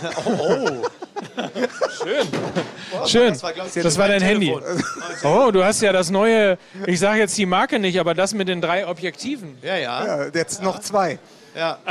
schön. 3.06 3.28
Das 3.32 3.42
war, 3.42 3.52
ich, 3.52 3.82
Das 3.82 3.98
war 3.98 4.08
dein 4.08 4.20
mein 4.20 4.28
Handy. 4.28 4.46
Telefon. 4.52 4.84
Oh, 5.24 5.50
du 5.52 5.62
hast 5.64 5.80
ja 5.82 5.92
das 5.92 6.10
neue, 6.10 6.58
ich 6.86 6.98
sage 6.98 7.20
jetzt 7.20 7.38
die 7.38 7.46
Marke 7.46 7.78
nicht, 7.78 8.00
aber 8.00 8.12
das 8.14 8.34
mit 8.34 8.48
den 8.48 8.60
drei 8.60 8.86
Objektiven. 8.88 9.56
Ja, 9.62 9.76
ja. 9.76 10.04
Ja, 10.24 10.26
jetzt 10.34 10.62
noch 10.62 10.80
zwei. 10.80 11.18
ja. 11.56 11.78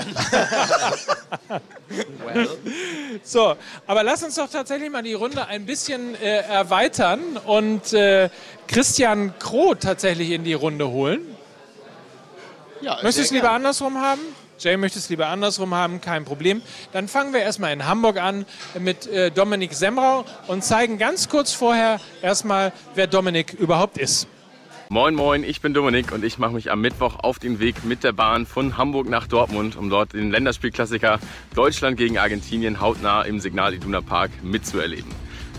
So, 3.24 3.56
aber 3.88 4.04
lass 4.04 4.24
uns 4.24 4.36
doch 4.36 4.50
tatsächlich 4.50 4.90
mal 4.90 5.04
die 5.04 5.14
Runde 5.14 5.46
ein 5.48 5.66
bisschen 5.66 6.16
äh, 6.16 6.38
erweitern 6.40 7.20
und 7.46 7.92
äh, 7.94 8.30
Christian 8.68 9.34
Kroh 9.40 9.76
tatsächlich 9.76 10.32
in 10.32 10.44
die 10.46 10.54
Runde 10.54 10.90
holen. 10.90 11.31
Ja 12.82 12.94
Möchtest 12.96 13.17
du 13.17 13.22
es 13.22 13.32
lieber 13.32 13.48
gern. 13.48 13.56
andersrum 13.56 13.98
haben? 13.98 14.22
Jay 14.60 14.78
möchte 14.78 15.00
es 15.00 15.10
lieber 15.10 15.28
andersrum 15.28 15.74
haben, 15.74 16.02
kein 16.02 16.24
Problem. 16.24 16.62
Dann 16.91 17.08
fangen 17.08 17.34
wir 17.34 17.41
erstmal 17.41 17.74
in 17.74 17.88
Hamburg 17.88 18.22
an 18.22 18.46
mit 18.80 19.08
äh, 19.08 19.32
Dominik 19.32 19.74
Semrau 19.74 20.24
und 20.48 20.63
zeigen 20.63 21.00
ganz 21.00 21.30
kurz 21.30 21.52
vorher 21.52 22.00
erstmal, 22.22 22.72
wer 22.94 23.08
Dominik 23.08 23.54
überhaupt 23.54 23.98
ist. 23.98 24.28
Moin 24.89 25.15
Moin, 25.15 25.44
ich 25.46 25.62
bin 25.62 25.74
Dominik 25.74 26.12
und 26.12 26.24
ich 26.24 26.38
mache 26.38 26.52
mich 26.52 26.70
am 26.70 26.82
Mittwoch 26.82 27.15
auf 27.24 27.39
den 27.39 27.60
Weg 27.60 27.86
mit 27.86 28.04
der 28.04 28.12
Bahn 28.12 28.46
von 28.46 28.78
Hamburg 28.78 29.08
nach 29.08 29.26
Dortmund, 29.26 29.78
um 29.78 29.89
dort 29.89 30.13
den 30.13 30.32
Länderspielklassiker 30.32 31.20
Deutschland 31.56 31.98
gegen 31.98 32.17
Argentinien 32.17 32.82
hautnah 32.82 33.22
im 33.22 33.39
Signal 33.39 33.74
Iduna 33.74 34.02
Park 34.02 34.32
mitzuerleben. 34.44 35.10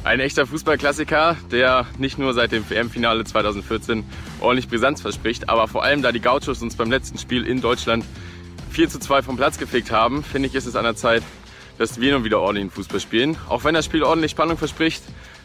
Ein 0.04 0.18
echter 0.18 0.48
Fußballklassiker, 0.48 1.36
der 1.52 1.86
nicht 1.96 2.18
nur 2.18 2.34
seit 2.34 2.50
dem 2.50 2.68
WM-Finale 2.68 3.22
2014 3.22 4.02
ordentlich 4.40 4.68
Brisanz 4.68 5.00
verspricht, 5.00 5.48
aber 5.48 5.68
vor 5.68 5.84
allem 5.84 6.02
da 6.02 6.10
die 6.10 6.20
Gauchos 6.20 6.60
uns 6.60 6.74
beim 6.74 6.90
letzten 6.90 7.18
Spiel 7.18 7.46
in 7.46 7.60
Deutschland 7.60 8.04
4 8.70 8.88
zu 8.88 8.98
2 8.98 9.22
vom 9.22 9.36
Platz 9.36 9.58
gefegt 9.58 9.92
haben, 9.92 10.24
finde 10.24 10.48
ich, 10.48 10.56
ist 10.56 10.66
es 10.66 10.74
an 10.74 10.82
der 10.82 10.96
Zeit, 10.96 11.22
dass 11.78 12.00
wir 12.00 12.12
nun 12.12 12.24
wieder 12.24 12.40
ordentlichen 12.40 12.70
Fußball 12.72 12.98
spielen. 12.98 13.36
Auch 13.48 13.62
wenn 13.62 13.74
das 13.74 13.84
Spiel 13.84 14.02
ordentlich 14.02 14.32
Spannung 14.32 14.58
verspricht, 14.58 15.04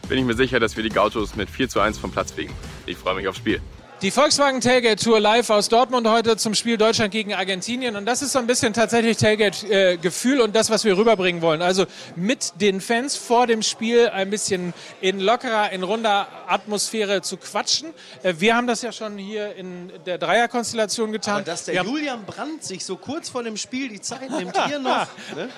bin 0.10 0.18
ich 0.18 0.26
mir 0.26 0.34
sicher, 0.34 0.60
dass 0.60 0.76
wir 0.76 0.84
die 0.84 0.90
Gauchos 0.90 1.36
mit 1.36 1.52
4 1.52 1.70
zu 1.70 1.80
1 1.80 2.00
vom 2.00 2.12
Platz 2.12 2.32
fegen. 2.32 2.54
Ich 2.88 2.98
freue 2.98 3.14
mich 3.14 3.28
aufs 3.28 3.38
Spiel. 3.38 3.62
Die 4.04 4.12
Volkswagen 4.12 4.62
Tailgate 4.62 5.04
Tour 5.04 5.20
live 5.20 5.50
aus 5.50 5.70
Dortmund 5.70 6.08
heute 6.08 6.38
zum 6.38 6.54
Spiel 6.54 6.78
Deutschland 6.78 7.12
gegen 7.12 7.34
Argentinien. 7.34 7.96
Und 7.96 8.06
das 8.06 8.22
ist 8.22 8.34
so 8.34 8.38
ein 8.38 8.46
bisschen 8.46 8.72
tatsächlich 8.72 9.18
Tailgate-Gefühl 9.18 10.40
und 10.40 10.56
das, 10.56 10.70
was 10.70 10.86
wir 10.86 10.96
rüberbringen 10.96 11.42
wollen. 11.42 11.64
Also 11.64 11.88
mit 12.16 12.62
den 12.62 12.80
Fans 12.80 13.16
vor 13.16 13.48
dem 13.48 13.64
Spiel 13.64 14.10
ein 14.10 14.30
bisschen 14.30 14.76
in 15.02 15.20
lockerer, 15.20 15.72
in 15.72 15.82
runder 15.82 16.28
Atmosphäre 16.48 17.24
zu 17.24 17.38
quatschen. 17.38 17.90
Äh, 18.22 18.36
Wir 18.38 18.56
haben 18.56 18.68
das 18.68 18.84
ja 18.84 18.92
schon 18.92 19.18
hier 19.18 19.56
in 19.56 19.92
der 20.06 20.20
Dreierkonstellation 20.20 21.12
getan. 21.12 21.38
Aber 21.38 21.46
dass 21.46 21.66
der 21.66 21.84
Julian 21.84 22.24
Brandt 22.24 22.64
sich 22.64 22.86
so 22.86 22.98
kurz 22.98 23.30
vor 23.30 23.42
dem 23.42 23.58
Spiel 23.58 23.90
die 23.90 24.00
Zeit 24.00 24.30
nimmt, 24.30 24.56
hier 24.68 24.78
noch. 24.78 25.08
Ne? 25.36 25.50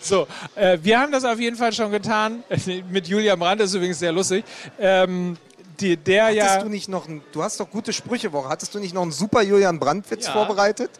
so, 0.00 0.28
äh, 0.54 0.78
wir 0.82 0.98
haben 1.00 1.10
das 1.12 1.24
auf 1.24 1.40
jeden 1.40 1.56
Fall 1.56 1.72
schon 1.72 1.90
getan. 1.90 2.44
mit 2.90 3.08
Julian 3.08 3.38
Brandt 3.38 3.60
ist 3.60 3.74
übrigens 3.74 3.98
sehr 3.98 4.12
lustig. 4.12 4.44
Ähm, 4.78 5.36
die, 5.80 5.96
der 5.96 6.24
Hattest 6.26 6.38
ja, 6.38 6.62
du 6.62 6.68
nicht 6.68 6.88
noch 6.88 7.08
ein, 7.08 7.22
du 7.32 7.42
hast 7.42 7.58
doch 7.60 7.68
gute 7.70 7.92
Sprüchewoche. 7.92 8.48
Hattest 8.48 8.74
du 8.74 8.78
nicht 8.78 8.94
noch 8.94 9.02
einen 9.02 9.12
super 9.12 9.42
Julian 9.42 9.78
Brandt-Witz 9.78 10.26
Ja. 10.26 10.32
vorbereitet? 10.32 10.90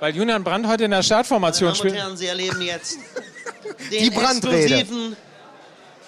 weil 0.00 0.14
Julian 0.14 0.44
Brandt 0.44 0.66
heute 0.66 0.84
in 0.84 0.90
der 0.90 1.02
Startformation 1.02 1.68
Meine 1.70 1.78
Damen 1.78 1.86
und 1.86 1.90
spielt. 1.90 2.04
Herren, 2.04 2.16
Sie 2.16 2.26
erleben 2.26 2.60
jetzt 2.60 2.98
den 3.90 4.02
Die 4.02 4.10
Brandrede. 4.10 4.56
exklusiven 4.74 5.16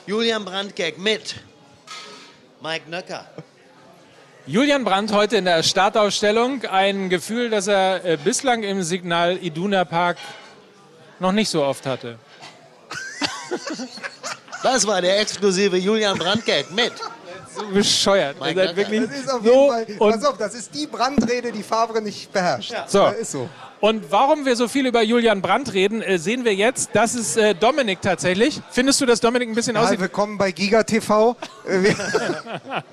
Julian 0.07 0.45
Brandt-Gag 0.45 0.99
mit 0.99 1.37
Mike 2.61 2.91
Nöcker. 2.91 3.25
Julian 4.47 4.85
Brandt 4.85 5.13
heute 5.13 5.37
in 5.39 5.45
der 5.47 5.63
Startaufstellung. 5.63 6.65
Ein 6.67 7.09
Gefühl, 7.09 7.49
das 7.49 7.69
er 7.69 8.05
äh, 8.05 8.19
bislang 8.23 8.65
im 8.65 8.83
Signal 8.83 9.39
Iduna 9.39 9.85
Park 9.85 10.19
noch 11.21 11.33
nicht 11.33 11.49
so 11.49 11.65
oft 11.65 11.87
hatte. 11.87 12.19
Das 14.63 14.87
war 14.87 15.01
der 15.01 15.21
exklusive 15.21 15.77
Julian 15.77 16.19
Brandt-Gag 16.19 16.71
mit. 16.73 16.93
So 17.57 17.67
bescheuert. 17.73 18.37
Mein 18.39 18.57
Ihr 18.57 18.67
seid 18.67 18.77
wirklich 18.77 19.01
Das 19.09 19.19
ist 19.19 19.31
auf 19.33 19.43
so 19.45 19.73
jeden 19.73 19.97
Fall, 19.97 19.97
und, 19.99 20.13
pass 20.13 20.25
auf, 20.25 20.37
das 20.39 20.55
ist 20.55 20.75
die 20.75 20.87
Brandrede, 20.87 21.53
die 21.53 21.63
Favre 21.63 22.03
nicht 22.03 22.33
beherrscht. 22.33 22.75
So. 22.87 22.99
Ja, 22.99 23.11
ist 23.11 23.33
so. 23.33 23.49
und 23.81 24.11
warum 24.11 24.45
wir 24.45 24.57
so 24.57 24.69
viel 24.69 24.87
über 24.87 25.03
Julian 25.03 25.41
Brandt 25.43 25.73
reden, 25.73 26.03
äh, 26.03 26.19
sehen 26.19 26.45
wir 26.45 26.55
jetzt. 26.55 26.91
Das 26.93 27.15
ist 27.15 27.37
äh, 27.37 27.55
Dominik 27.55 28.01
tatsächlich. 28.03 28.61
Findest 28.71 29.01
du, 29.01 29.07
dass 29.07 29.21
Dominik 29.21 29.49
ein 29.49 29.55
bisschen 29.55 29.77
Ja, 29.77 29.83
aussieht? 29.85 30.01
willkommen 30.01 30.37
bei 30.39 30.53
Giga 30.53 30.83
TV. 30.83 31.37
Äh, 31.67 31.83
wir- 31.83 31.97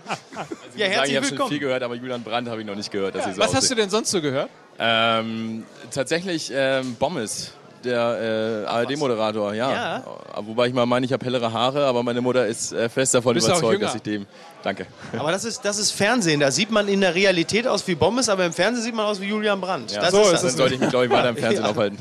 Ja, 0.76 0.88
sagen, 0.88 0.91
ich 1.06 1.13
herzlich 1.13 1.17
habe 1.17 1.26
schon 1.38 1.47
viel 1.49 1.60
gehört, 1.60 1.84
aber 1.84 1.95
Julian 1.95 2.23
Brandt 2.23 2.49
habe 2.49 2.62
ich 2.62 2.65
noch 2.67 2.76
nicht 2.76 2.91
gehört, 2.91 3.13
dass 3.15 3.26
sie 3.26 3.34
so 3.34 3.41
Was 3.41 3.54
hast 3.54 3.69
du 3.69 3.76
denn 3.76 3.89
sonst 3.91 4.10
so 4.10 4.21
gehört? 4.21 4.49
Ähm, 4.80 5.63
tatsächlich 5.91 6.52
ähm, 6.54 6.95
Bommes, 6.95 7.52
der 7.84 8.63
äh, 8.65 8.67
ARD-Moderator, 8.67 9.54
ja. 9.54 9.71
Ja. 9.71 10.04
Wobei 10.38 10.67
ich 10.67 10.73
mal 10.73 10.88
meine, 10.88 11.06
ich 11.06 11.13
habe 11.13 11.23
hellere 11.23 11.54
Haare, 11.54 11.86
aber 11.86 12.02
meine 12.02 12.21
Mutter 12.21 12.47
ist 12.47 12.71
äh, 12.73 12.89
fest 12.89 13.13
davon 13.13 13.36
überzeugt, 13.38 13.82
dass 13.84 13.93
ich 13.95 14.02
dem... 14.02 14.26
Danke. 14.63 14.88
Aber 15.17 15.32
das 15.32 15.43
ist, 15.43 15.63
das 15.65 15.78
ist 15.78 15.91
Fernsehen. 15.91 16.39
Da 16.39 16.49
sieht 16.49 16.71
man 16.71 16.88
in 16.88 17.02
der 17.02 17.13
Realität 17.15 17.67
aus 17.67 17.86
wie 17.88 17.95
Bommes, 17.95 18.30
aber 18.30 18.45
im 18.45 18.54
Fernsehen 18.54 18.84
sieht 18.84 18.95
man 18.95 19.06
aus 19.06 19.19
wie 19.19 19.26
Julian 19.26 19.60
Brandt. 19.60 19.91
Ja, 19.91 20.02
das 20.02 20.12
so 20.12 20.21
ist 20.21 20.32
ist 20.34 20.43
das. 20.43 20.54
Sollte 20.56 20.76
ich 20.76 20.80
mich, 20.80 20.89
glaube 20.89 21.06
ich, 21.06 21.12
weiter 21.12 21.30
im 21.30 21.36
Fernsehen 21.38 21.63
Ja. 21.65 21.69
aufhalten. 21.69 21.97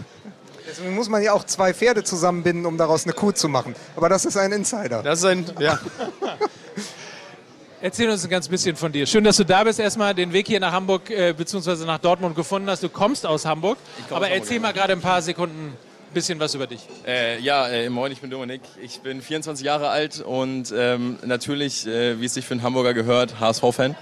Deswegen 0.68 0.94
muss 0.94 1.08
man 1.08 1.22
ja 1.22 1.32
auch 1.32 1.44
zwei 1.44 1.74
Pferde 1.74 2.02
zusammenbinden, 2.04 2.64
um 2.64 2.78
daraus 2.78 3.04
eine 3.04 3.12
Kuh 3.12 3.32
zu 3.32 3.48
machen. 3.48 3.74
Aber 3.96 4.08
das 4.08 4.24
ist 4.24 4.36
ein 4.36 4.52
Insider. 4.52 5.02
Das 5.02 5.18
ist 5.18 5.24
ein, 5.26 5.44
ja. 5.58 5.78
Erzähl 7.80 8.08
uns 8.08 8.22
ein 8.22 8.30
ganz 8.30 8.46
bisschen 8.46 8.76
von 8.76 8.92
dir. 8.92 9.06
Schön, 9.06 9.24
dass 9.24 9.36
du 9.38 9.44
da 9.44 9.64
bist. 9.64 9.80
Erstmal 9.80 10.14
den 10.14 10.32
Weg 10.32 10.46
hier 10.46 10.60
nach 10.60 10.72
Hamburg 10.72 11.10
äh, 11.10 11.34
bzw. 11.36 11.84
nach 11.84 11.98
Dortmund 11.98 12.36
gefunden 12.36 12.70
hast. 12.70 12.82
Du 12.84 12.88
kommst 12.88 13.26
aus 13.26 13.44
Hamburg. 13.44 13.76
komme 14.08 14.18
Aber 14.18 14.18
aus 14.18 14.22
Hamburg, 14.30 14.40
erzähl 14.40 14.56
ja. 14.58 14.62
mal 14.62 14.72
gerade 14.72 14.92
ein 14.92 15.00
paar 15.00 15.20
Sekunden 15.20 15.76
bisschen 16.12 16.38
was 16.40 16.54
über 16.54 16.66
dich. 16.66 16.80
Äh, 17.06 17.40
ja, 17.40 17.68
äh, 17.68 17.88
moin, 17.88 18.12
ich 18.12 18.20
bin 18.20 18.30
Dominik. 18.30 18.60
Ich 18.80 19.00
bin 19.00 19.22
24 19.22 19.64
Jahre 19.64 19.88
alt 19.88 20.20
und 20.20 20.72
ähm, 20.76 21.18
natürlich, 21.24 21.86
äh, 21.86 22.20
wie 22.20 22.26
es 22.26 22.34
sich 22.34 22.46
für 22.46 22.52
einen 22.52 22.62
Hamburger 22.62 22.94
gehört, 22.94 23.40
HSV-Fan. 23.40 23.96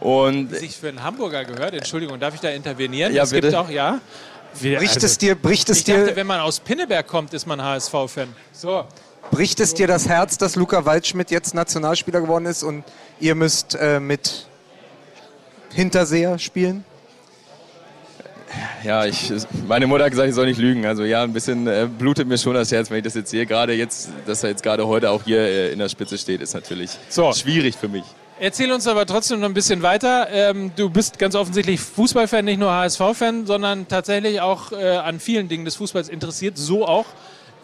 Und 0.00 0.54
sich 0.54 0.76
für 0.76 0.88
einen 0.88 1.02
Hamburger 1.02 1.44
gehört. 1.44 1.74
Entschuldigung, 1.74 2.20
darf 2.20 2.34
ich 2.34 2.40
da 2.40 2.50
intervenieren? 2.50 3.12
Ja, 3.12 3.24
es 3.24 3.30
gibt 3.30 3.42
bitte. 3.42 3.58
auch, 3.58 3.68
ja. 3.68 4.00
Wir, 4.60 4.78
Bricht 4.78 4.94
also, 4.94 5.06
es 5.06 5.18
dir, 5.18 5.34
bricht 5.34 5.68
es 5.68 5.78
ich 5.78 5.84
dachte, 5.84 6.06
dir, 6.06 6.16
wenn 6.16 6.26
man 6.26 6.40
aus 6.40 6.60
Pinneberg 6.60 7.06
kommt, 7.06 7.34
ist 7.34 7.46
man 7.46 7.62
HSV-Fan. 7.62 8.28
So. 8.52 8.84
bricht 9.30 9.60
es 9.60 9.74
dir 9.74 9.86
das 9.86 10.08
Herz, 10.08 10.38
dass 10.38 10.56
Luca 10.56 10.84
Waldschmidt 10.84 11.30
jetzt 11.30 11.54
Nationalspieler 11.54 12.20
geworden 12.20 12.46
ist 12.46 12.62
und 12.62 12.84
ihr 13.20 13.34
müsst 13.34 13.74
äh, 13.74 14.00
mit 14.00 14.46
Hinterseher 15.72 16.38
spielen? 16.38 16.84
Ja, 18.84 19.04
ich, 19.04 19.32
meine 19.66 19.86
Mutter 19.86 20.04
hat 20.04 20.10
gesagt, 20.10 20.28
ich 20.28 20.34
soll 20.34 20.46
nicht 20.46 20.58
lügen. 20.58 20.86
Also 20.86 21.04
ja, 21.04 21.22
ein 21.22 21.32
bisschen 21.32 21.66
äh, 21.66 21.88
blutet 21.98 22.28
mir 22.28 22.38
schon 22.38 22.54
das 22.54 22.70
Herz, 22.72 22.90
wenn 22.90 22.98
ich 22.98 23.04
das 23.04 23.14
jetzt 23.14 23.30
sehe. 23.30 23.46
Gerade 23.46 23.72
jetzt, 23.74 24.10
dass 24.26 24.42
er 24.42 24.50
jetzt 24.50 24.62
gerade 24.62 24.86
heute 24.86 25.10
auch 25.10 25.22
hier 25.24 25.40
äh, 25.40 25.72
in 25.72 25.78
der 25.78 25.88
Spitze 25.88 26.18
steht, 26.18 26.40
ist 26.40 26.54
natürlich 26.54 26.90
So. 27.08 27.32
schwierig 27.32 27.76
für 27.76 27.88
mich. 27.88 28.04
Erzähl 28.40 28.70
uns 28.70 28.86
aber 28.86 29.04
trotzdem 29.04 29.40
noch 29.40 29.48
ein 29.48 29.54
bisschen 29.54 29.82
weiter. 29.82 30.28
Ähm, 30.30 30.70
du 30.76 30.90
bist 30.90 31.18
ganz 31.18 31.34
offensichtlich 31.34 31.80
Fußballfan, 31.80 32.44
nicht 32.44 32.60
nur 32.60 32.70
HSV-Fan, 32.72 33.46
sondern 33.46 33.88
tatsächlich 33.88 34.40
auch 34.40 34.70
äh, 34.72 34.96
an 34.96 35.18
vielen 35.18 35.48
Dingen 35.48 35.64
des 35.64 35.74
Fußballs 35.76 36.08
interessiert, 36.08 36.56
so 36.56 36.86
auch 36.86 37.06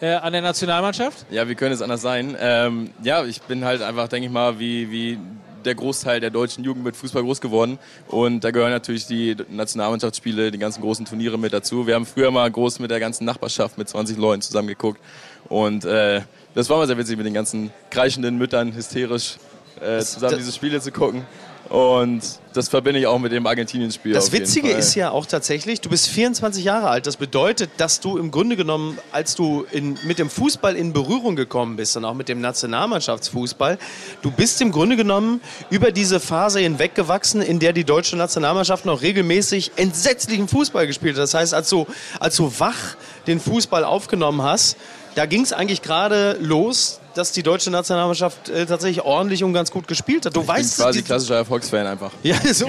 an 0.00 0.33
der 0.35 0.42
Nationalmannschaft. 0.42 1.24
Ja, 1.30 1.48
wie 1.48 1.54
könnte 1.54 1.72
es 1.72 1.80
anders 1.80 2.02
sein? 2.02 2.37
Ähm, 2.38 2.90
ja, 3.02 3.24
ich 3.24 3.40
bin 3.40 3.64
halt 3.64 3.80
einfach, 3.80 4.09
denke 4.09 4.26
ich 4.26 4.33
mal, 4.33 4.59
wie, 4.59 4.90
wie 4.90 5.18
der 5.66 5.74
Großteil 5.74 6.20
der 6.20 6.31
deutschen 6.31 6.64
Jugend 6.64 6.85
mit 6.85 6.96
Fußball 6.96 7.22
groß 7.22 7.40
geworden. 7.40 7.79
Und 8.09 8.44
da 8.44 8.50
gehören 8.50 8.70
natürlich 8.70 9.07
die 9.07 9.37
Nationalmannschaftsspiele, 9.48 10.50
die 10.50 10.59
ganzen 10.59 10.83
großen 10.83 11.07
Turniere 11.07 11.38
mit 11.38 11.53
dazu. 11.53 11.87
Wir 11.87 11.94
haben 11.94 12.07
früher 12.07 12.31
mal 12.31 12.50
groß 12.50 12.79
mit 12.79 12.90
der 12.90 13.00
ganzen 13.00 13.24
Nachbarschaft 13.24 13.79
mit 13.79 13.88
20 13.88 14.16
Leuten 14.16 14.42
zusammen 14.42 14.68
geguckt. 14.68 15.00
Und 15.48 15.85
äh, 15.85 16.22
das 16.55 16.70
war 16.70 16.79
mal 16.79 16.87
sehr 16.87 16.98
witzig 16.98 17.16
mit 17.16 17.27
den 17.27 17.35
ganzen 17.35 17.70
kreischenden 17.90 18.38
Müttern, 18.38 18.74
hysterisch 18.74 19.37
äh, 19.81 20.00
zusammen 20.00 20.38
diese 20.38 20.53
Spiele 20.53 20.81
zu 20.81 20.92
gucken. 20.92 21.27
Und 21.68 22.22
das 22.53 22.68
verbinde 22.68 23.00
ich 23.00 23.07
auch 23.07 23.18
mit 23.18 23.33
dem 23.33 23.46
Argentinien-Spiel. 23.46 24.12
Das 24.12 24.33
Witzige 24.33 24.70
ist 24.70 24.94
ja 24.94 25.11
auch 25.11 25.27
tatsächlich, 25.27 25.81
du 25.81 25.88
bist 25.88 26.09
24 26.09 26.62
Jahre 26.62 26.88
alt. 26.88 27.07
Das 27.07 27.16
bedeutet, 27.16 27.70
dass 27.79 28.00
du 28.00 28.18
im 28.18 28.31
Grunde 28.31 28.57
genommen, 28.57 28.98
als 29.12 29.35
du 29.35 29.66
in, 29.72 29.98
mit 30.05 30.18
dem 30.18 30.29
Fußball 30.29 30.77
in 30.77 30.92
Berührung 30.92 31.37
gekommen 31.37 31.77
bist 31.77 31.96
und 31.96 32.05
auch 32.05 32.14
mit 32.14 32.29
dem 32.29 32.40
Nationalmannschaftsfußball, 32.40 33.79
du 34.22 34.31
bist 34.31 34.61
im 34.61 34.72
Grunde 34.72 34.96
genommen 34.96 35.40
über 35.70 35.90
diese 35.90 36.20
Phase 36.20 36.61
hinweggewachsen, 36.61 37.40
in 37.40 37.59
der 37.59 37.72
die 37.72 37.85
deutsche 37.85 38.16
Nationalmannschaft 38.16 38.85
noch 38.85 39.03
regelmäßig 39.03 39.72
entsetzlichen 39.77 40.46
Fußball 40.46 40.87
gespielt 40.87 41.16
hat. 41.16 41.22
Das 41.22 41.35
heißt, 41.35 41.55
als 41.55 41.70
du, 41.70 41.87
als 42.20 42.37
du 42.37 42.53
wach 42.59 42.96
den 43.27 43.40
Fußball 43.40 43.85
aufgenommen 43.85 44.42
hast, 44.42 44.77
da 45.14 45.27
ging 45.27 45.42
es 45.42 45.53
eigentlich 45.53 45.81
gerade 45.81 46.37
los, 46.40 47.00
dass 47.14 47.33
die 47.33 47.42
deutsche 47.42 47.70
Nationalmannschaft 47.70 48.48
äh, 48.48 48.66
tatsächlich 48.66 49.05
ordentlich 49.05 49.42
und 49.44 49.53
ganz 49.53 49.70
gut 49.70 49.87
gespielt 49.88 50.27
hat. 50.27 50.35
Du 50.37 50.40
Ich 50.40 50.46
bin 50.46 50.57
weißt, 50.57 50.77
quasi 50.79 50.98
die- 51.00 51.05
klassischer 51.05 51.37
Erfolgsfan 51.37 51.87
einfach. 51.87 52.11
ja, 52.22 52.37
so. 52.53 52.68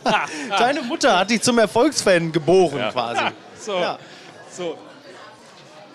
Deine 0.58 0.82
Mutter 0.82 1.18
hat 1.18 1.30
dich 1.30 1.42
zum 1.42 1.58
Erfolgsfan 1.58 2.32
geboren, 2.32 2.80
quasi. 2.92 3.20
So. 3.60 3.74
Ja. 3.78 3.98
so. 4.56 4.76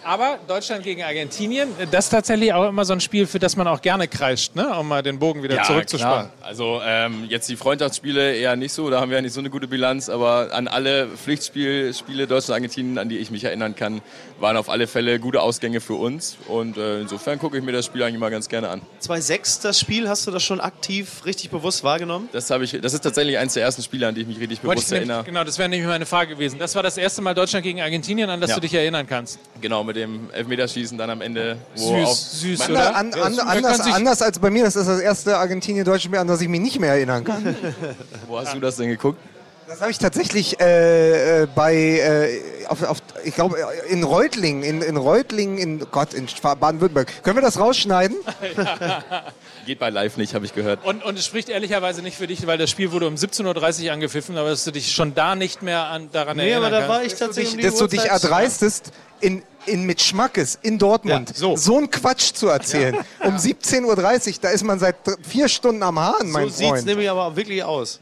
Aber 0.05 0.37
Deutschland 0.47 0.83
gegen 0.83 1.03
Argentinien, 1.03 1.69
das 1.91 2.05
ist 2.05 2.09
tatsächlich 2.11 2.53
auch 2.53 2.67
immer 2.67 2.85
so 2.85 2.93
ein 2.93 2.99
Spiel, 2.99 3.25
für 3.27 3.39
das 3.39 3.55
man 3.55 3.67
auch 3.67 3.81
gerne 3.81 4.07
kreischt, 4.07 4.55
ne? 4.55 4.67
um 4.77 4.87
mal 4.87 5.01
den 5.01 5.19
Bogen 5.19 5.43
wieder 5.43 5.61
zurückzuspannen. 5.63 6.27
Klar. 6.37 6.47
Also 6.47 6.81
ähm, 6.85 7.25
jetzt 7.29 7.47
die 7.49 7.55
Freundschaftsspiele 7.55 8.35
eher 8.35 8.55
nicht 8.55 8.73
so, 8.73 8.89
da 8.89 8.99
haben 8.99 9.09
wir 9.09 9.17
ja 9.17 9.21
nicht 9.21 9.33
so 9.33 9.39
eine 9.39 9.49
gute 9.49 9.67
Bilanz, 9.67 10.09
aber 10.09 10.49
an 10.51 10.67
alle 10.67 11.07
Pflichtspiele 11.07 11.93
Spiele 11.93 12.27
Deutschland-Argentinien, 12.27 12.97
an 12.97 13.09
die 13.09 13.17
ich 13.17 13.31
mich 13.31 13.43
erinnern 13.43 13.75
kann, 13.75 14.01
waren 14.39 14.57
auf 14.57 14.69
alle 14.69 14.87
Fälle 14.87 15.19
gute 15.19 15.41
Ausgänge 15.41 15.79
für 15.81 15.95
uns 15.95 16.37
und 16.47 16.77
äh, 16.77 17.01
insofern 17.01 17.39
gucke 17.39 17.57
ich 17.57 17.63
mir 17.63 17.71
das 17.71 17.85
Spiel 17.85 18.03
eigentlich 18.03 18.19
mal 18.19 18.31
ganz 18.31 18.49
gerne 18.49 18.69
an. 18.69 18.81
2-6, 19.01 19.61
das 19.63 19.79
Spiel, 19.79 20.09
hast 20.09 20.27
du 20.27 20.31
das 20.31 20.43
schon 20.43 20.59
aktiv, 20.59 21.21
richtig 21.25 21.49
bewusst 21.49 21.83
wahrgenommen? 21.83 22.29
Das, 22.31 22.49
habe 22.49 22.63
ich, 22.63 22.77
das 22.81 22.93
ist 22.93 23.01
tatsächlich 23.01 23.37
eins 23.37 23.53
der 23.53 23.63
ersten 23.63 23.81
Spiele, 23.83 24.07
an 24.07 24.15
die 24.15 24.21
ich 24.21 24.27
mich 24.27 24.39
richtig 24.39 24.59
bewusst 24.61 24.91
nämlich- 24.91 25.09
erinnere. 25.09 25.23
Genau, 25.23 25.43
das 25.43 25.57
wäre 25.57 25.69
nämlich 25.69 25.87
meine 25.87 26.05
Frage 26.05 26.33
gewesen. 26.33 26.59
Das 26.59 26.75
war 26.75 26.83
das 26.83 26.97
erste 26.97 27.21
Mal 27.21 27.33
Deutschland 27.33 27.63
gegen 27.63 27.81
Argentinien, 27.81 28.29
an 28.29 28.41
das 28.41 28.49
Ja. 28.51 28.55
du 28.55 28.61
dich 28.61 28.73
erinnern 28.73 29.07
kannst. 29.07 29.39
Genau, 29.61 29.83
mit 29.83 29.92
dem 29.93 30.29
Elfmeterschießen 30.31 30.97
dann 30.97 31.09
am 31.09 31.21
Ende. 31.21 31.57
Wo 31.75 32.05
Süß, 32.05 32.41
süß, 32.41 32.59
Man- 32.59 32.71
oder? 32.71 32.95
An, 32.95 33.13
an, 33.13 33.39
anders, 33.39 33.81
anders 33.81 34.21
als 34.21 34.39
bei 34.39 34.49
mir, 34.49 34.65
das 34.65 34.75
ist 34.75 34.87
das 34.87 34.99
erste 34.99 35.37
Argentinien-Deutsche-Spiel, 35.37 36.19
an 36.19 36.27
das 36.27 36.41
ich 36.41 36.49
mich 36.49 36.61
nicht 36.61 36.79
mehr 36.79 36.91
erinnern 36.91 37.23
kann. 37.23 37.55
Wo 38.27 38.37
hast 38.37 38.53
du 38.53 38.59
das 38.59 38.77
denn 38.77 38.89
geguckt? 38.89 39.19
Das 39.67 39.81
habe 39.81 39.91
ich 39.91 39.97
tatsächlich 39.97 40.59
äh, 40.59 41.43
äh, 41.43 41.47
bei, 41.47 41.75
äh, 41.75 42.65
auf, 42.67 42.83
auf, 42.83 42.97
ich 43.23 43.33
glaube, 43.33 43.57
in 43.89 44.03
Reutlingen, 44.03 44.61
in, 44.61 44.81
in 44.81 44.97
Reutlingen, 44.97 45.57
in 45.57 45.79
Gott, 45.89 46.13
in 46.13 46.27
Baden-Württemberg. 46.41 47.23
Können 47.23 47.37
wir 47.37 47.41
das 47.41 47.59
rausschneiden? 47.59 48.17
Geht 49.65 49.79
bei 49.79 49.89
live 49.89 50.17
nicht, 50.17 50.35
habe 50.35 50.45
ich 50.45 50.53
gehört. 50.53 50.83
Und, 50.83 51.03
und 51.03 51.17
es 51.17 51.25
spricht 51.25 51.47
ehrlicherweise 51.47 52.01
nicht 52.01 52.17
für 52.17 52.27
dich, 52.27 52.45
weil 52.47 52.57
das 52.57 52.69
Spiel 52.69 52.91
wurde 52.91 53.07
um 53.07 53.15
17.30 53.15 53.85
Uhr 53.85 53.93
angepfiffen, 53.93 54.37
aber 54.37 54.49
dass 54.49 54.65
du 54.65 54.71
dich 54.71 54.91
schon 54.93 55.15
da 55.15 55.35
nicht 55.35 55.61
mehr 55.61 55.85
an, 55.85 56.09
daran 56.11 56.35
Nee, 56.37 56.49
erinnern 56.51 56.73
aber 56.73 56.81
da 56.81 56.89
war 56.89 57.03
ich 57.03 57.13
tatsächlich 57.15 57.63
um 57.65 57.71
dass 57.71 57.79
du 57.79 57.87
dich 57.87 58.03
erdreistest, 58.05 58.91
in, 59.21 59.41
in 59.65 59.85
mit 59.85 60.01
Schmackes 60.01 60.59
in 60.61 60.77
Dortmund 60.77 61.29
Ja, 61.39 61.55
so. 61.55 61.77
ein 61.77 61.89
Quatsch 61.89 62.33
zu 62.33 62.47
erzählen. 62.49 62.97
Um 63.23 63.35
17.30 63.37 63.85
Uhr, 63.85 64.35
da 64.41 64.49
ist 64.49 64.63
man 64.63 64.79
seit 64.79 64.95
vier 65.21 65.47
Stunden 65.47 65.81
am 65.81 65.97
Hahn, 65.97 66.15
So 66.21 66.25
mein 66.27 66.49
sieht 66.49 66.65
es 66.65 66.69
Freund. 66.69 66.85
nämlich 66.85 67.09
aber 67.09 67.27
auch 67.27 67.35
wirklich 67.35 67.63
aus. 67.63 68.01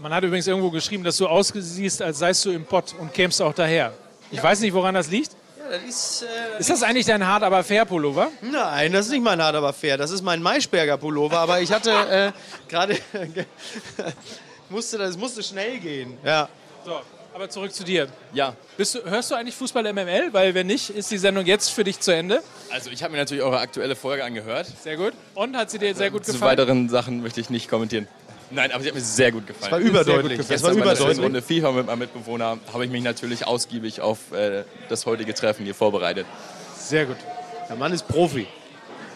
Man 0.00 0.12
hat 0.14 0.22
übrigens 0.22 0.46
irgendwo 0.46 0.70
geschrieben, 0.70 1.02
dass 1.02 1.16
du 1.16 1.26
aussiehst, 1.26 2.00
als 2.02 2.18
seist 2.18 2.44
du 2.44 2.50
im 2.50 2.64
Pott 2.64 2.94
und 3.00 3.12
kämst 3.12 3.42
auch 3.42 3.54
daher. 3.54 3.92
Ich 4.30 4.40
weiß 4.42 4.60
nicht, 4.60 4.74
woran 4.74 4.94
das 4.94 5.10
liegt. 5.10 5.32
Das 5.70 5.82
ist, 5.88 6.22
äh, 6.22 6.58
Ist 6.60 6.70
das 6.70 6.82
eigentlich 6.82 7.06
dein 7.06 7.26
hart, 7.26 7.42
aber 7.42 7.62
fair 7.64 7.84
Pullover? 7.84 8.28
nein, 8.40 8.92
das 8.92 9.06
ist 9.06 9.12
nicht 9.12 9.22
mein 9.24 9.42
hart, 9.42 9.54
aber 9.56 9.72
fair. 9.72 9.96
Das 9.96 10.10
ist 10.10 10.22
mein 10.22 10.42
Maischberger 10.42 10.96
Pullover, 10.98 11.38
aber 11.38 11.60
ich 11.60 11.72
hatte 11.72 11.90
äh, 11.90 12.32
gerade... 12.68 12.96
musste, 14.70 14.98
das 14.98 15.16
musste 15.16 15.42
schnell 15.42 15.78
gehen. 15.78 16.16
Ja. 16.24 16.48
So, 16.84 17.00
aber 17.34 17.48
zurück 17.48 17.72
zu 17.72 17.84
dir. 17.84 18.08
Ja, 18.32 18.54
Bist 18.76 18.94
du, 18.94 19.04
hörst 19.04 19.30
du 19.30 19.34
eigentlich 19.34 19.54
Fußball 19.54 19.82
MML? 19.92 20.32
Weil 20.32 20.54
wenn 20.54 20.66
nicht, 20.66 20.90
ist 20.90 21.10
die 21.10 21.18
Sendung 21.18 21.44
jetzt 21.46 21.68
für 21.70 21.84
dich 21.84 22.00
zu 22.00 22.12
Ende. 22.12 22.42
also 22.70 22.90
ich 22.90 23.02
habe 23.02 23.12
mir 23.12 23.18
natürlich 23.18 23.42
eure 23.44 23.58
aktuelle 23.58 23.94
Folge 23.96 24.24
angehört. 24.24 24.66
Sehr 24.82 24.96
gut. 24.96 25.12
Und 25.34 25.56
hat 25.56 25.70
sie 25.70 25.78
dir 25.78 25.94
sehr 25.94 26.10
gut 26.10 26.24
Zu 26.24 26.32
gefallen? 26.32 26.58
weiteren 26.58 26.88
Sachen 26.88 27.22
möchte 27.22 27.40
ich 27.40 27.50
nicht 27.50 27.68
kommentieren. 27.68 28.08
Nein, 28.50 28.70
aber 28.72 28.82
sie 28.82 28.88
hat 28.88 28.94
mir 28.94 29.00
sehr 29.00 29.32
gut 29.32 29.46
gefallen. 29.46 29.72
War 29.72 29.78
überdeutlich. 29.80 30.38
Jetzt 30.38 30.50
Das 30.50 30.62
war 30.62 30.72
überdeutlich. 30.72 31.18
Runde 31.18 31.42
FIFA 31.42 31.72
mit 31.72 31.86
meinem 31.86 31.98
Mitbewohner 32.00 32.58
habe 32.72 32.84
ich 32.84 32.90
mich 32.90 33.02
natürlich 33.02 33.46
ausgiebig 33.46 34.00
auf 34.00 34.32
äh, 34.32 34.64
das 34.88 35.04
heutige 35.06 35.34
Treffen 35.34 35.64
hier 35.64 35.74
vorbereitet. 35.74 36.26
Sehr 36.78 37.06
gut. 37.06 37.16
Der 37.68 37.76
Mann 37.76 37.92
ist 37.92 38.06
Profi. 38.06 38.46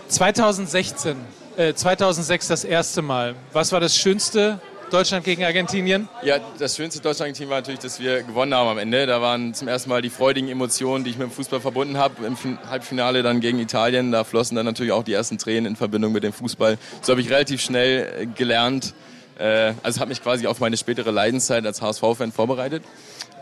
2016, 0.08 1.16
äh, 1.56 1.72
2006 1.74 2.48
das 2.48 2.64
erste 2.64 3.02
Mal. 3.02 3.34
Was 3.52 3.70
war 3.72 3.80
das 3.80 3.96
Schönste? 3.96 4.60
Deutschland 4.90 5.24
gegen 5.24 5.44
Argentinien? 5.44 6.08
Ja, 6.24 6.38
das 6.58 6.74
schönste 6.76 7.00
Deutschland-Team 7.00 7.48
war 7.48 7.58
natürlich, 7.58 7.78
dass 7.78 8.00
wir 8.00 8.24
gewonnen 8.24 8.52
haben 8.52 8.68
am 8.70 8.78
Ende. 8.78 9.06
Da 9.06 9.22
waren 9.22 9.54
zum 9.54 9.68
ersten 9.68 9.88
Mal 9.88 10.02
die 10.02 10.10
freudigen 10.10 10.48
Emotionen, 10.48 11.04
die 11.04 11.10
ich 11.10 11.16
mit 11.16 11.28
dem 11.28 11.30
Fußball 11.30 11.60
verbunden 11.60 11.96
habe. 11.96 12.26
Im 12.26 12.36
Fin- 12.36 12.58
Halbfinale 12.68 13.22
dann 13.22 13.38
gegen 13.38 13.60
Italien, 13.60 14.10
da 14.10 14.24
flossen 14.24 14.56
dann 14.56 14.66
natürlich 14.66 14.90
auch 14.90 15.04
die 15.04 15.12
ersten 15.12 15.38
Tränen 15.38 15.66
in 15.66 15.76
Verbindung 15.76 16.10
mit 16.10 16.24
dem 16.24 16.32
Fußball. 16.32 16.76
So 17.02 17.12
habe 17.12 17.20
ich 17.20 17.30
relativ 17.30 17.60
schnell 17.62 18.12
äh, 18.22 18.26
gelernt. 18.26 18.92
Äh, 19.40 19.74
also 19.82 20.00
hat 20.00 20.08
mich 20.08 20.22
quasi 20.22 20.46
auf 20.46 20.60
meine 20.60 20.76
spätere 20.76 21.10
Leidenszeit 21.10 21.64
als 21.64 21.80
HSV-Fan 21.80 22.30
vorbereitet. 22.30 22.84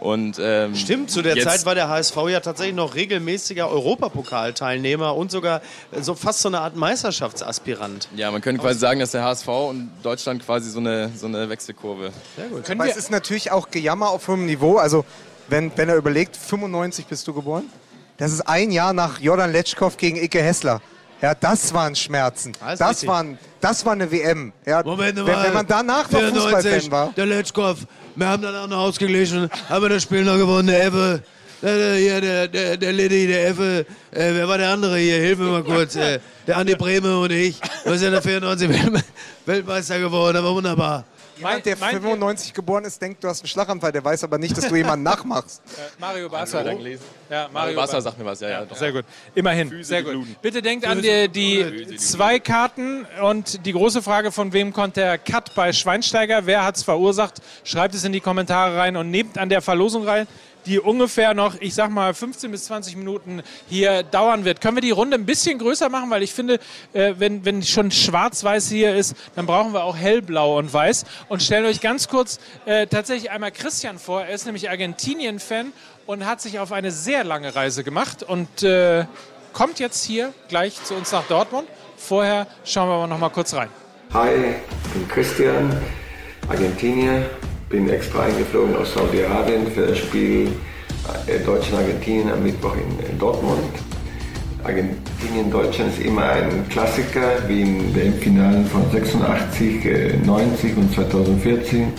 Und, 0.01 0.39
ähm, 0.41 0.77
Stimmt, 0.77 1.11
zu 1.11 1.23
der 1.23 1.37
Zeit 1.41 1.67
war 1.67 1.75
der 1.75 1.89
HSV 1.89 2.17
ja 2.29 2.39
tatsächlich 2.39 2.77
noch 2.77 2.95
regelmäßiger 2.95 3.69
Europapokalteilnehmer 3.69 5.17
und 5.17 5.33
sogar 5.33 5.61
so 6.01 6.15
fast 6.15 6.41
so 6.41 6.49
eine 6.49 6.61
Art 6.61 6.77
Meisterschaftsaspirant. 6.77 8.09
Ja, 8.15 8.31
man 8.31 8.41
könnte 8.41 8.63
quasi 8.63 8.79
sagen, 8.79 9.01
dass 9.01 9.11
der 9.11 9.25
HSV 9.25 9.49
und 9.49 9.91
Deutschland 10.05 10.45
quasi 10.45 10.71
so 10.71 10.79
eine, 10.79 11.11
so 11.17 11.27
eine 11.27 11.49
Wechselkurve. 11.49 12.13
Können 12.37 12.81
Aber 12.81 12.85
wir, 12.85 12.93
es 12.93 12.97
ist 12.97 13.11
natürlich 13.11 13.51
auch 13.51 13.71
Gejammer 13.71 14.11
auf 14.11 14.29
hohem 14.29 14.47
Niveau. 14.47 14.77
Also, 14.77 15.05
wenn, 15.49 15.73
wenn 15.77 15.89
er 15.89 15.97
überlegt, 15.97 16.37
95 16.37 17.07
bist 17.07 17.27
du 17.27 17.35
geboren. 17.35 17.65
Das 18.19 18.33
ist 18.33 18.43
ein 18.43 18.71
Jahr 18.71 18.93
nach 18.93 19.21
Jordan 19.21 19.51
Letschkow 19.51 19.97
gegen 19.97 20.17
Icke 20.17 20.43
Hessler. 20.43 20.81
Ja, 21.21 21.35
das 21.35 21.73
waren 21.75 21.97
Schmerzen. 21.97 22.53
Das, 22.61 22.81
richtig. 22.81 23.09
waren, 23.09 23.39
das 23.61 23.85
war 23.85 23.93
eine 23.95 24.11
WM. 24.11 24.53
Ja, 24.65 24.83
Moment 24.85 25.17
wenn, 25.17 25.25
mal. 25.25 25.45
wenn 25.45 25.53
man 25.55 25.67
danach 25.67 26.09
noch 26.11 26.21
Fußballfan 26.21 26.91
war. 26.91 27.13
der 27.17 27.27
Letschkow. 27.27 27.77
Wir 28.15 28.29
haben 28.29 28.43
dann 28.43 28.55
auch 28.55 28.69
noch 28.69 28.79
ausgeglichen, 28.79 29.51
haben 29.69 29.83
wir 29.83 29.89
das 29.89 30.03
Spiel 30.05 30.25
noch 30.25 30.37
gewonnen, 30.37 30.69
der 30.69 30.85
Effe. 30.85 31.23
Der, 31.61 31.77
der, 31.99 32.21
der, 32.21 32.49
der, 32.49 32.77
der 32.77 32.93
Liddy, 32.93 33.27
der 33.27 33.49
Effe. 33.49 33.85
Äh, 34.13 34.33
wer 34.35 34.47
war 34.49 34.59
der 34.59 34.71
andere 34.71 34.97
hier? 34.99 35.17
Hilf 35.17 35.39
mir 35.41 35.47
mal 35.47 35.65
kurz. 35.65 35.97
Äh, 35.97 36.21
der 36.47 36.57
Andi 36.57 36.77
Brehme 36.77 37.19
und 37.19 37.33
ich. 37.33 37.59
Wir 37.85 37.99
sind 37.99 38.13
ja 38.13 38.21
94 38.21 38.69
Welt- 38.69 39.05
Weltmeister 39.45 39.99
geworden, 39.99 40.37
aber 40.37 40.55
wunderbar. 40.55 41.05
Jemand, 41.39 41.67
der 41.67 41.77
Meint 41.77 41.93
ihr- 41.95 42.01
95 42.01 42.53
geboren 42.55 42.85
ist, 42.85 43.01
denkt, 43.01 43.23
du 43.25 43.29
hast 43.29 43.41
einen 43.41 43.49
Schlaganfall. 43.49 43.93
Der 43.93 44.05
weiß 44.05 44.25
aber 44.25 44.39
nicht, 44.39 44.57
dass 44.57 44.69
du 44.69 44.75
jemanden 44.77 45.03
nachmachst. 45.05 45.63
Mario 45.99 46.29
Basler. 46.29 46.63
Gelesen. 46.75 47.05
Ja, 47.31 47.43
Mario 47.43 47.53
Mario 47.53 47.77
Basler. 47.77 48.01
sagt 48.03 48.19
mir 48.19 48.25
was, 48.25 48.41
ja, 48.41 48.49
ja. 48.51 48.65
doch. 48.65 48.77
Sehr 48.77 48.93
gut. 48.93 49.05
Immerhin. 49.35 49.69
Füße 49.69 49.85
Sehr 49.89 50.03
gut. 50.03 50.13
gegluten. 50.13 50.37
Bitte 50.43 50.63
denkt 50.63 50.87
an 50.87 51.01
die, 51.03 51.29
die 51.29 51.97
zwei 51.97 52.39
Karten 52.39 53.07
und 53.23 53.65
die 53.67 53.73
große 53.73 54.03
Frage, 54.03 54.33
von 54.33 54.53
wem 54.53 54.73
kommt 54.73 54.97
der 54.97 55.19
Cut 55.19 55.55
bei 55.55 55.73
Schweinsteiger? 55.73 56.47
Wer 56.47 56.65
hat 56.65 56.77
es 56.77 56.83
verursacht? 56.83 57.41
Schreibt 57.65 57.95
es 57.95 58.05
in 58.05 58.13
die 58.13 58.21
Kommentare 58.21 58.77
rein 58.77 58.97
und 58.97 59.11
nehmt 59.11 59.39
an 59.39 59.49
der 59.49 59.63
Verlosung 59.63 60.05
rein, 60.07 60.27
die 60.69 60.79
ungefähr 60.79 61.35
noch, 61.35 61.57
ich 61.61 61.75
sag 61.75 61.91
mal, 61.91 62.15
15 62.15 62.51
bis 62.51 62.65
20 62.67 62.97
Minuten 62.97 63.43
hier 63.69 64.03
dauern 64.03 64.45
wird. 64.45 64.61
Können 64.61 64.77
wir 64.77 64.83
die 64.83 64.91
Runde 64.91 65.17
ein 65.17 65.25
bisschen 65.25 65.59
größer 65.59 65.89
machen, 65.89 66.11
weil 66.11 66.23
ich 66.23 66.33
finde, 66.33 66.61
äh, 66.93 67.15
wenn, 67.19 67.45
wenn 67.45 67.63
schon 67.63 67.91
schwarz-weiß 67.91 68.69
hier 68.69 68.95
ist, 68.95 69.17
dann 69.35 69.47
brauchen 69.47 69.73
wir 69.73 69.85
auch 69.85 69.97
hellblau 69.97 70.59
und 70.59 70.73
weiß. 70.73 71.05
Und 71.29 71.43
stellen 71.43 71.65
euch 71.65 71.81
ganz 71.81 72.09
kurz 72.09 72.39
äh, 72.67 72.87
tatsächlich 72.87 73.31
einmal 73.31 73.51
Christian 73.51 73.99
vor. 73.99 74.23
Er 74.23 74.35
ist 74.35 74.45
nämlich 74.45 74.69
Argentinien-Fan 74.69 75.73
und 76.07 76.27
hat 76.27 76.41
sich 76.41 76.59
auf 76.59 76.73
eine 76.73 76.91
sehr 76.91 77.25
lange 77.25 77.55
Reise 77.55 77.83
gemacht 77.83 78.23
und 78.23 78.63
äh, 78.63 79.07
kommt 79.53 79.81
jetzt 79.81 80.05
hier 80.05 80.33
gleich 80.49 80.83
zu 80.85 80.95
uns 80.95 81.13
nach 81.13 81.25
Dortmund. 81.25 81.67
Vorher 81.97 82.47
schauen 82.65 82.89
wir 82.89 82.95
aber 82.95 83.07
noch 83.07 83.19
mal 83.19 83.31
kurz 83.31 83.55
rein. 83.55 83.69
Hi, 84.13 84.55
ich 84.85 84.93
bin 84.93 85.09
Christian, 85.09 85.77
Argentinier, 86.49 87.29
bin 87.69 87.89
extra 87.91 88.25
eingeflogen 88.25 88.77
aus 88.77 88.95
Saudi-Arabien 88.95 89.67
für 89.67 89.89
das 89.89 89.99
Spiel 89.99 90.49
äh, 91.27 91.39
Deutschland-Argentinien 91.45 92.31
am 92.31 92.43
Mittwoch 92.43 92.75
in, 92.75 93.19
Dortmund. 93.19 93.59
Argentinien-Deutschland 94.65 95.93
ist 95.93 96.05
immer 96.05 96.23
ein 96.23 96.69
Klassiker, 96.69 97.47
wie 97.47 97.63
in 97.63 97.95
den 97.95 98.15
Finalen 98.15 98.65
von 98.67 98.91
86, 98.91 99.85
äh, 99.85 100.17
90 100.25 100.77
und 100.77 100.95
2014. 100.95 101.93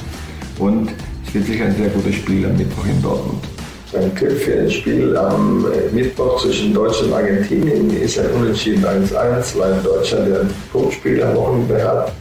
Und 0.58 0.90
es 1.26 1.34
wird 1.34 1.46
sicher 1.46 1.66
ein 1.66 1.76
sehr 1.76 1.90
gutes 1.90 2.16
Spiel 2.16 2.46
am 2.46 2.58
Mittwoch 2.58 2.86
in 2.86 3.02
Dortmund. 3.02 3.44
Tipp 3.92 4.32
für 4.32 4.64
das 4.64 4.74
Spiel 4.74 5.18
am 5.18 5.66
äh, 5.72 5.94
Mittwoch 5.94 6.42
zwischen 6.42 6.74
Deutschland 6.74 7.12
und 7.12 7.18
Argentinien 7.18 7.90
ist 8.02 8.20
ein 8.20 8.30
Unentschieden 8.32 8.86
1-1, 8.86 9.58
weil 9.58 9.82
Deutschland 9.84 10.34
ein 10.34 10.54
Punktspiel 10.72 11.24
am 11.24 11.36
Wochenende 11.36 11.84
hat 11.84 12.12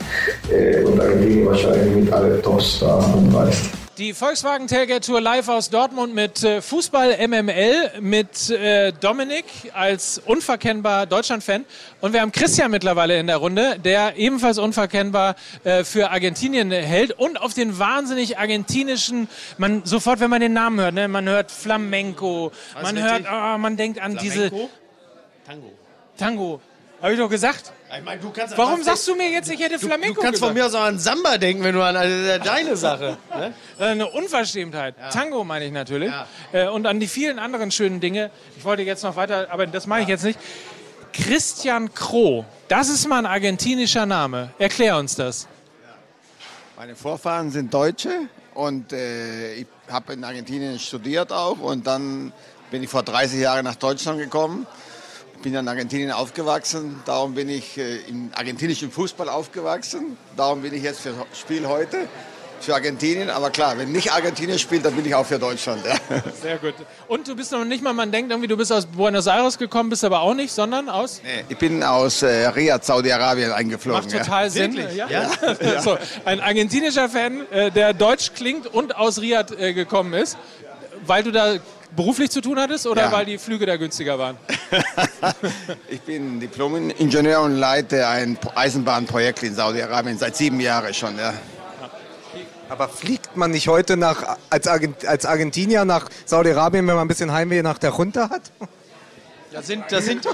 äh, 0.50 0.82
und 0.82 1.00
Argentinien 1.00 1.46
wahrscheinlich 1.46 2.04
mit 2.04 2.12
alle 2.12 2.40
Topstars 2.40 3.04
anreist. 3.04 3.87
Die 3.98 4.14
Volkswagen 4.14 4.68
Tailgate 4.68 5.04
Tour 5.04 5.20
live 5.20 5.48
aus 5.48 5.70
Dortmund 5.70 6.14
mit 6.14 6.44
äh, 6.44 6.62
Fußball 6.62 7.18
MML, 7.26 8.00
mit 8.00 8.48
äh, 8.48 8.92
Dominik 8.92 9.44
als 9.74 10.18
unverkennbar 10.24 11.06
Deutschland-Fan. 11.06 11.64
Und 12.00 12.12
wir 12.12 12.20
haben 12.20 12.30
Christian 12.30 12.70
mittlerweile 12.70 13.18
in 13.18 13.26
der 13.26 13.38
Runde, 13.38 13.76
der 13.80 14.16
ebenfalls 14.16 14.58
unverkennbar 14.58 15.34
äh, 15.64 15.82
für 15.82 16.12
Argentinien 16.12 16.70
hält 16.70 17.10
und 17.10 17.40
auf 17.40 17.54
den 17.54 17.80
wahnsinnig 17.80 18.38
argentinischen, 18.38 19.26
man 19.56 19.84
sofort, 19.84 20.20
wenn 20.20 20.30
man 20.30 20.42
den 20.42 20.52
Namen 20.52 20.78
hört, 20.78 20.94
ne, 20.94 21.08
man 21.08 21.28
hört 21.28 21.50
Flamenco, 21.50 22.52
man 22.80 23.02
hört, 23.02 23.24
oh, 23.28 23.58
man 23.58 23.76
denkt 23.76 24.00
an 24.00 24.16
diese 24.16 24.50
Tango. 25.44 25.72
Tango. 26.16 26.60
Habe 27.00 27.12
ich 27.12 27.18
doch 27.18 27.30
gesagt. 27.30 27.72
Ich 27.96 28.04
mein, 28.04 28.20
du 28.20 28.30
kannst 28.30 28.58
Warum 28.58 28.82
sagst 28.82 29.06
du 29.06 29.14
mir 29.14 29.30
jetzt, 29.30 29.48
ich 29.50 29.60
hätte 29.60 29.78
du, 29.78 29.86
Flamenco 29.86 30.14
du 30.14 30.20
kannst 30.20 30.40
gesagt? 30.40 30.48
von 30.48 30.54
mir 30.54 30.66
aus 30.66 30.74
auch 30.74 30.82
an 30.82 30.98
Samba 30.98 31.38
denken, 31.38 31.62
wenn 31.62 31.74
du 31.74 31.82
an 31.82 31.96
also, 31.96 32.14
ja 32.26 32.38
deine 32.38 32.76
Sache. 32.76 33.16
Ne? 33.38 33.54
Äh, 33.78 33.84
Eine 33.84 34.08
Unverschämtheit. 34.08 34.96
Tango 35.12 35.44
meine 35.44 35.64
ich 35.66 35.72
natürlich. 35.72 36.12
Äh, 36.52 36.66
Und 36.68 36.86
an 36.86 36.98
die 36.98 37.06
vielen 37.06 37.38
anderen 37.38 37.70
schönen 37.70 38.00
Dinge. 38.00 38.30
Ich 38.56 38.64
wollte 38.64 38.82
jetzt 38.82 39.04
noch 39.04 39.14
weiter, 39.16 39.46
aber 39.50 39.66
das 39.68 39.86
mache 39.86 40.00
ich 40.02 40.08
jetzt 40.08 40.24
nicht. 40.24 40.38
Christian 41.12 41.94
Kroh, 41.94 42.44
das 42.68 42.88
ist 42.88 43.06
mal 43.08 43.18
ein 43.18 43.26
argentinischer 43.26 44.04
Name. 44.06 44.50
Erklär 44.58 44.96
uns 44.98 45.14
das. 45.14 45.46
Meine 46.76 46.94
Vorfahren 46.96 47.50
sind 47.50 47.72
Deutsche 47.72 48.10
und 48.54 48.92
äh, 48.92 49.54
ich 49.54 49.66
habe 49.90 50.12
in 50.12 50.24
Argentinien 50.24 50.78
studiert 50.78 51.32
auch 51.32 51.58
und 51.60 51.86
dann 51.86 52.32
bin 52.70 52.82
ich 52.82 52.90
vor 52.90 53.02
30 53.02 53.40
Jahren 53.40 53.64
nach 53.64 53.76
Deutschland 53.76 54.18
gekommen. 54.18 54.66
Bin 55.42 55.54
in 55.54 55.68
Argentinien 55.68 56.10
aufgewachsen, 56.10 57.00
darum 57.04 57.34
bin 57.34 57.48
ich 57.48 57.78
äh, 57.78 57.98
im 58.08 58.30
argentinischen 58.34 58.90
Fußball 58.90 59.28
aufgewachsen. 59.28 60.16
Darum 60.36 60.62
bin 60.62 60.74
ich 60.74 60.82
jetzt 60.82 61.00
für 61.00 61.10
das 61.10 61.38
Spiel 61.38 61.66
heute 61.66 62.08
für 62.60 62.74
Argentinien. 62.74 63.30
Aber 63.30 63.50
klar, 63.50 63.78
wenn 63.78 63.92
nicht 63.92 64.12
Argentinien 64.12 64.58
spielt, 64.58 64.84
dann 64.84 64.94
bin 64.94 65.06
ich 65.06 65.14
auch 65.14 65.26
für 65.26 65.38
Deutschland. 65.38 65.82
Ja. 65.86 66.22
Sehr 66.42 66.58
gut. 66.58 66.74
Und 67.06 67.28
du 67.28 67.36
bist 67.36 67.52
noch 67.52 67.64
nicht 67.64 67.82
mal, 67.82 67.92
man 67.92 68.10
denkt 68.10 68.30
irgendwie, 68.30 68.48
du 68.48 68.56
bist 68.56 68.72
aus 68.72 68.86
Buenos 68.86 69.26
Aires 69.26 69.58
gekommen, 69.58 69.90
bist 69.90 70.04
aber 70.04 70.20
auch 70.20 70.34
nicht, 70.34 70.52
sondern 70.52 70.88
aus? 70.88 71.20
Nee, 71.22 71.44
Ich 71.48 71.58
bin 71.58 71.82
aus 71.82 72.22
äh, 72.22 72.48
Riyadh, 72.48 72.84
Saudi-Arabien 72.84 73.52
eingeflogen. 73.52 74.02
Macht 74.02 74.10
total 74.16 74.50
Sinn. 74.50 74.76
Wirklich? 74.76 74.96
Ja? 74.96 75.08
Ja? 75.08 75.28
So, 75.82 75.96
ein 76.24 76.40
argentinischer 76.40 77.08
Fan, 77.08 77.46
äh, 77.50 77.70
der 77.70 77.94
deutsch 77.94 78.32
klingt 78.34 78.66
und 78.66 78.96
aus 78.96 79.20
Riyadh 79.20 79.52
äh, 79.56 79.72
gekommen 79.72 80.12
ist, 80.14 80.36
weil 81.06 81.22
du 81.22 81.30
da 81.30 81.58
beruflich 81.96 82.30
zu 82.30 82.40
tun 82.40 82.58
hattest 82.58 82.86
oder 82.86 83.02
Ja. 83.02 83.12
weil 83.12 83.24
die 83.24 83.38
Flüge 83.38 83.66
da 83.66 83.76
günstiger 83.76 84.18
waren? 84.18 84.36
Ich 85.88 86.00
bin 86.02 86.40
Diplom-Ingenieur 86.40 87.40
und 87.42 87.56
leite 87.56 88.06
ein 88.06 88.38
Eisenbahnprojekt 88.54 89.42
in 89.42 89.54
Saudi-Arabien 89.54 90.18
seit 90.18 90.36
sieben 90.36 90.60
Jahren 90.60 90.92
schon. 90.94 91.18
Ja. 91.18 91.34
Aber 92.68 92.88
fliegt 92.88 93.36
man 93.36 93.50
nicht 93.50 93.66
heute 93.68 93.96
nach, 93.96 94.36
als, 94.50 94.66
Argent, 94.68 95.06
als 95.06 95.24
Argentinier 95.26 95.84
nach 95.84 96.08
Saudi-Arabien, 96.26 96.86
wenn 96.86 96.94
man 96.94 97.04
ein 97.04 97.08
bisschen 97.08 97.32
Heimweh 97.32 97.62
nach 97.62 97.78
der 97.78 97.92
Junta 97.92 98.28
hat? 98.30 98.42
Das 99.50 99.66
sind, 99.66 99.84
das 99.90 100.04
sind, 100.04 100.28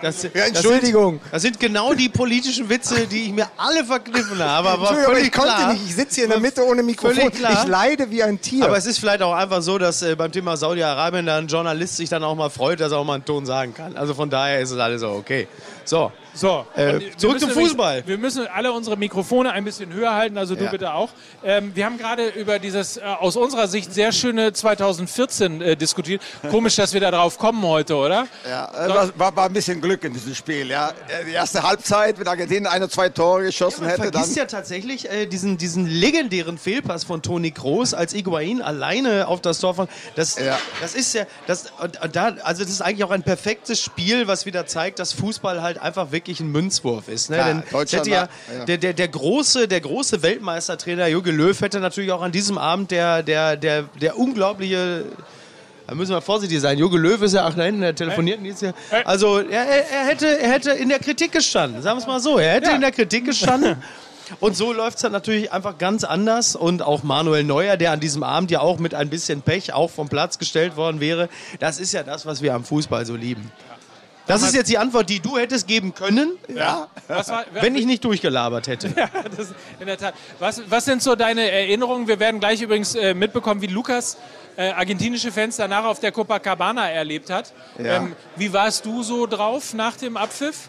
das, 0.00 0.22
Ja, 0.22 0.44
Entschuldigung. 0.44 1.20
Das 1.30 1.42
sind, 1.42 1.56
das 1.56 1.60
sind 1.60 1.60
genau 1.60 1.92
die 1.92 2.08
politischen 2.08 2.68
Witze, 2.68 3.06
die 3.06 3.24
ich 3.24 3.32
mir 3.32 3.48
alle 3.56 3.84
verkniffen 3.84 4.38
habe. 4.42 4.68
Aber 4.68 4.82
Entschuldigung, 4.82 5.14
völlig 5.14 5.26
ich 5.26 5.32
konnte 5.32 5.54
klar. 5.54 5.72
nicht. 5.72 5.84
Ich 5.86 5.94
sitze 5.96 6.14
hier 6.16 6.24
in 6.24 6.30
der 6.30 6.40
Mitte 6.40 6.64
ohne 6.64 6.82
Mikrofon. 6.82 7.32
Ich 7.32 7.66
leide 7.66 8.10
wie 8.10 8.22
ein 8.22 8.40
Tier. 8.40 8.64
Aber 8.64 8.76
es 8.76 8.86
ist 8.86 8.98
vielleicht 8.98 9.22
auch 9.22 9.34
einfach 9.34 9.62
so, 9.62 9.78
dass 9.78 10.02
äh, 10.02 10.14
beim 10.14 10.30
Thema 10.30 10.56
Saudi-Arabien 10.56 11.28
ein 11.28 11.48
Journalist 11.48 11.96
sich 11.96 12.08
dann 12.08 12.22
auch 12.22 12.36
mal 12.36 12.50
freut, 12.50 12.80
dass 12.80 12.92
er 12.92 12.98
auch 12.98 13.04
mal 13.04 13.14
einen 13.14 13.24
Ton 13.24 13.44
sagen 13.44 13.74
kann. 13.74 13.96
Also 13.96 14.14
von 14.14 14.30
daher 14.30 14.60
ist 14.60 14.70
es 14.70 14.78
alles 14.78 15.00
so 15.00 15.10
okay. 15.10 15.48
So, 15.84 16.12
So, 16.34 16.64
Äh, 16.76 17.00
zurück 17.16 17.40
zum 17.40 17.50
Fußball. 17.50 18.04
Wir 18.06 18.16
müssen 18.18 18.46
alle 18.46 18.72
unsere 18.72 18.96
Mikrofone 18.96 19.50
ein 19.52 19.64
bisschen 19.64 19.92
höher 19.92 20.14
halten, 20.14 20.38
also 20.38 20.54
du 20.54 20.64
Ja. 20.64 20.70
bitte 20.70 20.94
auch. 20.94 21.10
Ähm, 21.44 21.72
wir 21.74 21.84
haben 21.84 21.98
gerade 21.98 22.28
über 22.28 22.58
dieses 22.58 22.96
äh, 22.96 23.00
aus 23.02 23.36
unserer 23.36 23.66
Sicht 23.68 23.92
sehr 23.92 24.12
schöne 24.12 24.52
2014 24.52 25.60
äh, 25.60 25.76
diskutiert. 25.76 26.22
Komisch, 26.50 26.76
dass 26.76 26.92
wir 26.94 27.00
da 27.00 27.10
drauf 27.10 27.36
kommen 27.38 27.62
heute, 27.62 27.96
oder? 27.96 28.26
Ja, 28.48 28.70
äh, 28.86 28.88
war, 28.88 29.18
war, 29.18 29.36
war 29.36 29.46
ein 29.46 29.52
bisschen 29.52 29.80
Glück 29.80 30.04
in 30.04 30.12
diesem 30.12 30.34
Spiel. 30.34 30.68
Ja. 30.68 30.90
Äh, 31.08 31.24
Die 31.26 31.32
erste 31.32 31.62
Halbzeit, 31.62 32.18
wenn 32.18 32.28
Argentinien 32.28 32.66
ein 32.66 32.82
oder 32.82 32.90
zwei 32.90 33.08
Tore 33.08 33.42
geschossen 33.44 33.80
Man 33.82 33.90
hätte, 33.90 34.02
dann. 34.02 34.12
vergisst 34.12 34.36
ja 34.36 34.44
tatsächlich 34.44 35.10
äh, 35.10 35.26
diesen, 35.26 35.58
diesen 35.58 35.86
legendären 35.86 36.58
Fehlpass 36.58 37.04
von 37.04 37.22
Toni 37.22 37.50
Kroos, 37.50 37.92
als 37.94 38.14
Iguain 38.14 38.62
alleine 38.62 39.26
auf 39.26 39.40
das 39.40 39.58
Tor 39.58 39.74
von. 39.74 39.88
Das, 40.14 40.38
Ja. 40.38 40.58
das 40.80 40.94
ist 40.94 41.12
ja. 41.14 41.24
Das, 41.46 41.72
und, 41.82 42.00
und 42.02 42.14
da, 42.16 42.36
also, 42.44 42.62
das 42.62 42.70
ist 42.70 42.82
eigentlich 42.82 43.04
auch 43.04 43.10
ein 43.10 43.22
perfektes 43.24 43.80
Spiel, 43.82 44.26
was 44.28 44.46
wieder 44.46 44.66
zeigt, 44.66 44.98
dass 45.00 45.12
Fußball 45.12 45.60
halt 45.62 45.78
einfach 45.78 46.12
wirklich 46.12 46.29
ein 46.38 46.52
Münzwurf 46.52 47.08
ist. 47.08 47.30
Ne? 47.30 47.36
Klar, 47.36 47.48
Denn 47.48 47.62
Deutschland 47.72 48.06
hätte 48.06 48.10
ja, 48.14 48.28
ja. 48.56 48.64
Der, 48.66 48.78
der, 48.78 48.92
der, 48.92 49.08
große, 49.08 49.66
der 49.66 49.80
große 49.80 50.22
Weltmeistertrainer 50.22 51.08
Jogi 51.08 51.32
Löw 51.32 51.60
hätte 51.60 51.80
natürlich 51.80 52.12
auch 52.12 52.22
an 52.22 52.30
diesem 52.30 52.58
Abend 52.58 52.92
der, 52.92 53.24
der, 53.24 53.56
der, 53.56 53.82
der 54.00 54.16
unglaubliche. 54.16 55.06
Da 55.88 55.96
müssen 55.96 56.12
wir 56.12 56.20
vorsichtig 56.20 56.60
sein. 56.60 56.78
Jogi 56.78 56.98
Löw 56.98 57.20
ist 57.22 57.32
ja 57.34 57.48
auch 57.48 57.54
da 57.54 57.64
hinten, 57.64 57.80
der 57.80 57.96
telefoniert 57.96 58.40
jetzt 58.44 58.60
hier. 58.60 58.74
Also 59.04 59.38
er, 59.40 59.66
er, 59.66 60.06
hätte, 60.06 60.38
er 60.38 60.52
hätte 60.52 60.70
in 60.70 60.88
der 60.88 61.00
Kritik 61.00 61.32
gestanden, 61.32 61.82
sagen 61.82 61.96
wir 61.98 62.02
es 62.02 62.06
mal 62.06 62.20
so. 62.20 62.38
Er 62.38 62.52
hätte 62.52 62.68
Ja. 62.68 62.74
in 62.76 62.80
der 62.80 62.92
Kritik 62.92 63.24
gestanden. 63.24 63.82
Und 64.38 64.56
so 64.56 64.72
läuft 64.72 64.98
es 64.98 65.02
dann 65.02 65.10
natürlich 65.10 65.50
einfach 65.50 65.78
ganz 65.78 66.04
anders. 66.04 66.54
Und 66.54 66.82
auch 66.82 67.02
Manuel 67.02 67.42
Neuer, 67.42 67.76
der 67.76 67.90
an 67.90 67.98
diesem 67.98 68.22
Abend 68.22 68.52
ja 68.52 68.60
auch 68.60 68.78
mit 68.78 68.94
ein 68.94 69.10
bisschen 69.10 69.42
Pech 69.42 69.72
auch 69.72 69.90
vom 69.90 70.08
Platz 70.08 70.38
gestellt 70.38 70.76
worden 70.76 71.00
wäre, 71.00 71.28
das 71.58 71.80
ist 71.80 71.90
ja 71.92 72.04
das, 72.04 72.26
was 72.26 72.40
wir 72.40 72.54
am 72.54 72.62
Fußball 72.62 73.04
so 73.04 73.16
lieben. 73.16 73.50
Das 74.30 74.42
ist 74.42 74.54
jetzt 74.54 74.70
die 74.70 74.78
Antwort, 74.78 75.10
die 75.10 75.20
du 75.20 75.36
hättest 75.36 75.66
geben 75.66 75.94
können, 75.94 76.38
Ja. 76.48 76.88
Was 77.08 77.28
war, 77.28 77.44
wenn 77.52 77.74
ich 77.74 77.86
nicht 77.86 78.04
durchgelabert 78.04 78.68
hätte. 78.68 78.88
Ja, 78.96 79.08
das, 79.36 79.48
in 79.80 79.86
der 79.86 79.96
Tat. 79.96 80.14
Was, 80.38 80.62
was 80.68 80.84
sind 80.84 81.02
so 81.02 81.16
deine 81.16 81.50
Erinnerungen? 81.50 82.06
Wir 82.06 82.20
werden 82.20 82.38
gleich 82.38 82.60
übrigens 82.60 82.94
äh, 82.94 83.14
mitbekommen, 83.14 83.62
wie 83.62 83.66
Lukas 83.66 84.18
äh, 84.56 84.70
argentinische 84.70 85.32
Fans 85.32 85.56
danach 85.56 85.84
auf 85.84 86.00
der 86.00 86.12
Copacabana 86.12 86.90
erlebt 86.90 87.30
hat. 87.30 87.52
Ja. 87.78 87.96
Ähm, 87.96 88.14
wie 88.36 88.52
warst 88.52 88.84
du 88.84 89.02
so 89.02 89.26
drauf 89.26 89.74
nach 89.74 89.96
dem 89.96 90.16
Abpfiff? 90.16 90.68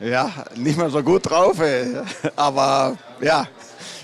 Ja, 0.00 0.30
nicht 0.54 0.76
mehr 0.78 0.90
so 0.90 1.02
gut 1.02 1.30
drauf. 1.30 1.60
Ey. 1.60 1.96
Aber 2.36 2.96
ja, 3.20 3.46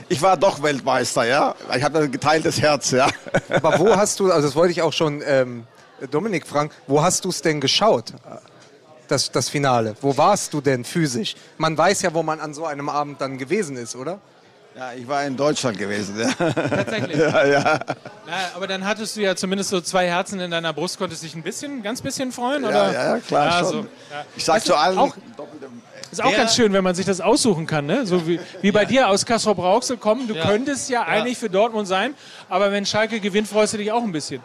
ich 0.09 0.21
war 0.23 0.37
doch 0.37 0.63
Weltmeister. 0.63 1.25
Ja. 1.25 1.55
Ich 1.77 1.83
habe 1.83 1.99
ein 2.01 2.13
geteiltes 2.13 2.61
Herz. 2.61 2.91
Ja. 2.91 3.09
Aber 3.51 3.79
wo 3.79 3.97
hast 3.97 4.21
du, 4.21 4.31
also 4.31 4.47
das 4.49 4.57
wollte 4.57 4.73
ich 4.73 4.83
auch 4.83 4.93
schon 4.93 5.23
ähm, 5.27 5.67
Dominik 6.11 6.47
fragen, 6.47 6.71
wo 6.87 7.03
hast 7.03 7.25
du 7.25 7.31
es 7.31 7.43
denn 7.43 7.61
geschaut? 7.61 8.13
Das, 9.09 9.31
das 9.31 9.49
Finale. 9.49 9.95
Wo 10.01 10.17
warst 10.17 10.53
du 10.55 10.61
denn 10.61 10.85
physisch? 10.85 11.35
Man 11.59 11.77
weiß 11.77 12.03
ja, 12.03 12.15
wo 12.15 12.23
man 12.23 12.41
an 12.41 12.55
so 12.55 12.65
einem 12.65 12.89
Abend 12.89 13.21
dann 13.21 13.39
gewesen 13.39 13.77
ist, 13.77 13.95
oder? 13.97 14.19
ja, 14.77 14.93
ich 14.93 15.07
war 15.07 15.25
in 15.25 15.37
Deutschland 15.37 15.79
gewesen. 15.79 16.19
Ja. 16.19 16.33
Tatsächlich. 16.53 17.17
Ja, 17.19 17.47
ja. 17.47 17.79
Na, 18.27 18.33
aber 18.57 18.67
dann 18.67 18.85
hattest 18.85 19.17
du 19.17 19.21
ja 19.21 19.37
zumindest 19.37 19.71
so 19.71 19.81
zwei 19.81 20.09
Herzen 20.09 20.41
in 20.41 20.51
deiner 20.51 20.73
Brust, 20.73 20.99
konntest 20.99 21.23
dich 21.23 21.35
ein 21.37 21.43
bisschen, 21.45 21.83
ganz 21.83 22.03
bisschen 22.03 22.33
freuen, 22.33 22.63
Ja, 22.65 22.69
oder? 22.69 22.93
ja, 22.93 23.19
klar 23.19 23.47
Ja, 23.47 23.59
schon. 23.61 23.69
so, 23.71 23.79
ja. 23.79 24.25
Ich 24.37 24.45
sag 24.45 24.57
Weißt 24.57 24.67
zu 24.67 24.75
allen, 24.75 24.99
Auch, 24.99 25.15
ist 26.11 26.23
auch 26.25 26.35
ganz 26.37 26.57
schön, 26.57 26.73
wenn 26.73 26.83
man 26.83 26.95
sich 26.97 27.07
das 27.07 27.21
aussuchen 27.21 27.67
kann, 27.67 27.87
ne? 27.87 28.05
So 28.07 28.27
wie, 28.27 28.41
wie 28.63 28.73
bei 28.73 28.85
dir 28.85 29.09
aus 29.09 29.25
Kassel 29.27 29.55
Brauxel 29.55 29.97
kommen. 29.97 30.27
Du 30.27 30.35
könntest 30.35 30.89
ja, 30.91 31.05
eigentlich 31.05 31.39
für 31.39 31.51
Dortmund 31.51 31.87
sein, 31.87 32.15
aber 32.49 32.73
wenn 32.73 32.85
Schalke 32.85 33.21
gewinnt, 33.21 33.47
freust 33.47 33.75
du 33.75 33.79
dich 33.79 33.93
auch 33.93 34.03
ein 34.03 34.13
bisschen. 34.13 34.43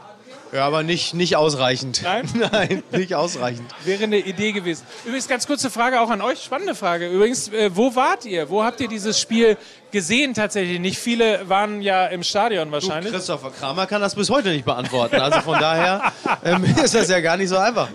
Ja, 0.52 0.66
aber 0.66 0.84
nicht, 0.84 1.14
nicht 1.14 1.36
ausreichend. 1.36 2.02
Nein? 2.04 2.28
Nein, 2.52 2.84
nicht 2.92 3.14
ausreichend. 3.14 3.70
Wäre 3.86 4.04
eine 4.04 4.18
Idee 4.18 4.52
gewesen. 4.52 4.84
Übrigens, 5.06 5.28
ganz 5.28 5.46
kurze 5.46 5.70
Frage 5.70 6.02
auch 6.02 6.10
an 6.10 6.22
euch. 6.22 6.44
Spannende 6.44 6.74
Frage. 6.74 7.08
Übrigens, 7.10 7.50
äh, 7.50 7.70
wo 7.74 7.96
wart 7.96 8.26
ihr? 8.26 8.50
Wo 8.50 8.64
habt 8.64 8.82
ihr 8.82 8.88
dieses 8.88 9.20
Spiel 9.20 9.58
gesehen 9.92 10.34
tatsächlich? 10.34 10.80
Nicht 10.80 10.98
viele 10.98 11.48
waren 11.48 11.82
ja 11.82 12.08
im 12.08 12.24
Stadion 12.24 12.72
wahrscheinlich. 12.72 13.14
Christopher 13.14 13.52
Kramer 13.52 13.86
kann 13.86 14.02
das 14.02 14.16
bis 14.16 14.30
heute 14.30 14.50
nicht 14.50 14.66
beantworten. 14.66 15.18
Also 15.18 15.42
von 15.42 15.60
daher 15.60 16.12
ähm, 16.44 16.64
ist 16.64 16.96
das 16.96 17.10
ja 17.10 17.20
gar 17.20 17.38
nicht 17.38 17.50
so 17.50 17.58
einfach. 17.58 17.90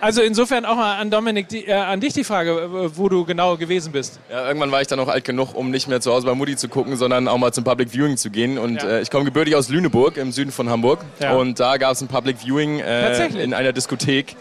Also 0.00 0.22
insofern 0.22 0.64
auch 0.64 0.76
mal 0.76 0.96
an 0.96 1.10
Dominik, 1.10 1.48
die, 1.48 1.66
äh, 1.66 1.72
an 1.72 2.00
dich 2.00 2.12
die 2.14 2.24
Frage, 2.24 2.52
äh, 2.62 2.96
wo 2.96 3.08
du 3.08 3.24
genau 3.24 3.56
gewesen 3.56 3.92
bist. 3.92 4.18
Ja, 4.30 4.46
irgendwann 4.48 4.70
war 4.72 4.80
ich 4.80 4.88
dann 4.88 5.00
auch 5.00 5.08
alt 5.08 5.24
genug, 5.24 5.54
um 5.54 5.70
nicht 5.70 5.88
mehr 5.88 6.00
zu 6.00 6.12
Hause 6.12 6.26
bei 6.26 6.34
Mutti 6.34 6.56
zu 6.56 6.68
gucken, 6.68 6.96
sondern 6.96 7.28
auch 7.28 7.38
mal 7.38 7.52
zum 7.52 7.64
Public 7.64 7.90
Viewing 7.92 8.16
zu 8.16 8.30
gehen. 8.30 8.58
Und 8.58 8.82
Ja. 8.82 8.88
äh, 8.88 9.02
ich 9.02 9.10
komme 9.10 9.24
gebürtig 9.24 9.54
aus 9.56 9.68
Lüneburg 9.68 10.16
im 10.16 10.32
Süden 10.32 10.50
von 10.52 10.68
Hamburg. 10.70 11.00
Ja. 11.20 11.34
Und 11.36 11.60
da 11.60 11.76
gab 11.76 11.92
es 11.92 12.00
ein 12.00 12.08
Public 12.08 12.38
Viewing 12.44 12.80
äh, 12.80 13.26
in 13.42 13.54
einer 13.54 13.72
Diskothek. 13.72 14.36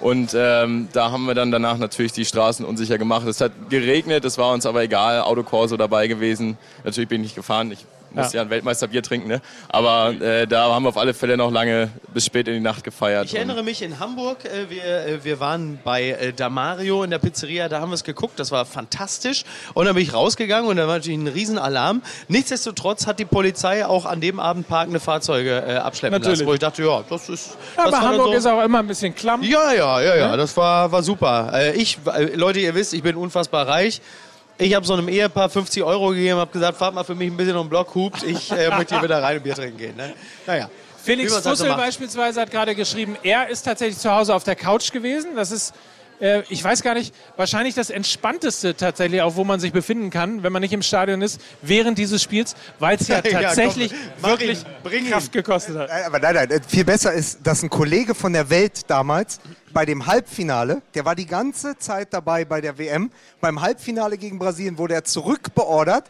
Und 0.00 0.34
ähm, 0.36 0.88
da 0.92 1.10
haben 1.12 1.24
wir 1.24 1.34
dann 1.34 1.50
danach 1.50 1.78
natürlich 1.78 2.12
die 2.12 2.24
Straßen 2.26 2.66
unsicher 2.66 2.98
gemacht. 2.98 3.26
Es 3.26 3.40
hat 3.40 3.52
geregnet, 3.70 4.24
es 4.24 4.36
war 4.36 4.52
uns 4.52 4.66
aber 4.66 4.82
egal, 4.82 5.20
Autokorso 5.22 5.76
dabei 5.78 6.08
gewesen. 6.08 6.58
Natürlich 6.84 7.08
bin 7.08 7.20
ich 7.22 7.26
nicht 7.28 7.36
gefahren, 7.36 7.70
ich 7.72 7.86
musste 8.14 8.36
Ja. 8.36 8.42
ja, 8.42 8.46
ein 8.46 8.50
Weltmeisterbier 8.50 9.02
trinken. 9.02 9.28
Ne? 9.28 9.40
Aber 9.68 10.10
äh, 10.20 10.46
da 10.46 10.72
haben 10.72 10.84
wir 10.84 10.88
auf 10.88 10.96
alle 10.96 11.14
Fälle 11.14 11.36
noch 11.36 11.50
lange 11.50 11.90
bis 12.12 12.26
spät 12.26 12.48
in 12.48 12.54
die 12.54 12.60
Nacht 12.60 12.84
gefeiert. 12.84 13.26
Ich 13.26 13.34
erinnere 13.36 13.62
mich 13.62 13.82
in 13.82 13.98
Hamburg, 14.00 14.44
äh, 14.44 14.70
wir, 14.70 14.84
äh, 14.84 15.24
wir 15.24 15.40
waren 15.40 15.78
bei 15.84 16.10
äh, 16.10 16.32
Damario 16.32 17.02
in 17.02 17.10
der 17.10 17.18
Pizzeria, 17.18 17.68
da 17.68 17.80
haben 17.80 17.90
wir 17.90 17.94
es 17.96 18.04
geguckt, 18.04 18.38
das 18.38 18.50
war 18.50 18.64
fantastisch. 18.64 19.44
Und 19.74 19.86
dann 19.86 19.94
bin 19.94 20.02
ich 20.04 20.14
rausgegangen 20.14 20.68
und 20.68 20.76
da 20.76 20.86
war 20.86 20.94
natürlich 20.96 21.18
ein 21.18 21.28
Riesenalarm. 21.28 22.02
Nichtsdestotrotz 22.28 23.06
hat 23.06 23.18
die 23.18 23.24
Polizei 23.24 23.86
auch 23.86 24.06
an 24.06 24.20
dem 24.20 24.38
Abend 24.40 24.68
parkende 24.68 25.00
Fahrzeuge 25.00 25.64
äh, 25.66 25.74
abschleppen 25.76 26.18
Natürlich. 26.20 26.40
lassen, 26.40 26.48
wo 26.48 26.54
ich 26.54 26.60
dachte, 26.60 26.82
ja, 26.84 27.02
das 27.08 27.28
ist... 27.28 27.56
Ja, 27.76 27.84
das 27.84 27.94
aber 27.94 28.06
Hamburg 28.06 28.26
so- 28.26 28.32
ist 28.34 28.46
auch 28.46 28.62
immer 28.62 28.78
ein 28.80 28.86
bisschen 28.86 29.14
klamm. 29.14 29.42
Ja, 29.42 29.72
ja, 29.72 30.00
ja, 30.00 30.16
ja, 30.16 30.36
das 30.36 30.56
war, 30.56 30.90
war 30.92 31.02
super. 31.02 31.50
Äh, 31.54 31.72
ich, 31.72 31.98
äh, 32.06 32.34
Leute, 32.36 32.60
ihr 32.60 32.74
wisst, 32.74 32.94
ich 32.94 33.02
bin 33.02 33.16
unfassbar 33.16 33.66
reich. 33.68 34.00
Ich 34.56 34.74
habe 34.74 34.86
so 34.86 34.92
einem 34.92 35.08
Ehepaar 35.08 35.48
50 35.48 35.82
Euro 35.82 36.10
gegeben, 36.10 36.38
habe 36.38 36.52
gesagt, 36.52 36.78
fahrt 36.78 36.94
mal 36.94 37.04
für 37.04 37.14
mich 37.14 37.30
ein 37.30 37.36
bisschen 37.36 37.56
um 37.56 37.66
den 37.66 37.70
Block, 37.70 37.94
hupt. 37.94 38.22
Ich 38.22 38.52
äh, 38.52 38.68
möchte 38.76 38.94
hier 38.94 39.02
wieder 39.02 39.22
rein 39.22 39.38
und 39.38 39.42
Bier 39.42 39.54
trinken 39.54 39.78
gehen. 39.78 39.96
Ne? 39.96 40.14
Naja. 40.46 40.70
Felix 41.02 41.34
halt 41.34 41.44
Fussel 41.44 41.68
macht. 41.68 41.78
beispielsweise 41.78 42.40
hat 42.40 42.50
gerade 42.50 42.74
geschrieben, 42.74 43.16
er 43.22 43.48
ist 43.48 43.62
tatsächlich 43.62 43.98
zu 43.98 44.10
Hause 44.10 44.34
auf 44.34 44.44
der 44.44 44.56
Couch 44.56 44.90
gewesen. 44.90 45.36
Das 45.36 45.50
ist, 45.50 45.74
äh, 46.20 46.42
ich 46.48 46.62
weiß 46.62 46.82
gar 46.82 46.94
nicht, 46.94 47.14
wahrscheinlich 47.36 47.74
das 47.74 47.90
Entspannteste 47.90 48.74
tatsächlich, 48.74 49.20
auch 49.20 49.36
wo 49.36 49.44
man 49.44 49.60
sich 49.60 49.72
befinden 49.72 50.08
kann, 50.10 50.42
wenn 50.42 50.52
man 50.52 50.62
nicht 50.62 50.72
im 50.72 50.82
Stadion 50.82 51.20
ist, 51.20 51.40
während 51.60 51.98
dieses 51.98 52.22
Spiels, 52.22 52.54
weil 52.78 52.96
es 52.96 53.08
ja 53.08 53.16
Ja, 53.24 53.32
komm, 53.32 53.42
tatsächlich 53.42 53.92
wirklich 54.20 54.60
ihn, 54.60 54.66
bring 54.82 55.04
ihn. 55.04 55.10
Kraft 55.10 55.32
gekostet 55.32 55.76
hat. 55.76 55.88
Nein, 55.88 56.04
aber 56.06 56.20
nein, 56.20 56.34
nein, 56.48 56.60
viel 56.66 56.84
besser 56.84 57.12
ist, 57.12 57.40
dass 57.42 57.62
ein 57.62 57.70
Kollege 57.70 58.14
von 58.14 58.32
der 58.32 58.48
Welt 58.48 58.82
damals 58.86 59.40
bei 59.74 59.84
dem 59.84 60.06
Halbfinale, 60.06 60.80
der 60.94 61.04
war 61.04 61.14
die 61.14 61.26
ganze 61.26 61.76
Zeit 61.76 62.14
dabei 62.14 62.44
bei 62.44 62.60
der 62.60 62.78
WM, 62.78 63.10
beim 63.40 63.60
Halbfinale 63.60 64.16
gegen 64.16 64.38
Brasilien 64.38 64.78
wurde 64.78 64.94
er 64.94 65.04
zurückbeordert, 65.04 66.08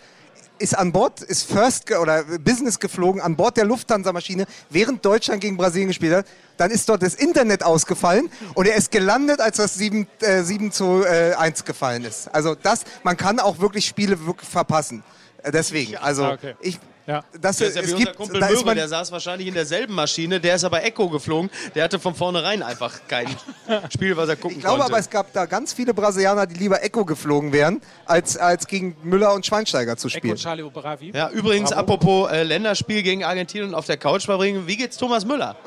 ist 0.58 0.78
an 0.78 0.92
Bord, 0.92 1.20
ist 1.20 1.50
First 1.50 1.90
oder 1.90 2.22
Business 2.38 2.78
geflogen, 2.78 3.20
an 3.20 3.34
Bord 3.34 3.56
der 3.56 3.64
Lufthansa-Maschine, 3.64 4.46
während 4.70 5.04
Deutschland 5.04 5.40
gegen 5.40 5.56
Brasilien 5.56 5.88
gespielt 5.88 6.14
hat. 6.14 6.26
Dann 6.56 6.70
ist 6.70 6.88
dort 6.88 7.02
das 7.02 7.14
Internet 7.14 7.64
ausgefallen 7.64 8.30
und 8.54 8.68
er 8.68 8.76
ist 8.76 8.92
gelandet, 8.92 9.40
als 9.40 9.56
das 9.56 9.74
7, 9.74 10.06
äh, 10.20 10.42
7 10.42 10.70
zu 10.70 11.04
äh, 11.04 11.34
1 11.34 11.64
gefallen 11.64 12.04
ist. 12.04 12.32
Also 12.32 12.54
das, 12.54 12.84
man 13.02 13.16
kann 13.16 13.40
auch 13.40 13.58
wirklich 13.58 13.86
Spiele 13.86 14.26
wirklich 14.26 14.48
verpassen. 14.48 15.02
Äh, 15.42 15.50
Deswegen, 15.50 15.96
also 15.96 16.26
okay. 16.26 16.54
ich, 16.60 16.78
Ja. 17.06 17.22
das, 17.32 17.58
Das 17.58 17.60
ist 17.60 17.76
ja 17.76 17.82
wie 17.82 17.86
es 17.86 17.92
unser 17.92 18.04
gibt, 18.04 18.16
Kumpel 18.16 18.40
da 18.40 18.48
Möhre, 18.48 18.74
der 18.74 18.88
saß 18.88 19.12
wahrscheinlich 19.12 19.48
in 19.48 19.54
derselben 19.54 19.94
Maschine, 19.94 20.40
der 20.40 20.54
ist 20.54 20.64
aber 20.64 20.82
Echo 20.84 21.08
geflogen. 21.10 21.50
Der 21.74 21.84
hatte 21.84 21.98
von 21.98 22.14
vornherein 22.14 22.62
einfach 22.62 22.98
kein 23.08 23.26
Spiel, 23.92 24.16
was 24.16 24.28
er 24.28 24.36
gucken 24.36 24.56
Ich 24.58 24.62
glaube 24.64 24.78
konnte. 24.78 24.92
aber, 24.92 25.00
es 25.00 25.10
gab 25.10 25.32
da 25.32 25.44
ganz 25.46 25.72
viele 25.74 25.92
Brasilianer, 25.92 26.46
die 26.46 26.54
lieber 26.54 26.82
Echo 26.82 27.04
geflogen 27.04 27.52
wären, 27.52 27.82
als, 28.06 28.36
als 28.36 28.66
gegen 28.66 28.96
Müller 29.02 29.34
und 29.34 29.44
Schweinsteiger 29.44 29.96
zu 29.96 30.08
Echo 30.08 30.16
spielen. 30.18 30.32
und 30.32 30.40
Charlie 30.40 30.62
Bravi. 30.62 31.12
ja, 31.14 31.28
übrigens, 31.30 31.70
Bravo. 31.70 31.80
apropos 31.82 32.30
äh, 32.30 32.42
Länderspiel 32.42 33.02
gegen 33.02 33.22
Argentinien 33.24 33.68
und 33.70 33.74
auf 33.74 33.86
der 33.86 33.96
Couch 33.98 34.24
verbringen, 34.24 34.66
wie 34.66 34.76
geht's 34.76 34.96
Thomas 34.96 35.24
Müller? 35.24 35.56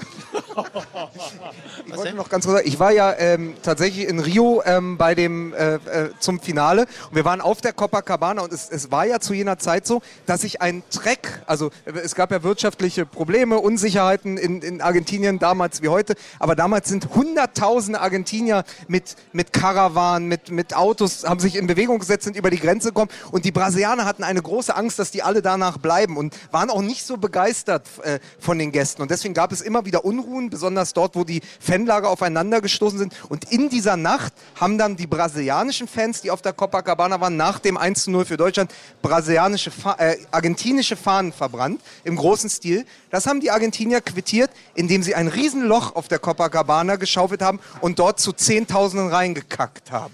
Ich 1.85 1.95
wollte 1.95 2.15
noch 2.15 2.29
ganz 2.29 2.45
kurz 2.45 2.57
sagen, 2.57 2.67
ich 2.67 2.79
war 2.79 2.91
ja 2.91 3.13
ähm, 3.17 3.55
tatsächlich 3.61 4.07
in 4.07 4.19
Rio 4.19 4.61
ähm, 4.65 4.97
bei 4.97 5.15
dem 5.15 5.53
äh, 5.53 5.75
äh, 5.75 6.09
zum 6.19 6.39
Finale 6.39 6.88
und 7.09 7.15
wir 7.15 7.25
waren 7.25 7.41
auf 7.41 7.61
der 7.61 7.73
Copacabana 7.73 8.41
und 8.41 8.51
es, 8.51 8.69
es 8.69 8.91
war 8.91 9.05
ja 9.05 9.19
zu 9.19 9.33
jener 9.33 9.57
Zeit 9.57 9.85
so, 9.88 10.01
dass 10.25 10.43
ich 10.43 10.61
ein 10.61 10.83
Treck, 10.89 11.26
also 11.45 11.71
es 11.86 12.15
gab 12.15 12.32
ja 12.32 12.43
wirtschaftliche 12.43 13.05
Probleme, 13.05 13.59
Unsicherheiten 13.59 14.38
in, 14.38 14.61
in 14.61 14.82
Argentinien 14.82 15.39
damals 15.39 15.82
wie 15.82 15.89
heute, 15.89 16.15
aber 16.39 16.55
damals 16.55 16.89
sind 16.89 17.09
hunderttausende 17.15 17.99
Argentinier 17.99 18.63
mit, 18.88 19.15
mit 19.32 19.53
Karawanen, 19.53 20.28
mit, 20.28 20.51
mit 20.51 20.75
Autos, 20.75 21.23
haben 21.25 21.39
sich 21.39 21.55
in 21.55 21.67
Bewegung 21.67 21.99
gesetzt, 21.99 22.25
sind 22.25 22.36
über 22.36 22.49
die 22.49 22.59
Grenze 22.59 22.89
gekommen. 22.89 23.11
Und 23.32 23.45
die 23.45 23.51
Brasilianer 23.51 24.05
hatten 24.05 24.23
eine 24.23 24.41
große 24.41 24.75
Angst, 24.75 24.99
dass 24.99 25.11
die 25.11 25.23
alle 25.23 25.41
danach 25.41 25.78
bleiben 25.78 26.17
und 26.17 26.36
waren 26.51 26.69
auch 26.69 26.82
nicht 26.82 27.05
so 27.05 27.17
begeistert 27.17 27.88
äh, 28.03 28.19
von 28.39 28.59
den 28.59 28.71
Gästen. 28.71 29.01
Und 29.01 29.11
deswegen 29.11 29.34
gab 29.34 29.51
es 29.51 29.61
immer 29.61 29.86
wieder 29.86 30.05
Unruhen, 30.05 30.49
besonders 30.49 30.93
dort, 30.93 31.15
wo 31.15 31.23
die 31.23 31.41
Fanlager 31.59 32.09
aufeinander 32.09 32.61
gestoßen 32.61 32.99
sind. 32.99 33.13
Und 33.30 33.51
in 33.51 33.69
dieser 33.69 33.97
Nacht 33.97 34.34
haben 34.55 34.78
dann 34.78 34.95
die 34.95 35.07
brasilianischen 35.07 35.88
Fans, 35.88 36.21
die 36.21 36.32
auf 36.32 36.41
der 36.41 36.53
Copacabana 36.53 37.19
waren, 37.19 37.38
nach 37.38 37.59
dem 37.59 37.78
1 37.78 38.03
zu 38.03 38.11
0 38.11 38.25
für 38.25 38.38
Deutschland 38.38 38.73
brasilianische, 39.01 39.71
äh, 39.97 40.17
argentinische 40.32 40.95
Fahnen 40.95 41.16
verbrannt 41.32 41.82
im 42.03 42.15
großen 42.15 42.49
Stil. 42.49 42.86
Das 43.09 43.26
haben 43.26 43.39
die 43.39 43.51
Argentinier 43.51 44.01
quittiert, 44.01 44.49
indem 44.76 45.03
sie 45.03 45.15
ein 45.15 45.28
Riesenloch 45.28 45.95
auf 45.95 46.07
der 46.07 46.20
Copacabana 46.20 46.95
geschaufelt 46.95 47.41
haben 47.41 47.59
und 47.82 47.99
dort 47.99 48.20
zu 48.20 48.34
Zehntausenden 48.34 49.09
reingekackt 49.09 49.91
haben. 49.91 50.13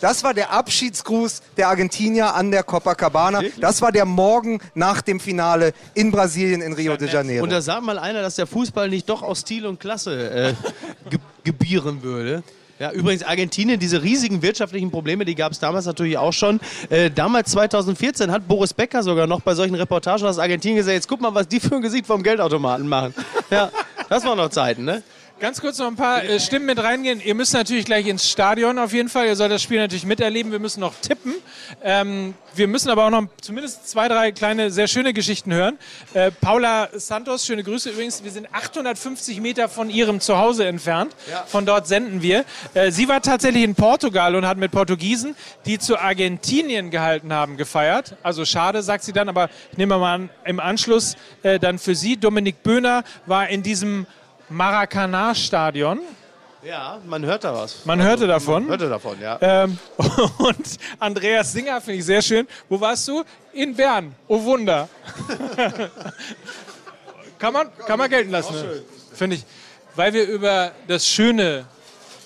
Das 0.00 0.24
war 0.24 0.34
der 0.34 0.52
Abschiedsgruß 0.52 1.42
der 1.56 1.68
Argentinier 1.68 2.34
an 2.34 2.50
der 2.50 2.62
Copacabana. 2.62 3.42
Das 3.60 3.82
war 3.82 3.92
der 3.92 4.04
Morgen 4.04 4.60
nach 4.74 5.02
dem 5.02 5.20
Finale 5.20 5.72
in 5.94 6.10
Brasilien 6.10 6.62
in 6.62 6.72
Rio 6.72 6.96
de 6.96 7.08
Janeiro. 7.08 7.44
Und 7.44 7.50
da 7.50 7.60
sagt 7.60 7.82
mal 7.82 7.98
einer, 7.98 8.22
dass 8.22 8.36
der 8.36 8.46
Fußball 8.46 8.88
nicht 8.88 9.08
doch 9.08 9.22
aus 9.22 9.40
Stil 9.40 9.66
und 9.66 9.80
Klasse 9.80 10.30
äh, 10.30 10.54
ge 11.10 11.18
gebieren 11.44 12.02
würde. 12.02 12.42
Ja, 12.78 12.92
übrigens 12.92 13.24
Argentinien, 13.24 13.80
diese 13.80 14.02
riesigen 14.02 14.42
wirtschaftlichen 14.42 14.90
Probleme, 14.90 15.24
die 15.24 15.34
gab 15.34 15.52
es 15.52 15.58
damals 15.58 15.86
natürlich 15.86 16.16
auch 16.16 16.32
schon. 16.32 16.60
Äh, 16.90 17.10
damals 17.10 17.50
2014 17.50 18.30
hat 18.30 18.46
Boris 18.46 18.72
Becker 18.72 19.02
sogar 19.02 19.26
noch 19.26 19.40
bei 19.40 19.54
solchen 19.54 19.74
Reportagen 19.74 20.24
aus 20.24 20.38
Argentinien 20.38 20.76
gesagt, 20.76 20.94
jetzt 20.94 21.08
guck 21.08 21.20
mal, 21.20 21.34
was 21.34 21.48
die 21.48 21.58
für 21.58 21.76
ein 21.76 21.82
Gesicht 21.82 22.06
vom 22.06 22.22
Geldautomaten 22.22 22.86
machen. 22.86 23.14
Ja, 23.50 23.70
das 24.08 24.24
waren 24.24 24.36
noch 24.36 24.50
Zeiten, 24.50 24.84
ne? 24.84 25.02
Ganz 25.40 25.60
kurz 25.60 25.78
noch 25.78 25.86
ein 25.86 25.94
paar 25.94 26.24
äh, 26.24 26.40
Stimmen 26.40 26.66
mit 26.66 26.82
reingehen. 26.82 27.20
Ihr 27.24 27.36
müsst 27.36 27.54
natürlich 27.54 27.84
gleich 27.84 28.08
ins 28.08 28.28
Stadion 28.28 28.76
auf 28.76 28.92
jeden 28.92 29.08
Fall. 29.08 29.26
Ihr 29.26 29.36
sollt 29.36 29.52
das 29.52 29.62
Spiel 29.62 29.78
natürlich 29.78 30.04
miterleben. 30.04 30.50
Wir 30.50 30.58
müssen 30.58 30.80
noch 30.80 30.94
tippen. 31.00 31.32
Ähm, 31.84 32.34
wir 32.56 32.66
müssen 32.66 32.90
aber 32.90 33.06
auch 33.06 33.10
noch 33.10 33.28
zumindest 33.40 33.88
zwei, 33.88 34.08
drei 34.08 34.32
kleine, 34.32 34.72
sehr 34.72 34.88
schöne 34.88 35.12
Geschichten 35.12 35.54
hören. 35.54 35.78
Äh, 36.12 36.32
Paula 36.32 36.88
Santos, 36.92 37.46
schöne 37.46 37.62
Grüße 37.62 37.90
übrigens. 37.90 38.24
Wir 38.24 38.32
sind 38.32 38.52
850 38.52 39.40
Meter 39.40 39.68
von 39.68 39.90
ihrem 39.90 40.18
Zuhause 40.18 40.66
entfernt. 40.66 41.14
Von 41.46 41.66
dort 41.66 41.86
senden 41.86 42.20
wir. 42.20 42.44
Äh, 42.74 42.90
sie 42.90 43.08
war 43.08 43.22
tatsächlich 43.22 43.62
in 43.62 43.76
Portugal 43.76 44.34
und 44.34 44.44
hat 44.44 44.58
mit 44.58 44.72
Portugiesen, 44.72 45.36
die 45.66 45.78
zu 45.78 46.00
Argentinien 46.00 46.90
gehalten 46.90 47.32
haben, 47.32 47.56
gefeiert. 47.56 48.16
Also 48.24 48.44
schade, 48.44 48.82
sagt 48.82 49.04
sie 49.04 49.12
dann, 49.12 49.28
aber 49.28 49.50
ich 49.70 49.78
nehme 49.78 49.98
mal 49.98 50.14
an, 50.14 50.30
im 50.44 50.58
Anschluss 50.58 51.16
äh, 51.44 51.60
dann 51.60 51.78
für 51.78 51.94
sie. 51.94 52.16
Dominik 52.16 52.64
Böhner 52.64 53.04
war 53.26 53.48
in 53.48 53.62
diesem 53.62 54.08
Maracanã-Stadion. 54.48 56.00
Ja, 56.62 57.00
man 57.06 57.24
hört 57.24 57.44
da 57.44 57.54
was. 57.54 57.84
Man 57.84 58.02
hörte 58.02 58.26
davon. 58.26 58.62
Man 58.62 58.70
hörte 58.70 58.88
davon, 58.88 59.20
ja. 59.20 59.38
Ähm, 59.40 59.78
und 60.38 60.78
Andreas 60.98 61.52
Singer 61.52 61.80
finde 61.80 61.98
ich 62.00 62.04
sehr 62.04 62.20
schön. 62.20 62.48
Wo 62.68 62.80
warst 62.80 63.06
du? 63.06 63.22
In 63.52 63.74
Bern. 63.74 64.14
Oh 64.26 64.42
Wunder. 64.42 64.88
kann, 67.38 67.52
man, 67.52 67.68
kann 67.86 67.98
man 67.98 68.10
gelten 68.10 68.30
lassen. 68.30 68.54
Ne? 68.54 68.82
Finde 69.12 69.36
ich. 69.36 69.44
Weil 69.94 70.12
wir 70.12 70.26
über 70.26 70.72
das 70.88 71.06
schöne 71.06 71.64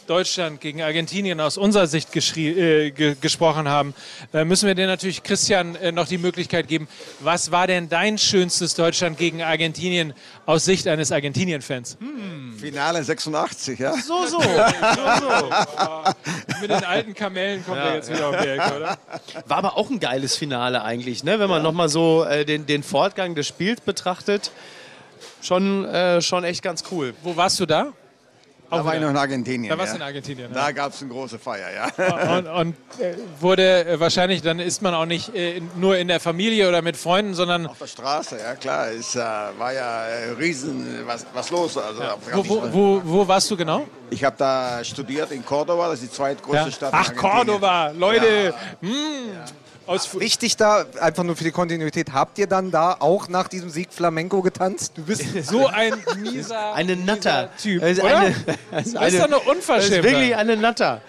Deutschland 0.07 0.61
gegen 0.61 0.83
Argentinien 0.83 1.41
aus 1.41 1.57
unserer 1.57 1.87
Sicht 1.87 2.15
äh, 2.37 2.91
ge 2.91 3.17
gesprochen 3.21 3.69
haben, 3.69 3.95
äh, 4.33 4.45
müssen 4.45 4.67
wir 4.67 4.75
dir 4.75 4.87
natürlich, 4.87 5.23
Christian, 5.23 5.77
äh, 5.77 5.93
noch 5.93 6.07
die 6.07 6.19
Möglichkeit 6.19 6.69
geben. 6.69 6.89
Was 7.21 7.51
war 7.51 7.67
denn 7.67 7.89
dein 7.89 8.19
schönstes 8.19 8.75
Deutschland 8.75 9.19
gegen 9.19 9.43
Argentinien 9.43 10.15
aus 10.47 10.65
Sicht 10.65 10.89
eines 10.89 11.13
Argentinien-Fans? 11.13 11.99
Finale 12.59 13.03
86, 13.03 13.79
ja. 13.79 13.95
So, 13.95 14.27
so. 14.27 14.41
Mit 16.61 16.71
den 16.71 16.85
alten 16.85 17.15
Kamellen 17.15 17.65
kommt 17.65 17.79
er 17.79 17.95
jetzt 17.97 18.13
wieder 18.13 18.29
auf 18.29 18.37
die 18.41 18.49
Ecke, 18.49 18.77
oder? 18.77 18.99
War 19.47 19.59
aber 19.59 19.77
auch 19.77 19.91
ein 19.91 20.01
geiles 20.01 20.37
Finale 20.37 20.83
eigentlich, 20.83 21.25
ne? 21.25 21.39
wenn 21.39 21.51
man 21.51 21.63
nochmal 21.63 21.89
so 21.89 22.25
äh, 22.25 22.45
den, 22.45 22.67
den 22.67 22.83
Fortgang 22.83 23.35
des 23.35 23.49
Spiels 23.49 23.81
betrachtet. 23.81 24.51
Schon, 25.41 25.85
äh, 25.85 26.23
schon 26.23 26.45
echt 26.45 26.63
ganz 26.63 26.85
cool. 26.91 27.15
Wo 27.23 27.37
warst 27.37 27.59
du 27.59 27.67
da? 27.67 27.93
Da 28.79 28.85
war 28.85 28.93
ich 28.95 28.99
wieder. 29.01 29.07
noch 29.07 29.11
in 29.11 29.17
Argentinien. 29.17 29.71
Da 29.71 29.79
warst 29.79 29.93
du 29.93 29.99
ja. 29.99 30.03
in 30.03 30.07
Argentinien. 30.09 30.53
Da 30.53 30.67
Ja. 30.67 30.71
gab 30.73 30.93
es 30.93 31.01
eine 31.03 31.11
große 31.11 31.39
Feier, 31.39 31.69
ja. 31.73 32.37
Und, 32.39 32.47
und 32.47 32.75
äh, 33.01 33.15
wurde 33.41 33.85
äh, 33.87 34.01
wahrscheinlich, 34.01 34.43
dann 34.43 34.59
ist 34.59 34.83
man 34.83 34.95
auch 34.95 35.07
nicht 35.07 35.35
äh, 35.35 35.61
nur 35.77 35.97
in 35.99 36.09
der 36.09 36.21
Familie 36.21 36.69
oder 36.69 36.83
mit 36.83 36.97
Freunden, 36.97 37.35
sondern 37.35 37.67
Auf 37.67 37.79
der 37.79 37.87
Straße, 37.87 38.39
ja 38.39 38.55
klar. 38.55 38.89
Es 38.91 39.15
äh, 39.15 39.19
war 39.21 39.73
ja 39.73 40.05
riesen 40.39 41.03
was, 41.07 41.27
was 41.35 41.51
los. 41.51 41.77
Also, 41.77 42.03
auf 42.03 42.19
wo, 42.33 42.45
wo, 42.49 42.73
wo, 42.73 43.03
wo 43.05 43.29
warst 43.29 43.51
du 43.51 43.57
genau? 43.57 43.87
Ich 44.11 44.23
habe 44.25 44.37
da 44.39 44.83
studiert 44.85 45.31
in 45.33 45.45
Cordoba, 45.45 45.89
das 45.89 46.03
ist 46.03 46.13
die 46.13 46.17
zweitgrößte 46.17 46.67
Ja. 46.67 46.71
Stadt 46.73 46.91
Ach. 46.93 47.15
Cordoba, 47.17 47.91
Leute. 47.91 48.53
Mm, 48.83 48.89
aus 49.87 50.19
Wichtig 50.19 50.57
da, 50.57 50.87
einfach 51.01 51.25
nur 51.25 51.37
für 51.37 51.45
die 51.45 51.51
Kontinuität, 51.51 52.13
habt 52.13 52.39
ihr 52.39 52.47
dann 52.47 52.71
da 52.71 52.97
auch 52.99 53.29
nach 53.29 53.49
diesem 53.49 53.71
Sieg 53.71 53.93
Flamenco 53.93 54.43
getanzt? 54.43 54.93
Du 54.97 55.03
bist 55.05 55.25
so 55.49 55.67
ein 55.67 55.95
mieser, 56.23 56.75
Eine 56.75 56.97
Natter. 56.97 57.51
mieser 57.53 57.57
Typ, 57.63 57.83
ist 57.83 58.01
oder? 58.03 58.17
eine, 58.19 58.35
das 58.71 58.87
ist 58.87 58.95
doch 58.95 59.01
eine 59.03 59.11
Das 59.19 59.41
ist 59.43 59.47
Unverschämtheit. 59.49 60.05
wirklich 60.05 60.37
eine 60.37 60.57
Natter. 60.57 61.01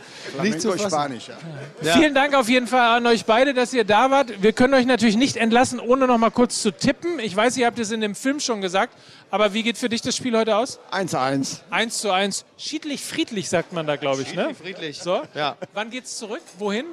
Nicht 0.41 0.61
zu. 0.61 0.78
Spanisch, 0.78 1.28
ja. 1.28 1.93
Vielen 1.93 2.15
Dank 2.15 2.34
auf 2.34 2.47
jeden 2.49 2.65
Fall 2.67 2.97
an 2.97 3.05
euch 3.05 3.26
beide, 3.26 3.53
dass 3.53 3.74
ihr 3.74 3.84
da 3.84 4.09
wart. 4.09 4.41
Wir 4.41 4.53
können 4.53 4.74
euch 4.74 4.86
natürlich 4.86 5.17
nicht 5.17 5.36
entlassen, 5.38 5.80
ohne 5.80 6.07
noch 6.07 6.17
mal 6.17 6.32
kurz 6.32 6.61
zu 6.61 6.71
tippen. 6.71 7.19
Ich 7.19 7.36
weiß, 7.36 7.57
ihr 7.57 7.65
habt 7.67 7.78
es 7.78 7.91
in 7.91 8.01
dem 8.01 8.15
Film 8.15 8.39
schon 8.39 8.61
gesagt, 8.61 8.93
aber 9.30 9.53
wie 9.53 9.63
geht 9.63 9.78
für 9.78 9.89
dich 9.89 10.01
das 10.01 10.15
Spiel 10.15 10.36
heute 10.38 10.55
aus? 10.55 10.80
1-1. 10.91 11.59
1 11.69 11.97
zu 11.97 12.11
1. 12.11 12.45
Schiedlich, 12.57 13.03
friedlich 13.03 13.49
sagt 13.49 13.74
man 13.74 13.86
da, 13.86 13.97
glaube 13.97 14.21
ich. 14.21 14.34
Ne? 14.34 14.55
Friedlich. 14.59 14.99
So? 14.99 15.21
Ja. 15.36 15.57
Wann 15.74 15.89
geht's 15.89 16.17
zurück? 16.17 16.41
Wohin? 16.57 16.86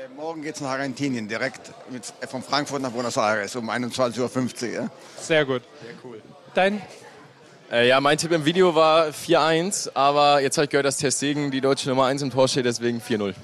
Äh, 0.00 0.08
morgen 0.16 0.40
geht 0.40 0.54
es 0.54 0.60
nach 0.62 0.70
Argentinien, 0.70 1.28
direkt 1.28 1.72
mit, 1.90 2.04
äh, 2.20 2.26
von 2.26 2.42
Frankfurt 2.42 2.80
nach 2.80 2.90
Buenos 2.90 3.18
Aires 3.18 3.54
um 3.56 3.68
21.50 3.68 4.62
Uhr. 4.62 4.72
Ja. 4.72 4.90
Sehr 5.20 5.44
gut. 5.44 5.62
Sehr 5.82 5.94
cool. 6.04 6.22
Dein 6.54 6.80
Äh, 7.70 7.88
ja, 7.88 8.00
mein 8.00 8.16
Tipp 8.16 8.32
im 8.32 8.44
Video 8.44 8.74
war 8.74 9.08
4-1, 9.08 9.90
aber 9.92 10.40
jetzt 10.40 10.56
habe 10.56 10.64
ich 10.64 10.70
gehört, 10.70 10.86
dass 10.86 10.96
Ter 10.96 11.10
Stegen 11.10 11.50
die 11.50 11.60
deutsche 11.60 11.88
Nummer 11.88 12.06
1 12.06 12.22
im 12.22 12.30
Tor 12.30 12.48
steht, 12.48 12.64
deswegen 12.64 13.00
4-0. 13.00 13.34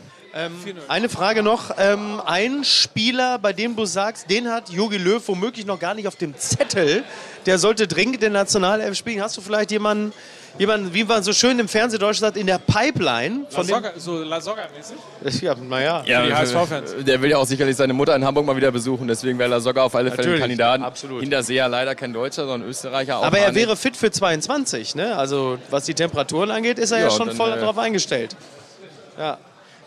Eine 0.88 1.08
Frage 1.08 1.42
noch. 1.42 1.72
Ähm, 1.78 2.20
ein 2.24 2.64
Spieler, 2.64 3.38
bei 3.38 3.52
dem 3.52 3.76
du 3.76 3.86
sagst, 3.86 4.30
den 4.30 4.50
hat 4.50 4.68
Jogi 4.68 4.98
Löw 4.98 5.26
womöglich 5.28 5.64
noch 5.64 5.78
gar 5.78 5.94
nicht 5.94 6.08
auf 6.08 6.16
dem 6.16 6.36
Zettel. 6.36 7.04
Der 7.46 7.58
sollte 7.58 7.86
dringend 7.86 8.16
in 8.16 8.20
der 8.20 8.30
Nationalelf 8.30 8.96
spielen. 8.96 9.22
Hast 9.22 9.36
du 9.36 9.40
vielleicht 9.40 9.70
jemanden, 9.70 10.12
jemanden 10.58 10.92
wie 10.94 11.04
man 11.04 11.22
so 11.22 11.32
schön 11.32 11.58
im 11.58 11.68
Fernsehen 11.68 12.00
Deutschland 12.00 12.34
sagt, 12.34 12.36
in 12.36 12.46
der 12.46 12.58
Pipeline? 12.58 13.44
La 13.44 13.50
Von 13.50 13.66
dem, 13.66 13.74
Soga, 13.76 13.92
so 13.96 14.22
La 14.22 14.40
Soga-mäßig? 14.40 15.42
ja, 15.42 15.54
naja. 15.54 16.02
Ja, 16.06 16.26
die 16.26 16.34
HSV-Fans. 16.34 16.94
Der 17.04 17.20
will 17.22 17.30
ja 17.30 17.38
auch 17.38 17.46
sicherlich 17.46 17.76
seine 17.76 17.92
Mutter 17.92 18.14
in 18.16 18.24
Hamburg 18.24 18.46
mal 18.46 18.56
wieder 18.56 18.70
besuchen, 18.70 19.08
deswegen 19.08 19.38
wäre 19.38 19.52
er 19.52 19.60
sogar 19.60 19.84
auf 19.84 19.94
alle 19.94 20.10
Fälle 20.10 20.34
ein 20.34 20.40
Kandidat. 20.40 20.80
absolut. 20.82 21.20
Hinterseher 21.20 21.68
leider 21.68 21.94
kein 21.94 22.12
Deutscher, 22.12 22.46
sondern 22.46 22.68
Österreicher. 22.68 23.18
Auch 23.18 23.24
Aber 23.24 23.38
er 23.38 23.54
wäre 23.54 23.76
fit 23.76 23.96
für 23.96 24.10
22, 24.10 24.94
ne? 24.94 25.16
Also 25.16 25.58
was 25.70 25.84
die 25.84 25.94
Temperaturen 25.94 26.50
angeht, 26.50 26.78
ist 26.78 26.90
er 26.90 26.98
ja, 26.98 27.04
Ja, 27.04 27.10
schon 27.10 27.30
voll 27.32 27.52
äh, 27.52 27.58
darauf 27.58 27.78
eingestellt. 27.78 28.36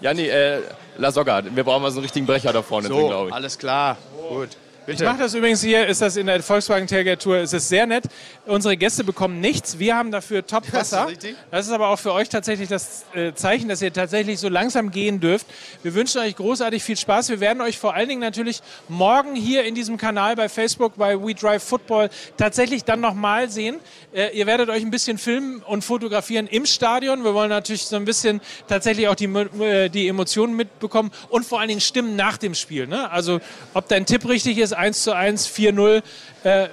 Ja, 0.02 0.14
nee, 0.14 0.30
äh, 0.30 0.62
La 0.98 1.12
Soga. 1.12 1.42
Wir 1.54 1.64
brauchen 1.64 1.82
mal 1.82 1.92
so 1.92 1.98
einen 1.98 2.04
richtigen 2.04 2.26
Brecher 2.26 2.54
da 2.54 2.62
vorne 2.62 2.88
drin, 2.88 3.08
glaube 3.08 3.30
ich. 3.30 3.34
alles 3.34 3.58
klar. 3.58 3.98
Gut. 4.30 4.50
Ich 4.90 4.98
Bitte. 4.98 5.12
mache 5.12 5.20
das 5.20 5.36
übrigens 5.36 5.62
hier, 5.62 5.86
ist 5.86 6.02
das 6.02 6.18
in 6.18 6.26
der 6.26 6.42
Volkswagen 6.42 6.88
Tailgate 6.88 7.20
Tour, 7.20 7.38
es 7.38 7.54
ist 7.54 7.70
sehr 7.70 7.86
nett. 7.86 8.06
Unsere 8.48 8.76
Gäste 8.76 9.04
bekommen 9.04 9.40
nichts, 9.40 9.78
wir 9.78 9.96
haben 9.96 10.10
dafür 10.10 10.44
Top-Wasser. 10.44 11.06
richtig. 11.06 11.36
Das 11.52 11.68
ist 11.68 11.72
aber 11.72 11.90
auch 11.90 12.00
für 12.00 12.12
euch 12.12 12.28
tatsächlich 12.28 12.70
das 12.70 13.06
äh, 13.14 13.34
Zeichen, 13.34 13.70
dass 13.70 13.84
ihr 13.84 13.94
tatsächlich 13.94 14.40
so 14.40 14.50
langsam 14.50 14.90
gehen 14.90 15.20
dürft. 15.20 15.46
Wir 15.84 15.94
wünschen 15.94 16.22
euch 16.22 16.36
großartig 16.36 16.84
viel 16.84 16.98
Spaß. 16.98 17.30
Wir 17.30 17.40
werden 17.40 17.62
euch 17.62 17.78
vor 17.78 17.94
allen 17.94 18.10
Dingen 18.10 18.22
natürlich 18.22 18.62
morgen 18.88 19.36
hier 19.36 19.64
in 19.64 19.76
diesem 19.76 19.98
Kanal 19.98 20.36
bei 20.36 20.50
Facebook, 20.50 20.96
bei 20.96 21.22
We 21.22 21.36
Drive 21.36 21.62
Football 21.62 22.10
tatsächlich 22.38 22.84
dann 22.84 23.00
nochmal 23.00 23.48
sehen. 23.52 23.76
Äh, 24.12 24.36
ihr 24.36 24.48
werdet 24.48 24.70
euch 24.70 24.82
ein 24.82 24.90
bisschen 24.90 25.20
filmen 25.20 25.62
und 25.62 25.84
fotografieren 25.84 26.48
im 26.48 26.66
Stadion. 26.66 27.24
Wir 27.24 27.36
wollen 27.36 27.50
natürlich 27.52 27.84
so 27.84 27.96
ein 27.96 28.06
bisschen 28.06 28.42
tatsächlich 28.68 29.08
auch 29.08 29.16
die, 29.16 29.26
äh, 29.26 29.90
die 29.90 30.08
Emotionen 30.08 30.56
mitbekommen 30.56 31.12
und 31.30 31.46
vor 31.46 31.60
allen 31.60 31.70
Dingen 31.70 31.82
Stimmen 31.82 32.16
nach 32.16 32.38
dem 32.38 32.56
Spiel. 32.56 32.88
Ne? 32.88 33.12
Also 33.12 33.40
ob 33.76 33.88
dein 33.88 34.08
Tipp 34.08 34.28
richtig 34.28 34.58
ist, 34.58 34.79
1 34.80 35.04
zu 35.04 35.16
1, 35.16 35.48
4-0, 35.48 36.02
äh, 36.44 36.68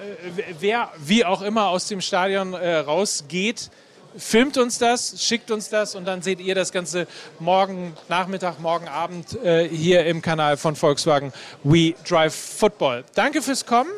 wer 0.59 0.89
wie 0.97 1.25
auch 1.25 1.41
immer 1.41 1.67
aus 1.67 1.87
dem 1.87 2.01
Stadion 2.01 2.53
äh, 2.53 2.77
rausgeht, 2.77 3.69
filmt 4.17 4.57
uns 4.57 4.77
das, 4.79 5.23
schickt 5.23 5.51
uns 5.51 5.69
das 5.69 5.93
und 5.93 6.05
dann 6.05 6.21
seht 6.21 6.39
ihr 6.39 6.55
das 6.55 6.71
Ganze 6.71 7.05
morgen 7.39 7.93
Nachmittag, 8.09 8.59
morgen 8.59 8.87
Abend 8.87 9.35
äh, 9.43 9.67
hier 9.67 10.05
im 10.05 10.21
Kanal 10.21 10.57
von 10.57 10.75
Volkswagen 10.75 11.33
We 11.63 11.93
Drive 12.07 12.33
Football. 12.33 13.03
Danke 13.13 13.41
fürs 13.41 13.65
Kommen. 13.65 13.89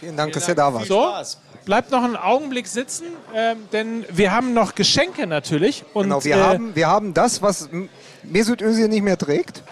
Vielen 0.00 0.16
Dank, 0.16 0.32
dass 0.32 0.48
ihr 0.48 0.54
da 0.54 0.72
wart. 0.72 0.86
So, 0.86 1.12
bleibt 1.64 1.90
noch 1.90 2.04
einen 2.04 2.16
Augenblick 2.16 2.66
sitzen, 2.66 3.06
ähm, 3.34 3.68
denn 3.72 4.04
wir 4.10 4.32
haben 4.32 4.54
noch 4.54 4.74
Geschenke 4.74 5.26
natürlich. 5.26 5.84
Und, 5.92 6.04
Genau, 6.04 6.24
wir, 6.24 6.36
äh, 6.36 6.40
haben, 6.40 6.74
wir 6.76 6.88
haben 6.88 7.14
das, 7.14 7.42
was 7.42 7.68
Mesut 8.22 8.62
Özil 8.62 8.88
nicht 8.88 9.02
mehr 9.02 9.18
trägt. 9.18 9.62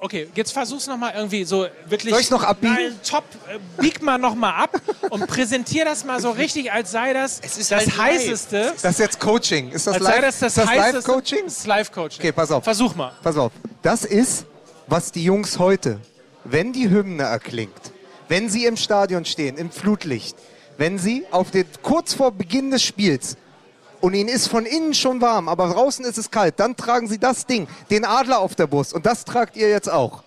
Okay, 0.00 0.28
jetzt 0.34 0.52
versuch's 0.52 0.86
noch 0.86 0.96
mal 0.96 1.12
irgendwie 1.14 1.44
so 1.44 1.66
wirklich. 1.86 2.12
Soll 2.12 2.20
ich's 2.20 2.30
noch 2.30 2.44
abbiegen? 2.44 2.74
Nein, 2.74 3.00
top, 3.08 3.24
äh, 3.48 3.58
bieg 3.80 4.00
mal 4.00 4.16
noch 4.16 4.36
mal 4.36 4.54
ab 4.54 4.80
und 5.10 5.26
präsentier 5.26 5.84
das 5.84 6.04
mal 6.04 6.20
so 6.20 6.30
richtig, 6.30 6.70
als 6.72 6.92
sei 6.92 7.12
das 7.12 7.40
ist 7.40 7.58
das 7.58 7.70
halt 7.70 7.96
live. 7.96 7.98
heißeste. 7.98 8.74
Das 8.80 8.92
ist 8.92 9.00
jetzt 9.00 9.18
Coaching. 9.18 9.70
Ist 9.70 9.86
das 9.88 9.94
als 9.94 10.04
sei 10.04 10.10
live, 10.10 10.20
das 10.20 10.38
das, 10.38 10.48
ist 10.48 10.58
das 10.58 10.66
heißeste. 10.68 10.96
Live-Coaching? 11.10 11.38
Das 11.44 11.58
ist 11.58 11.66
Live-Coaching. 11.66 12.20
Okay, 12.20 12.32
pass 12.32 12.50
auf. 12.50 12.62
Versuch 12.62 12.94
mal. 12.94 13.12
Pass 13.22 13.36
auf. 13.36 13.50
Das 13.82 14.04
ist, 14.04 14.46
was 14.86 15.10
die 15.10 15.24
Jungs 15.24 15.58
heute, 15.58 15.98
wenn 16.44 16.72
die 16.72 16.88
Hymne 16.88 17.24
erklingt, 17.24 17.72
wenn 18.28 18.48
sie 18.48 18.66
im 18.66 18.76
Stadion 18.76 19.24
stehen, 19.24 19.56
im 19.56 19.70
Flutlicht, 19.70 20.36
wenn 20.76 20.98
sie 20.98 21.24
auf 21.32 21.50
den, 21.50 21.66
kurz 21.82 22.14
vor 22.14 22.30
Beginn 22.30 22.70
des 22.70 22.84
Spiels 22.84 23.36
und 24.00 24.14
ihnen 24.14 24.28
ist 24.28 24.48
von 24.48 24.64
innen 24.66 24.94
schon 24.94 25.20
warm, 25.20 25.48
aber 25.48 25.68
draußen 25.68 26.04
ist 26.04 26.18
es 26.18 26.30
kalt, 26.30 26.58
dann 26.60 26.76
tragen 26.76 27.08
sie 27.08 27.18
das 27.18 27.46
Ding, 27.46 27.66
den 27.90 28.04
Adler 28.04 28.38
auf 28.40 28.54
der 28.54 28.66
Brust 28.66 28.92
und 28.94 29.04
das 29.06 29.24
tragt 29.24 29.56
ihr 29.56 29.68
jetzt 29.68 29.90
auch. 29.90 30.22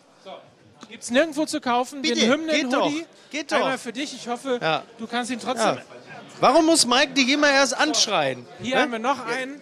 Gibt's 0.89 1.09
nirgendwo 1.09 1.45
zu 1.45 1.61
kaufen, 1.61 2.01
Bitte, 2.01 2.15
den 2.19 2.32
Hymnen-Hoodie. 2.32 2.61
geht 2.61 2.74
doch, 2.74 2.91
geht 3.32 3.51
doch. 3.53 3.57
Einmal 3.57 3.78
für 3.78 3.93
dich. 3.93 4.13
Ich 4.13 4.28
hoffe, 4.28 4.59
Ja. 4.61 4.84
du 4.97 5.07
kannst 5.07 5.32
ihn 5.32 5.39
trotzdem. 5.39 5.76
Ja. 5.76 5.82
Warum 6.41 6.65
muss 6.65 6.86
Mike 6.86 7.13
die 7.13 7.32
immer 7.32 7.49
erst 7.49 7.78
anschreien? 7.78 8.45
Hier 8.61 8.82
haben 8.82 8.91
wir 8.91 8.99
noch 8.99 9.26
einen. 9.26 9.61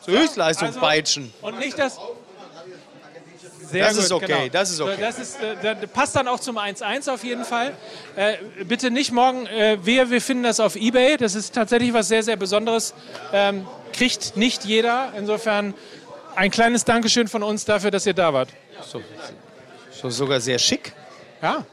So 0.00 0.12
Höchstleistung 0.12 0.68
Also- 0.68 0.80
peitschen. 0.80 1.32
Und 1.40 1.58
nicht 1.58 1.78
das. 1.78 1.98
Sehr 3.70 3.84
Das 3.84 3.94
gut, 3.94 4.04
ist 4.04 4.12
okay, 4.12 4.26
genau. 4.26 4.48
das 4.50 4.70
ist 4.70 4.80
okay. 4.80 4.94
So, 4.96 5.00
Das 5.00 5.18
ist, 5.18 5.42
äh, 5.42 5.56
das 5.62 5.90
passt 5.90 6.16
dann 6.16 6.26
auch 6.28 6.40
zum 6.40 6.58
1-1 6.58 7.12
auf 7.12 7.22
jeden 7.22 7.44
Fall. 7.44 7.72
Äh, 8.16 8.34
bitte 8.64 8.90
nicht 8.90 9.12
morgen, 9.12 9.46
äh, 9.46 9.78
wir, 9.82 10.10
wir 10.10 10.20
finden 10.20 10.42
das 10.42 10.58
auf 10.60 10.76
Ebay. 10.76 11.16
Das 11.16 11.34
ist 11.34 11.54
tatsächlich 11.54 11.92
was 11.92 12.08
sehr, 12.08 12.22
sehr 12.22 12.36
Besonderes. 12.36 12.94
Ähm, 13.32 13.66
kriegt 13.92 14.36
nicht 14.36 14.64
jeder. 14.64 15.12
Insofern 15.16 15.74
ein 16.34 16.50
kleines 16.50 16.84
Dankeschön 16.84 17.28
von 17.28 17.42
uns 17.42 17.64
dafür, 17.64 17.90
dass 17.90 18.06
ihr 18.06 18.14
da 18.14 18.32
wart. 18.32 18.48
So, 19.92 20.10
sogar 20.10 20.40
sehr 20.40 20.58
schick. 20.58 20.92
Ja. 21.42 21.64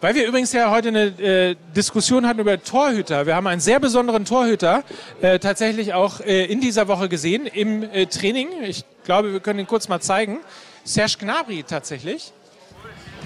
Weil 0.00 0.14
wir 0.16 0.26
übrigens 0.26 0.52
ja 0.52 0.70
heute 0.70 0.88
eine 0.88 1.04
äh, 1.20 1.56
Diskussion 1.76 2.26
hatten 2.26 2.40
über 2.40 2.60
Torhüter. 2.62 3.24
Wir 3.26 3.36
haben 3.36 3.46
einen 3.46 3.60
sehr 3.60 3.78
besonderen 3.78 4.24
Torhüter 4.24 4.82
äh, 5.20 5.38
tatsächlich 5.38 5.94
auch 5.94 6.20
äh, 6.20 6.44
in 6.46 6.60
dieser 6.60 6.88
Woche 6.88 7.08
gesehen 7.08 7.46
im 7.46 7.88
Training. 8.10 8.48
Ich 8.64 8.84
glaube, 9.04 9.32
wir 9.32 9.40
können 9.40 9.60
ihn 9.60 9.66
kurz 9.66 9.88
mal 9.88 10.00
zeigen. 10.00 10.40
Serge 10.84 11.16
Gnabry 11.18 11.62
tatsächlich. 11.62 12.32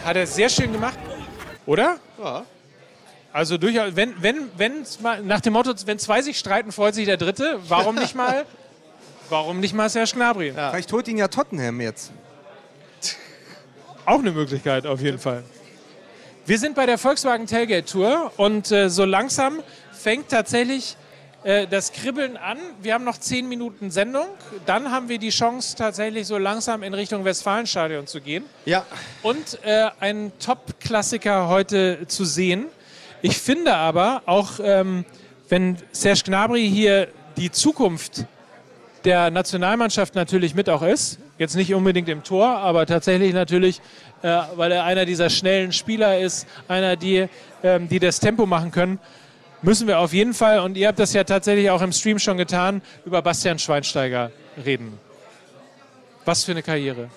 Hat 0.04 0.16
er 0.16 0.26
sehr 0.26 0.48
schön 0.48 0.72
gemacht. 0.72 0.98
Oder? 1.64 1.98
Ja. 2.22 2.44
Also 3.32 3.58
durchaus, 3.58 3.96
wenn, 3.96 4.14
wenn, 4.22 4.48
wenn's 4.56 5.00
mal, 5.00 5.22
nach 5.22 5.40
dem 5.40 5.52
Motto, 5.52 5.74
wenn 5.84 5.98
zwei 5.98 6.22
sich 6.22 6.38
streiten, 6.38 6.72
freut 6.72 6.94
sich 6.94 7.06
der 7.06 7.16
Dritte. 7.16 7.58
Warum 7.68 7.96
nicht 7.96 8.14
mal, 8.14 8.46
warum 9.28 9.60
nicht 9.60 9.74
mal 9.74 9.88
Serge 9.90 10.12
Gnabry? 10.14 10.52
Vielleicht 10.52 10.92
holt 10.92 11.08
ihn 11.08 11.18
ja 11.18 11.28
Tottenham 11.28 11.80
jetzt. 11.80 12.12
Auch 14.04 14.20
eine 14.20 14.30
Möglichkeit, 14.30 14.86
auf 14.86 15.00
jeden 15.00 15.18
Fall. 15.18 15.42
Wir 16.46 16.58
sind 16.60 16.76
bei 16.76 16.86
der 16.86 16.96
Volkswagen 16.96 17.46
Tailgate 17.46 17.84
Tour 17.84 18.32
und 18.36 18.70
äh, 18.70 18.88
so 18.88 19.04
langsam 19.04 19.60
fängt 19.90 20.28
tatsächlich 20.28 20.96
äh, 21.46 21.68
das 21.68 21.92
Kribbeln 21.92 22.36
an. 22.36 22.58
Wir 22.82 22.92
haben 22.94 23.04
noch 23.04 23.18
zehn 23.18 23.48
Minuten 23.48 23.92
Sendung. 23.92 24.26
Dann 24.66 24.90
haben 24.90 25.08
wir 25.08 25.18
die 25.18 25.30
Chance, 25.30 25.76
tatsächlich 25.76 26.26
so 26.26 26.38
langsam 26.38 26.82
in 26.82 26.92
Richtung 26.92 27.24
Westfalenstadion 27.24 28.08
zu 28.08 28.20
gehen 28.20 28.44
Ja. 28.64 28.84
und 29.22 29.60
äh, 29.64 29.86
einen 30.00 30.32
Top-Klassiker 30.40 31.46
heute 31.48 32.08
zu 32.08 32.24
sehen. 32.24 32.66
Ich 33.22 33.38
finde 33.38 33.74
aber, 33.76 34.22
auch 34.26 34.58
ähm, 34.60 35.04
wenn 35.48 35.76
Serge 35.92 36.22
Gnabry 36.24 36.68
hier 36.68 37.06
die 37.36 37.52
Zukunft 37.52 38.24
der 39.04 39.30
Nationalmannschaft 39.30 40.16
natürlich 40.16 40.56
mit 40.56 40.68
auch 40.68 40.82
ist, 40.82 41.20
jetzt 41.38 41.54
nicht 41.54 41.72
unbedingt 41.72 42.08
im 42.08 42.24
Tor, 42.24 42.48
aber 42.58 42.86
tatsächlich 42.86 43.32
natürlich, 43.32 43.80
äh, 44.22 44.40
weil 44.56 44.72
er 44.72 44.82
einer 44.82 45.04
dieser 45.04 45.30
schnellen 45.30 45.70
Spieler 45.72 46.18
ist, 46.18 46.48
einer, 46.66 46.96
die, 46.96 47.28
ähm, 47.62 47.88
die 47.88 48.00
das 48.00 48.18
Tempo 48.18 48.46
machen 48.46 48.72
können, 48.72 48.98
müssen 49.62 49.86
wir 49.86 49.98
auf 49.98 50.12
jeden 50.12 50.34
Fall, 50.34 50.60
und 50.60 50.76
ihr 50.76 50.88
habt 50.88 50.98
das 50.98 51.12
ja 51.12 51.24
tatsächlich 51.24 51.70
auch 51.70 51.82
im 51.82 51.92
Stream 51.92 52.18
schon 52.18 52.36
getan, 52.36 52.82
über 53.04 53.22
Bastian 53.22 53.58
Schweinsteiger 53.58 54.30
reden. 54.64 54.98
Was 56.24 56.44
für 56.44 56.52
eine 56.52 56.62
Karriere. 56.62 57.08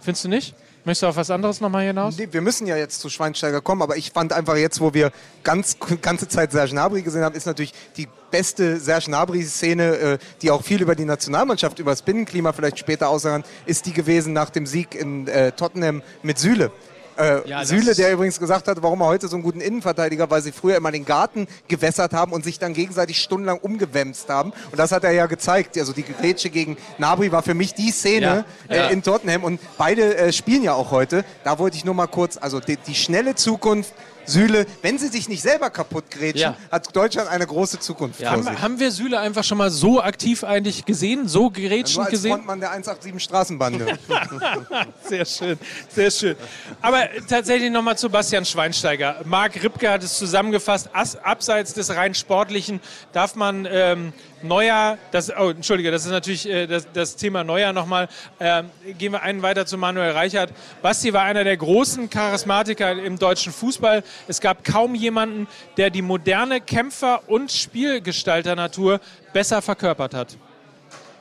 Findest 0.00 0.24
du 0.24 0.28
nicht? 0.28 0.54
Möchtest 0.86 1.02
du 1.02 1.06
auf 1.08 1.16
was 1.16 1.30
anderes 1.30 1.60
nochmal 1.60 1.84
hinaus? 1.84 2.16
Nee, 2.16 2.28
wir 2.30 2.40
müssen 2.40 2.64
ja 2.68 2.76
jetzt 2.76 3.00
zu 3.00 3.08
Schweinsteiger 3.10 3.60
kommen, 3.60 3.82
aber 3.82 3.96
ich 3.96 4.12
fand 4.12 4.32
einfach 4.32 4.56
jetzt, 4.56 4.80
wo 4.80 4.94
wir 4.94 5.10
ganz 5.42 5.78
ganze 6.00 6.28
Zeit 6.28 6.52
Serge 6.52 6.70
Gnabry 6.70 7.02
gesehen 7.02 7.22
haben, 7.22 7.34
ist 7.34 7.44
natürlich 7.44 7.74
die 7.96 8.06
beste 8.30 8.78
Serge 8.78 9.06
Gnabry-Szene, 9.06 9.96
äh, 9.96 10.18
die 10.42 10.52
auch 10.52 10.62
viel 10.62 10.80
über 10.80 10.94
die 10.94 11.04
Nationalmannschaft, 11.04 11.80
über 11.80 11.90
das 11.90 12.02
Binnenklima 12.02 12.52
vielleicht 12.52 12.78
später 12.78 13.08
aussagen, 13.08 13.42
ist 13.66 13.86
die 13.86 13.92
gewesen 13.92 14.32
nach 14.32 14.50
dem 14.50 14.64
Sieg 14.64 14.94
in 14.94 15.26
äh, 15.26 15.50
Tottenham 15.50 16.02
mit 16.22 16.38
Süle. 16.38 16.70
Äh, 17.18 17.48
Ja, 17.48 17.64
Süle, 17.64 17.94
der 17.94 18.12
übrigens 18.12 18.38
gesagt 18.38 18.68
hat, 18.68 18.82
warum 18.82 19.00
er 19.00 19.06
heute 19.06 19.28
so 19.28 19.36
einen 19.36 19.42
guten 19.42 19.60
Innenverteidiger, 19.60 20.30
weil 20.30 20.42
sie 20.42 20.52
früher 20.52 20.76
immer 20.76 20.92
den 20.92 21.04
Garten 21.04 21.46
gewässert 21.68 22.12
haben 22.12 22.32
und 22.32 22.44
sich 22.44 22.58
dann 22.58 22.74
gegenseitig 22.74 23.20
stundenlang 23.20 23.58
umgewämst 23.58 24.28
haben. 24.28 24.52
Und 24.70 24.78
das 24.78 24.92
hat 24.92 25.04
er 25.04 25.12
ja 25.12 25.26
gezeigt. 25.26 25.78
Also 25.78 25.92
die 25.92 26.04
Grätsche 26.04 26.50
gegen 26.50 26.76
Nabri 26.98 27.32
war 27.32 27.42
für 27.42 27.54
mich 27.54 27.74
die 27.74 27.90
Szene 27.90 28.44
Ja, 28.68 28.74
ja. 28.76 28.86
Äh, 28.88 28.92
in 28.92 29.02
Tottenham. 29.02 29.44
Und 29.44 29.60
beide 29.78 30.16
äh, 30.16 30.32
spielen 30.32 30.62
ja 30.62 30.74
auch 30.74 30.90
heute. 30.90 31.24
Da 31.44 31.58
wollte 31.58 31.76
ich 31.76 31.84
nur 31.84 31.94
mal 31.94 32.06
kurz, 32.06 32.36
also 32.36 32.60
die, 32.60 32.76
die 32.76 32.94
schnelle 32.94 33.34
Zukunft. 33.34 33.92
Süle, 34.26 34.66
wenn 34.82 34.98
sie 34.98 35.08
sich 35.08 35.28
nicht 35.28 35.42
selber 35.42 35.70
kaputt 35.70 36.10
grätschen, 36.10 36.52
Ja. 36.52 36.56
hat 36.70 36.94
Deutschland 36.94 37.28
eine 37.30 37.46
große 37.46 37.78
Zukunft 37.80 38.20
vor 38.22 38.36
sich. 38.38 38.46
Haben, 38.46 38.62
haben 38.62 38.80
wir 38.80 38.90
Süle 38.90 39.18
einfach 39.20 39.44
schon 39.44 39.58
mal 39.58 39.70
so 39.70 40.02
aktiv 40.02 40.44
eigentlich 40.44 40.84
gesehen, 40.84 41.28
so 41.28 41.50
gerätschend 41.50 42.04
als 42.06 42.10
gesehen? 42.10 42.32
Frontmann 42.32 42.60
der 42.60 42.70
187 42.72 43.22
Straßenbande. 43.22 43.98
Sehr 45.08 45.24
schön, 45.24 45.58
sehr 45.88 46.10
schön. 46.10 46.36
Aber 46.82 47.04
tatsächlich 47.28 47.70
nochmal 47.70 47.96
zu 47.96 48.10
Bastian 48.10 48.44
Schweinsteiger. 48.44 49.20
Marc 49.24 49.62
Ripke 49.62 49.88
hat 49.90 50.02
es 50.02 50.18
zusammengefasst. 50.18 50.88
As, 50.92 51.16
abseits 51.16 51.74
des 51.74 51.94
rein 51.94 52.14
sportlichen 52.14 52.80
darf 53.12 53.34
man 53.36 53.66
ähm, 53.70 54.12
Neuer, 54.42 54.98
das, 55.12 55.30
oh, 55.36 55.50
entschuldige, 55.50 55.90
das 55.90 56.04
ist 56.04 56.10
natürlich 56.10 56.48
äh, 56.48 56.66
das, 56.66 56.86
das 56.92 57.16
Thema 57.16 57.44
Neuer 57.44 57.72
nochmal. 57.72 58.08
Ähm, 58.38 58.70
gehen 58.98 59.12
wir 59.12 59.22
einen 59.22 59.42
weiter 59.42 59.66
zu 59.66 59.78
Manuel 59.78 60.12
Reichert. 60.12 60.52
Basti 60.82 61.12
war 61.12 61.22
einer 61.22 61.44
der 61.44 61.56
großen 61.56 62.10
Charismatiker 62.10 62.92
im 62.92 63.18
deutschen 63.18 63.52
Fußball. 63.52 64.02
Es 64.28 64.40
gab 64.40 64.64
kaum 64.64 64.94
jemanden, 64.94 65.48
der 65.76 65.90
die 65.90 66.02
moderne 66.02 66.60
Kämpfer- 66.60 67.28
und 67.28 67.50
Spielgestalter-Natur 67.50 69.00
besser 69.32 69.62
verkörpert 69.62 70.14
hat. 70.14 70.36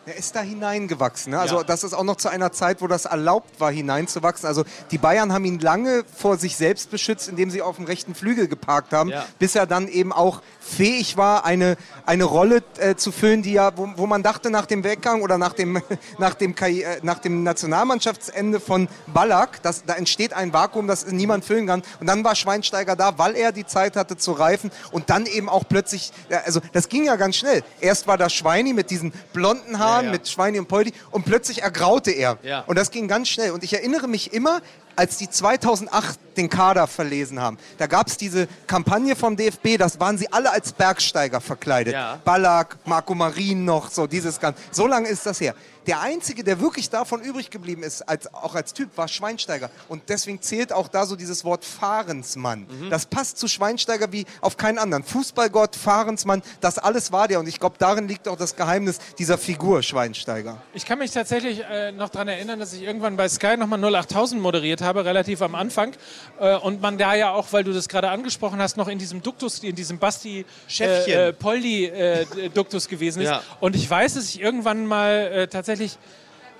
Er 0.08 0.16
ist 0.18 0.36
da 0.36 0.42
hineingewachsen. 0.42 1.32
Ne? 1.32 1.40
Also 1.40 1.58
Ja. 1.58 1.64
das 1.64 1.84
ist 1.84 1.94
auch 1.94 2.04
noch 2.04 2.18
zu 2.18 2.30
einer 2.30 2.52
Zeit, 2.52 2.82
wo 2.82 2.88
das 2.88 3.06
erlaubt 3.06 3.60
war, 3.60 3.72
hineinzuwachsen. 3.72 4.48
Also 4.48 4.64
die 4.92 4.98
Bayern 5.00 5.34
haben 5.34 5.46
ihn 5.46 5.60
lange 5.60 6.04
vor 6.16 6.38
sich 6.38 6.58
selbst 6.58 6.92
beschützt, 6.92 7.28
indem 7.28 7.50
sie 7.50 7.62
auf 7.62 7.78
dem 7.78 7.86
rechten 7.86 8.14
Flügel 8.14 8.48
geparkt 8.48 8.94
haben, 8.94 9.10
Ja. 9.10 9.26
bis 9.40 9.56
er 9.56 9.66
dann 9.66 9.88
eben 9.88 10.14
auch 10.14 10.42
fähig 10.60 11.18
war, 11.18 11.46
eine, 11.46 11.76
eine 12.06 12.24
Rolle 12.24 12.62
äh, 12.78 12.96
zu 12.96 13.12
füllen, 13.12 13.42
die 13.42 13.54
ja, 13.54 13.76
wo, 13.78 13.90
wo 13.96 14.06
man 14.08 14.22
dachte 14.24 14.50
nach 14.50 14.66
dem 14.66 14.84
Weggang 14.84 15.22
oder 15.22 15.38
nach 15.38 15.54
dem, 15.54 15.82
nach 16.20 16.34
dem, 16.36 16.54
Karri- 16.56 16.84
äh, 16.84 17.00
nach 17.02 17.20
dem 17.20 17.44
Nationalmannschaftsende 17.44 18.60
von 18.60 18.88
Ballack, 19.08 19.62
dass, 19.64 19.86
da 19.86 19.94
entsteht 19.94 20.34
ein 20.34 20.54
Vakuum, 20.54 20.88
das 20.88 21.08
niemand 21.08 21.46
füllen 21.46 21.68
kann. 21.68 21.84
Und 22.00 22.08
dann 22.08 22.24
war 22.24 22.36
Schweinsteiger 22.36 22.96
da, 22.96 23.18
weil 23.18 23.36
er 23.36 23.52
die 23.52 23.66
Zeit 23.66 23.96
hatte 23.96 24.18
zu 24.18 24.34
reifen 24.34 24.72
und 24.92 25.10
dann 25.10 25.26
eben 25.26 25.50
auch 25.50 25.64
plötzlich, 25.68 26.12
also 26.46 26.60
das 26.74 26.90
ging 26.90 27.06
ja 27.06 27.16
ganz 27.16 27.38
schnell. 27.38 27.64
Erst 27.80 28.08
war 28.08 28.18
da 28.18 28.30
Schweini 28.30 28.74
mit 28.74 28.90
diesen 28.92 29.14
blonden 29.34 29.80
Haaren, 29.80 29.95
ja. 30.04 30.12
mit 30.12 30.28
Schweini 30.28 30.60
und 30.60 30.68
Poldi 30.68 30.94
und 31.12 31.26
plötzlich 31.26 31.62
ergraute 31.62 32.12
er. 32.12 32.38
Ja. 32.44 32.62
Und 32.68 32.78
das 32.78 32.92
ging 32.92 33.08
ganz 33.08 33.30
schnell. 33.30 33.52
Und 33.52 33.64
ich 33.64 33.74
erinnere 33.74 34.08
mich 34.08 34.34
immer, 34.34 34.62
als 34.96 35.18
die 35.18 35.30
2008 35.30 36.20
den 36.38 36.50
Kader 36.50 36.88
verlesen 36.88 37.40
haben, 37.40 37.58
da 37.78 37.88
gab 37.88 38.08
es 38.08 38.18
diese 38.18 38.48
Kampagne 38.68 39.16
vom 39.16 39.36
DFB, 39.36 39.78
das 39.78 40.00
waren 40.00 40.18
sie 40.18 40.32
alle 40.32 40.52
als 40.52 40.74
Bergsteiger 40.74 41.42
verkleidet. 41.42 41.94
Ja. 41.94 42.20
Ballack, 42.24 42.78
Marco 42.86 43.14
Marin 43.14 43.66
noch, 43.66 43.90
so 43.90 44.08
dieses 44.08 44.40
Ganze. 44.40 44.62
So 44.72 44.88
lange 44.88 45.08
ist 45.08 45.26
das 45.26 45.42
her. 45.42 45.56
Der 45.88 46.02
Einzige, 46.02 46.44
der 46.44 46.60
wirklich 46.60 46.90
davon 46.90 47.22
übrig 47.22 47.50
geblieben 47.50 47.84
ist, 47.84 48.02
als, 48.02 48.34
auch 48.34 48.56
als 48.56 48.74
Typ, 48.74 48.98
war 48.98 49.08
Schweinsteiger. 49.08 49.70
Und 49.88 50.04
deswegen 50.10 50.42
zählt 50.42 50.74
auch 50.74 50.88
da 50.88 51.06
so 51.06 51.16
dieses 51.16 51.44
Wort 51.44 51.66
Fahrensmann. 51.66 52.68
Das 52.90 53.06
passt 53.06 53.38
zu 53.38 53.48
Schweinsteiger 53.48 54.12
wie 54.12 54.26
auf 54.42 54.58
keinen 54.58 54.78
anderen. 54.78 55.04
Fußballgott, 55.04 55.76
Fahrensmann, 55.76 56.42
das 56.62 56.78
alles 56.78 57.12
war 57.12 57.28
der. 57.28 57.40
Und 57.40 57.48
ich 57.48 57.60
glaube, 57.60 57.76
darin 57.80 58.08
liegt 58.08 58.28
auch 58.28 58.38
das 58.38 58.56
Geheimnis 58.56 59.00
dieser 59.18 59.38
Figur 59.38 59.84
Schweinsteiger. 59.84 60.62
Ich 60.74 60.86
kann 60.86 61.00
mich 61.00 61.12
tatsächlich 61.12 61.64
äh, 61.64 61.92
noch 61.92 62.10
daran 62.10 62.28
erinnern, 62.28 62.60
dass 62.60 62.74
ich 62.74 62.82
irgendwann 62.82 63.18
bei 63.18 63.30
Sky 63.30 63.58
nochmal 63.58 63.84
08000 63.84 64.42
moderiert 64.42 64.82
habe, 64.82 65.06
relativ 65.06 65.42
am 65.42 65.56
Anfang. 65.56 65.94
Äh, 66.40 66.56
und 66.58 66.82
man 66.82 66.98
da 66.98 67.16
ja 67.16 67.32
auch, 67.32 67.52
weil 67.52 67.64
du 67.64 67.74
das 67.74 67.90
gerade 67.90 68.10
angesprochen 68.10 68.60
hast, 68.60 68.78
noch 68.78 68.88
in 68.88 69.00
diesem 69.00 69.22
Duktus, 69.22 69.60
in 69.60 69.76
diesem 69.76 70.00
Basti 70.00 70.46
Schäffchen. 70.68 71.14
äh, 71.14 71.28
äh, 71.30 71.34
Poldi 71.34 71.86
äh, 71.86 72.26
Duktus 72.54 72.88
gewesen 72.88 73.22
ist. 73.22 73.30
Ja. 73.30 73.42
Und 73.60 73.76
ich 73.76 73.90
weiß, 73.90 74.16
dass 74.16 74.26
ich 74.30 74.42
irgendwann 74.42 74.86
mal 74.86 75.32
äh, 75.32 75.48
tatsächlich 75.76 75.98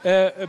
äh, 0.04 0.28
äh, 0.28 0.48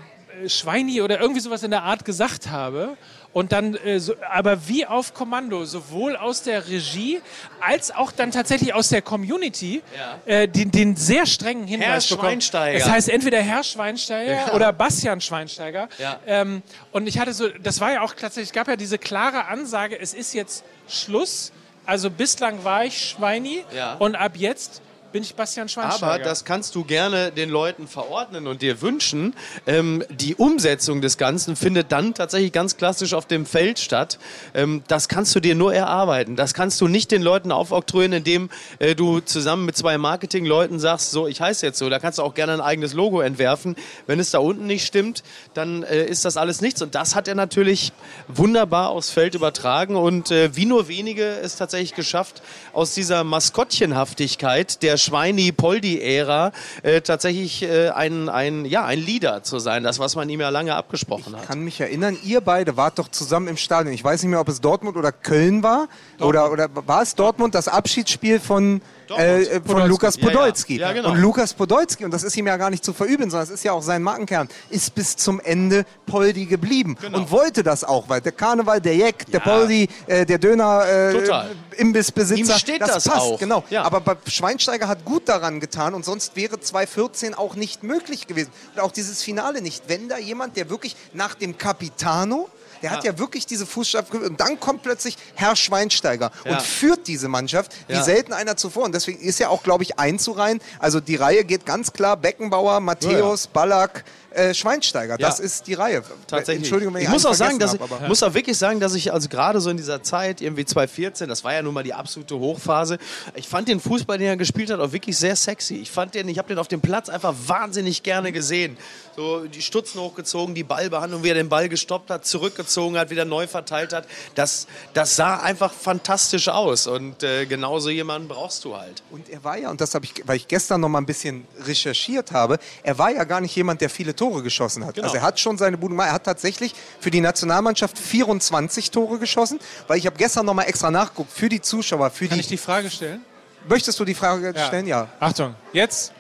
Schweini 0.49 1.01
oder 1.01 1.21
irgendwie 1.21 1.41
sowas 1.41 1.63
in 1.63 1.71
der 1.71 1.83
Art 1.83 2.05
gesagt 2.05 2.51
habe. 2.51 2.97
Und 3.33 3.53
dann, 3.53 3.75
äh, 3.75 4.01
so, 4.01 4.15
aber 4.31 4.67
wie 4.67 4.87
auf 4.87 5.13
Kommando, 5.13 5.65
sowohl 5.67 6.17
aus 6.17 6.43
der 6.43 6.69
Regie 6.69 7.21
als 7.61 7.91
auch 7.91 8.11
dann 8.13 8.31
tatsächlich 8.31 8.73
aus 8.75 8.89
der 8.89 9.03
Community, 9.03 9.83
äh, 10.25 10.49
den, 10.49 10.71
den 10.71 10.97
sehr 10.97 11.27
strengen 11.27 11.67
Hinweis 11.67 12.09
Herr 12.09 12.17
bekommen. 12.17 12.31
Schweinsteiger. 12.33 12.79
Das 12.79 12.89
heißt 12.89 13.09
entweder 13.11 13.41
Herr 13.41 13.63
Schweinsteiger 13.63 14.55
oder 14.55 14.73
Bastian 14.73 15.21
Schweinsteiger. 15.21 15.89
Ja. 15.99 16.19
Ähm, 16.27 16.63
und 16.93 17.07
ich 17.07 17.19
hatte 17.19 17.35
so, 17.35 17.49
das 17.49 17.81
war 17.81 17.93
ja 17.93 18.01
auch 18.03 18.15
tatsächlich, 18.15 18.49
es 18.49 18.55
gab 18.55 18.69
ja 18.69 18.77
diese 18.77 18.99
klare 18.99 19.47
Ansage, 19.47 19.99
es 19.99 20.15
ist 20.15 20.33
jetzt 20.35 20.65
Schluss. 20.89 21.53
Also 21.85 22.11
bislang 22.11 22.65
war 22.65 22.85
ich 22.85 23.11
Schweini 23.11 23.65
Ja. 23.75 23.95
und 23.95 24.17
ab 24.17 24.33
jetzt 24.37 24.81
bin 25.17 25.23
ich 25.23 25.35
Bastian 25.35 25.67
Schweinsteiger. 25.67 26.13
Aber 26.13 26.23
das 26.23 26.45
kannst 26.45 26.75
du 26.75 26.85
gerne 26.85 27.33
den 27.33 27.49
Leuten 27.49 27.89
verordnen 27.89 28.47
und 28.47 28.61
dir 28.61 28.83
wünschen. 28.83 29.33
Ähm, 29.67 30.05
die 30.11 30.35
Umsetzung 30.35 31.01
des 31.01 31.17
Ganzen 31.17 31.57
findet 31.57 31.91
dann 31.91 32.13
tatsächlich 32.13 32.53
ganz 32.53 32.77
klassisch 32.77 33.15
auf 33.15 33.25
dem 33.25 33.47
Feld 33.47 33.79
statt. 33.79 34.19
Ähm, 34.53 34.83
das 34.89 35.09
kannst 35.09 35.35
du 35.35 35.41
dir 35.41 35.55
nur 35.55 35.73
erarbeiten. 35.73 36.37
Das 36.37 36.53
kannst 36.53 36.83
du 36.83 36.87
nicht 36.87 37.11
den 37.13 37.23
Leuten 37.23 37.51
aufoktroyieren, 37.51 38.13
indem 38.13 38.51
äh, 38.79 38.95
du 38.95 39.21
zusammen 39.21 39.65
mit 39.65 39.75
zwei 39.75 39.97
Marketingleuten 39.97 40.79
sagst, 40.79 41.13
so, 41.13 41.27
ich 41.27 41.41
heiße 41.41 41.65
jetzt 41.65 41.79
so. 41.79 41.89
Da 41.89 41.99
kannst 41.99 42.19
du 42.19 42.23
auch 42.23 42.35
gerne 42.35 42.53
ein 42.53 42.61
eigenes 42.61 42.93
Logo 42.93 43.23
entwerfen. 43.23 43.75
Wenn 44.07 44.21
es 44.21 44.33
da 44.33 44.41
unten 44.41 44.67
nicht 44.67 44.87
stimmt, 44.87 45.23
dann 45.55 45.83
äh, 45.83 46.05
ist 46.05 46.27
das 46.27 46.37
alles 46.37 46.61
nichts. 46.61 46.83
Und 46.83 46.95
das 46.95 47.15
hat 47.15 47.27
er 47.27 47.35
natürlich 47.35 47.95
wunderbar 48.29 48.91
aufs 48.91 49.09
Feld 49.09 49.35
übertragen 49.35 49.97
und 49.97 50.31
äh, 50.31 50.55
wie 50.55 50.67
nur 50.67 50.89
wenige 50.89 51.25
es 51.25 51.57
tatsächlich 51.57 51.95
geschafft, 51.95 52.43
aus 52.75 52.93
dieser 52.93 53.25
Maskottchenhaftigkeit 53.25 54.83
der 54.83 54.99
Schweini-Poldi-Ära 55.07 56.53
äh, 56.83 57.01
tatsächlich 57.01 57.63
äh, 57.63 57.91
ein, 57.91 58.29
ein, 58.29 58.65
ja, 58.65 58.85
ein 58.85 58.99
Leader 58.99 59.43
zu 59.43 59.59
sein. 59.59 59.83
Das, 59.83 59.99
was 59.99 60.17
man 60.17 60.29
ihm 60.29 60.41
ja 60.41 60.49
lange 60.49 60.75
abgesprochen 60.75 61.37
hat. 61.37 61.47
kann 61.47 61.61
mich 61.61 61.81
erinnern, 61.81 62.17
ihr 62.25 62.41
beide 62.41 62.77
wart 62.77 62.99
doch 62.99 63.09
zusammen 63.09 63.49
im 63.49 63.57
Stadion. 63.57 63.95
Ich 63.95 64.05
weiß 64.05 64.23
nicht 64.23 64.31
mehr, 64.31 64.41
ob 64.41 64.49
es 64.49 64.61
Dortmund 64.61 64.97
oder 64.97 65.13
Köln 65.13 65.63
war. 65.63 65.89
Oder, 66.21 66.51
oder 66.51 66.69
war 66.73 67.03
es 67.03 67.15
Dortmund, 67.15 67.55
das 67.55 67.69
Abschiedsspiel 67.69 68.41
von, 68.41 68.81
äh, 69.11 69.43
äh, 69.43 69.51
von 69.55 69.63
Podolski. 69.63 69.89
Lukas 69.89 70.17
Ja, 70.17 70.23
ja. 70.23 70.29
Podolski. 70.29 70.77
Ja, 70.79 70.93
genau. 70.93 71.11
Und 71.11 71.19
Lukas 71.19 71.55
Podolski, 71.55 72.05
und 72.05 72.11
das 72.13 72.23
ist 72.23 72.37
ihm 72.37 72.47
ja 72.47 72.57
gar 72.57 72.71
nicht 72.71 72.85
zu 72.85 72.93
verüben, 72.93 73.31
sondern 73.31 73.45
es 73.45 73.51
ist 73.51 73.65
ja 73.65 73.73
auch 73.73 73.83
sein 73.83 74.03
Markenkern, 74.03 74.49
ist 74.71 74.95
bis 74.95 75.17
zum 75.17 75.41
Ende 75.41 75.85
Poldi 76.07 76.47
geblieben. 76.47 76.97
Und 77.13 77.31
wollte 77.31 77.63
das 77.63 77.85
auch, 77.85 78.09
weil 78.09 78.21
der 78.21 78.33
Karneval, 78.33 78.81
der 78.81 78.97
Jeck, 78.97 79.27
der 79.27 79.41
Poldi, 79.41 79.89
äh, 80.07 80.25
der 80.27 80.39
Döner, 80.39 80.85
äh. 80.87 81.77
Imbissbesitzer, 81.77 82.55
Ihm 82.55 82.59
steht 82.59 82.81
das, 82.81 82.93
das 82.93 83.05
passt, 83.05 83.21
auch. 83.21 83.39
genau. 83.39 83.63
Ja. 83.71 83.83
Aber 83.85 84.17
Schweinsteiger 84.27 84.89
hat 84.89 85.05
gut 85.05 85.29
daran 85.29 85.61
getan 85.61 85.95
und 85.95 86.05
sonst 86.05 86.35
wäre 86.37 86.59
2014 86.59 87.35
auch 87.35 87.55
nicht 87.55 87.83
möglich 87.83 88.27
gewesen. 88.27 88.51
Und 88.75 88.81
auch 88.81 88.93
dieses 88.93 89.23
Finale 89.23 89.61
nicht. 89.61 89.85
Wenn 89.89 90.09
da 90.09 90.19
jemand, 90.19 90.57
der 90.57 90.71
wirklich 90.71 90.97
nach 91.13 91.35
dem 91.35 91.59
Capitano, 91.59 92.49
der 92.83 92.91
hat 92.91 93.05
ja 93.05 93.19
wirklich 93.19 93.47
diese 93.47 93.67
Fußstapfen 93.67 94.23
und 94.23 94.41
dann 94.41 94.59
kommt 94.61 94.83
plötzlich 94.83 95.17
Herr 95.35 95.57
Schweinsteiger 95.57 96.31
Ja. 96.45 96.53
und 96.53 96.63
führt 96.63 97.07
diese 97.07 97.29
Mannschaft 97.29 97.73
wie 97.89 97.95
Ja. 97.95 98.03
selten 98.03 98.33
einer 98.33 98.57
zuvor. 98.57 98.85
Und 98.85 98.95
deswegen 98.95 99.21
ist 99.21 99.39
ja 99.39 99.49
auch, 99.49 99.63
glaube 99.63 99.83
ich, 99.85 99.99
einzureihen. 99.99 100.61
Also 100.79 101.01
die 101.01 101.17
Reihe 101.17 101.45
geht 101.45 101.67
ganz 101.67 101.93
klar 101.93 102.17
Beckenbauer, 102.17 102.81
Matthäus, 102.81 103.47
Ballack, 103.47 104.05
äh, 104.31 104.53
Schweinsteiger. 104.53 105.17
Das 105.17 105.39
Ja. 105.39 105.45
ist 105.45 105.67
die 105.67 105.75
Reihe. 105.75 106.03
Tatsächlich. 106.27 106.65
Entschuldigung, 106.65 106.95
wenn 106.95 107.01
ich, 107.03 107.07
ich 107.09 107.13
muss 107.13 107.25
auch 107.25 107.33
sagen, 107.35 107.59
dass 107.59 107.71
vergessen 107.71 107.87
ich, 107.87 107.91
hab, 107.93 108.01
aber- 108.01 108.09
muss 108.09 108.23
auch 108.23 108.35
wirklich 108.35 108.59
sagen, 108.59 108.81
dass 108.81 108.95
ich 108.95 109.13
also 109.13 109.29
gerade 109.29 109.61
so 109.61 109.71
in 109.71 109.77
dieser 109.79 110.03
Zeit, 110.03 110.41
irgendwie 110.43 110.65
2014, 110.67 111.29
das 111.29 111.43
war 111.45 111.55
ja 111.55 111.63
nun 111.63 111.73
mal 111.73 111.83
die 111.83 111.95
absolute 111.95 112.39
Hochphase, 112.39 112.99
ich 113.35 113.49
fand 113.49 113.69
den 113.69 113.81
Fußball, 113.81 114.19
den 114.19 114.27
er 114.27 114.37
gespielt 114.37 114.71
hat, 114.71 114.79
auch 114.81 114.93
wirklich 114.93 115.17
sehr 115.17 115.37
sexy. 115.37 115.77
Ich 115.77 115.91
fand 115.91 116.15
den, 116.15 116.29
ich 116.29 116.37
habe 116.39 116.49
den 116.49 116.59
auf 116.59 116.69
dem 116.69 116.81
Platz 116.83 117.09
einfach 117.09 117.35
wahnsinnig 117.47 118.03
gerne 118.03 118.31
gesehen. 118.33 118.77
So 119.17 119.47
die 119.47 119.63
Stutzen 119.63 119.99
hochgezogen, 120.01 120.55
die 120.55 120.65
Ballbehandlung, 120.65 121.23
wie 121.23 121.29
er 121.31 121.35
den 121.35 121.49
Ball 121.49 121.71
gestoppt 121.71 122.11
hat, 122.11 122.27
zurückgezogen 122.67 122.99
hat, 122.99 123.11
wieder 123.11 123.25
neu 123.25 123.47
verteilt 123.47 123.93
hat. 123.93 124.07
Das, 124.35 124.67
das 124.93 125.17
sah 125.17 125.39
einfach 125.39 125.73
fantastisch 125.73 126.49
aus 126.49 126.87
und 126.87 127.23
äh, 127.23 127.47
genau 127.47 127.79
so 127.79 127.91
jemanden 127.91 128.29
brauchst 128.29 128.65
du 128.65 128.77
halt. 128.77 129.03
Und 129.11 129.29
er 129.29 129.43
war 129.45 129.57
ja, 129.57 129.71
und 129.71 129.81
das 129.81 129.95
habe 129.95 130.05
ich, 130.05 130.13
weil 130.27 130.37
ich 130.37 130.49
gestern 130.49 130.81
noch 130.81 130.89
mal 130.89 130.99
ein 130.99 131.07
bisschen 131.07 131.47
recherchiert 131.61 132.33
habe, 132.33 132.59
er 132.83 132.99
war 132.99 133.11
ja 133.11 133.25
gar 133.25 133.41
nicht 133.41 133.55
jemand, 133.57 133.81
der 133.81 133.91
viele 133.91 134.15
Tore 134.15 134.43
geschossen 134.43 134.85
hat. 134.85 134.95
Genau. 134.95 135.07
Also 135.07 135.17
er 135.17 135.23
hat 135.23 135.41
schon 135.41 135.59
seine 135.59 135.79
Bude 135.79 135.93
gemacht. 135.93 136.09
Er 136.09 136.15
hat 136.15 136.25
tatsächlich 136.25 136.75
für 137.01 137.11
die 137.11 137.21
Nationalmannschaft 137.21 137.99
24 137.99 138.91
Tore 138.91 139.19
geschossen, 139.19 139.59
weil 139.87 139.99
ich 139.99 140.07
habe 140.07 140.17
gestern 140.17 140.47
noch 140.47 140.55
mal 140.55 140.65
extra 140.65 140.91
nachgeguckt 140.91 141.33
für 141.33 141.49
die 141.49 141.61
Zuschauer, 141.61 142.11
für 142.11 142.27
Kann 142.27 142.37
die. 142.37 142.41
ich 142.41 142.49
die 142.49 142.59
Frage 142.59 142.91
stellen? 142.91 143.25
Möchtest 143.69 143.99
du 143.99 144.05
die 144.05 144.15
Frage 144.15 144.55
stellen? 144.67 144.87
Ja. 144.87 145.09
Achtung, 145.19 145.55
jetzt 145.73 146.13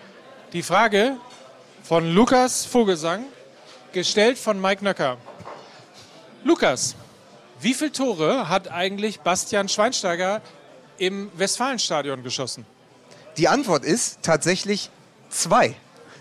die 0.52 0.62
Frage 0.62 1.16
von 1.84 2.12
Lukas 2.12 2.64
Vogelsang, 2.64 3.24
gestellt 3.92 4.36
von 4.36 4.60
Mike 4.60 4.82
Nöcker. 4.82 5.16
Lukas, 6.46 6.94
wie 7.60 7.74
viele 7.74 7.90
Tore 7.90 8.48
hat 8.48 8.70
eigentlich 8.70 9.18
Bastian 9.18 9.68
Schweinsteiger 9.68 10.40
im 10.96 11.28
Westfalenstadion 11.34 12.22
geschossen? 12.22 12.64
Die 13.36 13.48
Antwort 13.48 13.84
ist 13.84 14.20
tatsächlich 14.22 14.90
zwei. 15.28 15.74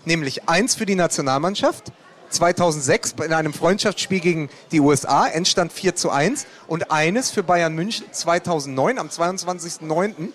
Nämlich 0.04 0.48
eins 0.48 0.74
für 0.74 0.84
die 0.84 0.96
Nationalmannschaft. 0.96 1.92
2006 2.30 3.14
in 3.24 3.32
einem 3.32 3.52
Freundschaftsspiel 3.52 4.18
gegen 4.18 4.50
die 4.72 4.80
USA, 4.80 5.28
Endstand 5.28 5.72
4 5.72 5.94
zu 5.94 6.10
1. 6.10 6.46
Und 6.66 6.90
eines 6.90 7.30
für 7.30 7.44
Bayern 7.44 7.76
München 7.76 8.06
2009 8.10 8.98
am 8.98 9.06
22.09. 9.06 10.32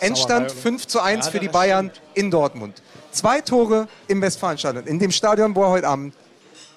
Endstand 0.00 0.50
5 0.50 0.86
zu 0.86 1.00
1 1.00 1.28
für 1.28 1.40
die 1.40 1.48
Bayern 1.48 1.90
in 2.14 2.30
Dortmund. 2.30 2.80
Zwei 3.12 3.42
Tore 3.42 3.86
im 4.08 4.22
Westfalenstadion, 4.22 4.86
in 4.86 4.98
dem 4.98 5.10
Stadion, 5.10 5.54
wo 5.54 5.64
er 5.64 5.68
heute 5.68 5.88
Abend 5.88 6.14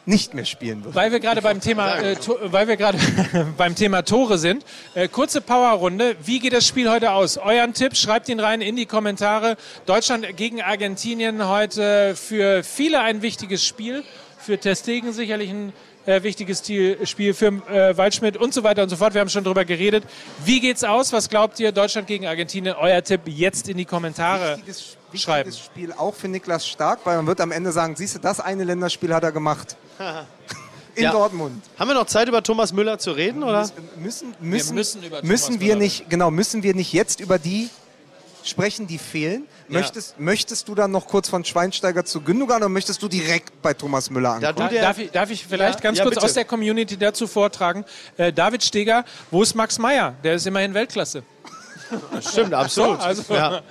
nicht 0.10 0.34
mehr 0.34 0.46
spielen 0.46 0.84
wird. 0.84 0.96
Weil 0.96 1.12
wir 1.12 1.20
gerade 1.20 1.42
beim 1.42 1.62
Thema, 1.62 2.00
äh, 2.00 2.18
weil 2.46 2.68
wir 2.68 2.76
gerade 2.76 2.98
beim 3.58 3.76
Thema 3.76 4.02
Tore 4.02 4.38
sind, 4.38 4.66
äh, 4.96 5.08
kurze 5.08 5.40
Powerrunde. 5.40 6.16
Wie 6.26 6.40
geht 6.40 6.52
das 6.52 6.68
Spiel 6.68 6.90
heute 6.90 7.12
aus? 7.12 7.38
Euren 7.38 7.74
Tipp, 7.74 7.96
schreibt 7.96 8.28
ihn 8.28 8.40
rein 8.40 8.62
in 8.62 8.76
die 8.76 8.88
Kommentare. 8.88 9.56
Deutschland 9.86 10.26
gegen 10.36 10.62
Argentinien 10.62 11.48
heute 11.48 12.16
für 12.16 12.64
viele 12.64 13.02
ein 13.02 13.22
wichtiges 13.22 13.64
Spiel, 13.64 14.04
für 14.40 14.58
Testegen 14.58 15.14
sicherlich 15.14 15.52
ein 15.52 15.74
äh, 16.10 16.24
wichtiges 16.24 16.60
Spiel, 17.04 17.34
für 17.34 17.48
äh, 17.48 17.96
Waldschmidt 17.98 18.38
und 18.38 18.54
so 18.54 18.64
weiter 18.64 18.84
und 18.84 18.90
so 18.90 18.96
fort. 18.96 19.14
Wir 19.14 19.22
haben 19.22 19.30
schon 19.30 19.44
drüber 19.44 19.66
geredet. 19.66 20.04
Wie 20.44 20.60
geht's 20.60 20.84
aus? 20.84 21.14
Was 21.14 21.30
glaubt 21.30 21.60
ihr? 21.60 21.72
Deutschland 21.72 22.08
gegen 22.08 22.26
Argentinien? 22.26 22.76
Euer 22.76 23.04
Tipp 23.04 23.22
jetzt 23.26 23.70
in 23.70 23.78
die 23.78 23.86
Kommentare 23.86 24.58
wichtiges, 24.58 24.98
schreiben. 25.16 25.50
wichtiges 25.50 25.66
Spiel 25.66 25.94
auch 25.94 26.16
für 26.16 26.28
Niklas 26.28 26.68
Stark, 26.68 27.00
weil 27.06 27.18
man 27.18 27.28
wird 27.28 27.42
am 27.42 27.52
Ende 27.52 27.72
sagen, 27.72 27.96
siehst 27.96 28.16
du, 28.16 28.20
das 28.20 28.40
eine 28.40 28.64
Länderspiel 28.64 29.14
hat 29.14 29.24
er 29.24 29.32
gemacht. 29.32 29.76
In 30.96 31.04
Ja. 31.04 31.12
Dortmund. 31.12 31.64
Haben 31.78 31.90
wir 31.92 31.94
noch 31.94 32.08
Zeit, 32.08 32.28
über 32.28 32.44
Thomas 32.44 32.74
Müller 32.74 32.98
zu 32.98 33.12
reden? 33.12 33.44
Oder? 33.44 33.70
Müssen, 33.96 34.36
müssen, 34.42 34.76
müssen 34.76 35.04
über 35.04 35.22
müssen 35.24 35.46
Thomas 35.46 35.60
wir 35.62 35.68
Müller 35.68 35.80
nicht, 35.80 36.10
genau, 36.10 36.32
müssen 36.32 36.64
wir 36.64 36.74
nicht 36.74 36.92
jetzt 36.92 37.20
über 37.20 37.38
die 37.40 37.70
sprechen, 38.44 38.88
die 38.88 38.98
fehlen? 38.98 39.48
Möchtest, 39.68 40.20
möchtest 40.20 40.68
du 40.68 40.76
dann 40.76 40.92
noch 40.92 41.08
kurz 41.08 41.30
von 41.30 41.44
Schweinsteiger 41.46 42.06
zu 42.06 42.22
Gündogan 42.22 42.58
oder 42.58 42.70
möchtest 42.70 43.02
du 43.04 43.08
direkt 43.08 43.62
bei 43.62 43.74
Thomas 43.74 44.10
Müller 44.10 44.40
Da 44.40 44.50
ankommen? 44.50 44.70
der, 44.70 44.82
Darf 44.82 44.98
ich, 44.98 45.12
darf 45.12 45.30
ich 45.30 45.46
vielleicht 45.46 45.80
Ja, 45.80 45.84
ganz 45.84 45.98
ja, 46.00 46.04
kurz 46.04 46.16
bitte. 46.16 46.26
aus 46.26 46.34
der 46.34 46.46
Community 46.46 46.98
dazu 46.98 47.28
vortragen? 47.28 47.86
Äh, 48.18 48.34
David 48.34 48.64
Steger, 48.64 49.06
wo 49.32 49.44
ist 49.44 49.54
Max 49.56 49.78
Meyer? 49.78 50.16
Der 50.24 50.36
ist 50.36 50.48
immerhin 50.48 50.74
Weltklasse. 50.74 51.24
stimmt, 52.22 52.54
absolut. 52.56 53.00
also- 53.00 53.34
ja. 53.34 53.62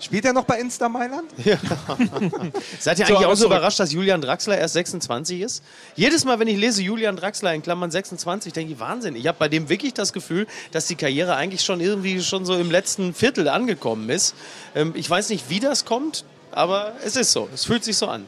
Spielt 0.00 0.24
er 0.24 0.32
noch 0.32 0.44
bei 0.44 0.60
Insta 0.60 0.88
Mailand? 0.88 1.30
Seid 2.78 2.98
ihr 2.98 3.06
So, 3.06 3.14
eigentlich 3.14 3.16
aber 3.16 3.26
auch 3.26 3.30
so 3.30 3.44
zurück. 3.44 3.46
überrascht, 3.56 3.80
dass 3.80 3.92
Julian 3.92 4.20
Draxler 4.20 4.56
erst 4.56 4.74
26 4.74 5.40
ist? 5.40 5.62
Jedes 5.96 6.24
Mal, 6.24 6.38
wenn 6.38 6.46
ich 6.48 6.56
lese 6.56 6.82
Julian 6.82 7.16
Draxler 7.16 7.52
in 7.52 7.62
Klammern 7.62 7.90
26, 7.90 8.52
denke 8.52 8.72
ich, 8.74 8.78
Wahnsinn. 8.80 9.16
Ich 9.16 9.26
habe 9.26 9.38
bei 9.38 9.48
dem 9.48 9.68
wirklich 9.68 9.94
das 9.94 10.12
Gefühl, 10.12 10.46
dass 10.70 10.86
die 10.86 10.94
Karriere 10.94 11.34
eigentlich 11.34 11.62
schon 11.62 11.80
irgendwie 11.80 12.22
schon 12.22 12.46
so 12.46 12.54
im 12.54 12.70
letzten 12.70 13.12
Viertel 13.12 13.48
angekommen 13.48 14.08
ist. 14.08 14.34
Ähm, 14.74 14.92
ich 14.94 15.08
weiß 15.10 15.30
nicht, 15.30 15.50
wie 15.50 15.60
das 15.60 15.84
kommt, 15.84 16.24
aber 16.52 16.92
es 17.04 17.16
ist 17.16 17.32
so. 17.32 17.48
Es 17.52 17.64
fühlt 17.64 17.82
sich 17.82 17.96
so 17.96 18.06
an. 18.06 18.26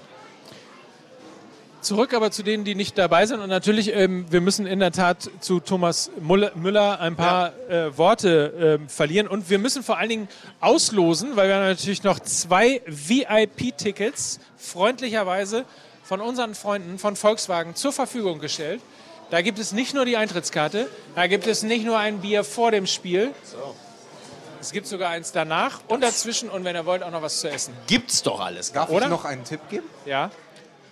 Zurück 1.80 2.12
aber 2.12 2.30
zu 2.30 2.42
denen, 2.42 2.64
die 2.64 2.74
nicht 2.74 2.98
dabei 2.98 3.24
sind. 3.24 3.40
Und 3.40 3.48
natürlich, 3.48 3.94
ähm, 3.94 4.26
wir 4.30 4.42
müssen 4.42 4.66
in 4.66 4.80
der 4.80 4.92
Tat 4.92 5.30
zu 5.40 5.60
Thomas 5.60 6.10
Müller 6.20 7.00
ein 7.00 7.16
paar 7.16 7.52
äh, 7.68 7.96
Worte 7.96 8.78
ähm, 8.80 8.88
verlieren. 8.88 9.26
Und 9.26 9.48
wir 9.48 9.58
müssen 9.58 9.82
vor 9.82 9.96
allen 9.96 10.10
Dingen 10.10 10.28
auslosen, 10.60 11.36
weil 11.36 11.48
wir 11.48 11.54
haben 11.54 11.64
natürlich 11.64 12.02
noch 12.02 12.18
zwei 12.20 12.82
VIP-Tickets 12.86 14.40
freundlicherweise 14.58 15.64
von 16.02 16.20
unseren 16.20 16.54
Freunden 16.54 16.98
von 16.98 17.16
Volkswagen 17.16 17.74
zur 17.74 17.92
Verfügung 17.92 18.40
gestellt. 18.40 18.82
Da 19.30 19.42
gibt 19.42 19.58
es 19.58 19.72
nicht 19.72 19.94
nur 19.94 20.04
die 20.04 20.16
Eintrittskarte, 20.16 20.88
da 21.14 21.28
gibt 21.28 21.46
es 21.46 21.62
nicht 21.62 21.86
nur 21.86 21.96
ein 21.98 22.20
Bier 22.20 22.42
vor 22.42 22.72
dem 22.72 22.86
Spiel. 22.86 23.32
Es 24.60 24.72
gibt 24.72 24.86
sogar 24.86 25.10
eins 25.10 25.32
danach 25.32 25.80
und 25.88 26.02
dazwischen 26.02 26.50
und 26.50 26.64
wenn 26.64 26.76
ihr 26.76 26.84
wollt 26.84 27.02
auch 27.02 27.10
noch 27.10 27.22
was 27.22 27.40
zu 27.40 27.48
essen. 27.48 27.72
Gibt's 27.86 28.22
doch 28.22 28.40
alles. 28.40 28.72
Darf 28.72 28.90
Oder? 28.90 29.04
ich 29.04 29.10
noch 29.10 29.24
einen 29.24 29.44
Tipp 29.44 29.60
geben? 29.70 29.86
Ja? 30.04 30.30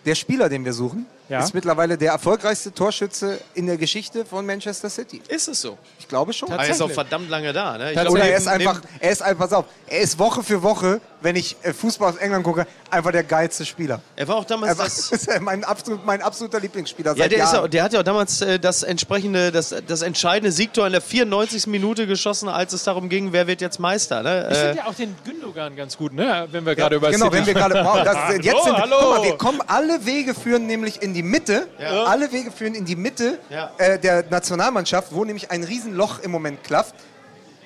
Der 0.08 0.14
Spieler, 0.14 0.48
den 0.48 0.64
wir 0.64 0.72
suchen, 0.72 1.04
Ja. 1.28 1.40
ist 1.44 1.52
mittlerweile 1.52 1.98
der 1.98 2.12
erfolgreichste 2.12 2.72
Torschütze 2.72 3.38
in 3.52 3.66
der 3.66 3.76
Geschichte 3.76 4.24
von 4.24 4.46
Manchester 4.46 4.88
City. 4.88 5.20
Ist 5.28 5.48
es 5.48 5.60
so? 5.60 5.76
Ich 5.98 6.08
glaube 6.08 6.32
schon. 6.32 6.50
Er 6.50 6.66
ist 6.66 6.80
auch 6.80 6.90
verdammt 6.90 7.28
lange 7.28 7.52
da. 7.52 7.76
Ne? 7.76 7.92
Ich 7.92 8.00
glaub, 8.00 8.14
Oder 8.14 8.24
er 8.24 8.38
ist 8.38 8.48
einfach, 8.48 8.80
er 9.00 9.10
ist 9.10 9.20
einfach, 9.22 9.44
pass 9.44 9.52
auf, 9.52 9.66
er 9.86 10.00
ist 10.00 10.18
Woche 10.18 10.42
für 10.42 10.62
Woche, 10.62 11.02
wenn 11.20 11.34
ich 11.36 11.56
äh, 11.62 11.72
Fußball 11.72 12.10
aus 12.10 12.16
England 12.18 12.44
gucke, 12.44 12.66
einfach 12.90 13.10
der 13.10 13.24
geilste 13.24 13.64
Spieler. 13.64 14.00
Er 14.16 14.28
war 14.28 14.36
auch 14.36 14.44
damals 14.44 14.72
Er 14.72 14.78
war, 14.78 14.84
das. 14.84 15.10
ist 15.12 15.40
mein, 15.40 15.64
absolut, 15.64 16.06
mein 16.06 16.22
absoluter 16.22 16.60
Lieblingsspieler 16.60 17.12
Ja, 17.12 17.16
seit 17.24 17.32
der, 17.32 17.38
ja, 17.38 17.68
der 17.68 17.82
hat 17.82 17.92
ja 17.92 18.00
auch 18.00 18.04
damals 18.04 18.40
äh, 18.40 18.58
das 18.60 18.82
entsprechende, 18.82 19.50
das, 19.50 19.74
das 19.86 20.02
entscheidende 20.02 20.52
Siegtor 20.52 20.86
in 20.86 20.92
der 20.92 21.00
94. 21.00 21.66
Minute 21.66 22.06
geschossen, 22.06 22.48
als 22.48 22.72
es 22.72 22.84
darum 22.84 23.08
ging, 23.08 23.32
wer 23.32 23.46
wird 23.46 23.60
jetzt 23.60 23.78
Meister. 23.80 24.22
Ne? 24.22 24.48
Ich 24.50 24.56
Äh, 24.56 24.60
finde 24.60 24.78
ja 24.78 24.86
auch 24.86 24.94
den 24.94 25.16
Gündogan 25.24 25.74
ganz 25.76 25.96
gut, 25.96 26.12
ne? 26.12 26.46
wenn 26.52 26.64
wir 26.64 26.74
gerade 26.76 26.96
über 26.96 27.10
Genau, 27.10 27.26
City 27.26 27.36
wenn 27.38 27.46
wir 27.46 27.54
gerade. 27.54 27.74
Wow, 27.84 28.02
das, 28.04 28.36
jetzt 28.36 28.48
Hallo, 28.54 28.62
sind, 28.64 28.76
hallo. 28.78 28.96
Guck 29.00 29.10
mal, 29.18 29.22
wir 29.24 29.36
kommen, 29.38 29.60
alle 29.66 30.06
Wege 30.06 30.34
führen 30.34 30.66
nämlich 30.66 31.02
in 31.02 31.14
die 31.14 31.22
Mitte. 31.22 31.66
Alle 32.06 32.30
Wege 32.32 32.50
führen 32.52 32.74
in 32.74 32.84
die 32.84 32.96
Mitte 32.96 33.38
Ja. 33.50 33.70
äh, 33.78 33.98
der 33.98 34.24
Nationalmannschaft, 34.30 35.12
wo 35.12 35.24
nämlich 35.24 35.50
ein 35.50 35.64
Riesenloch 35.64 36.20
im 36.20 36.30
Moment 36.30 36.62
klafft. 36.64 36.94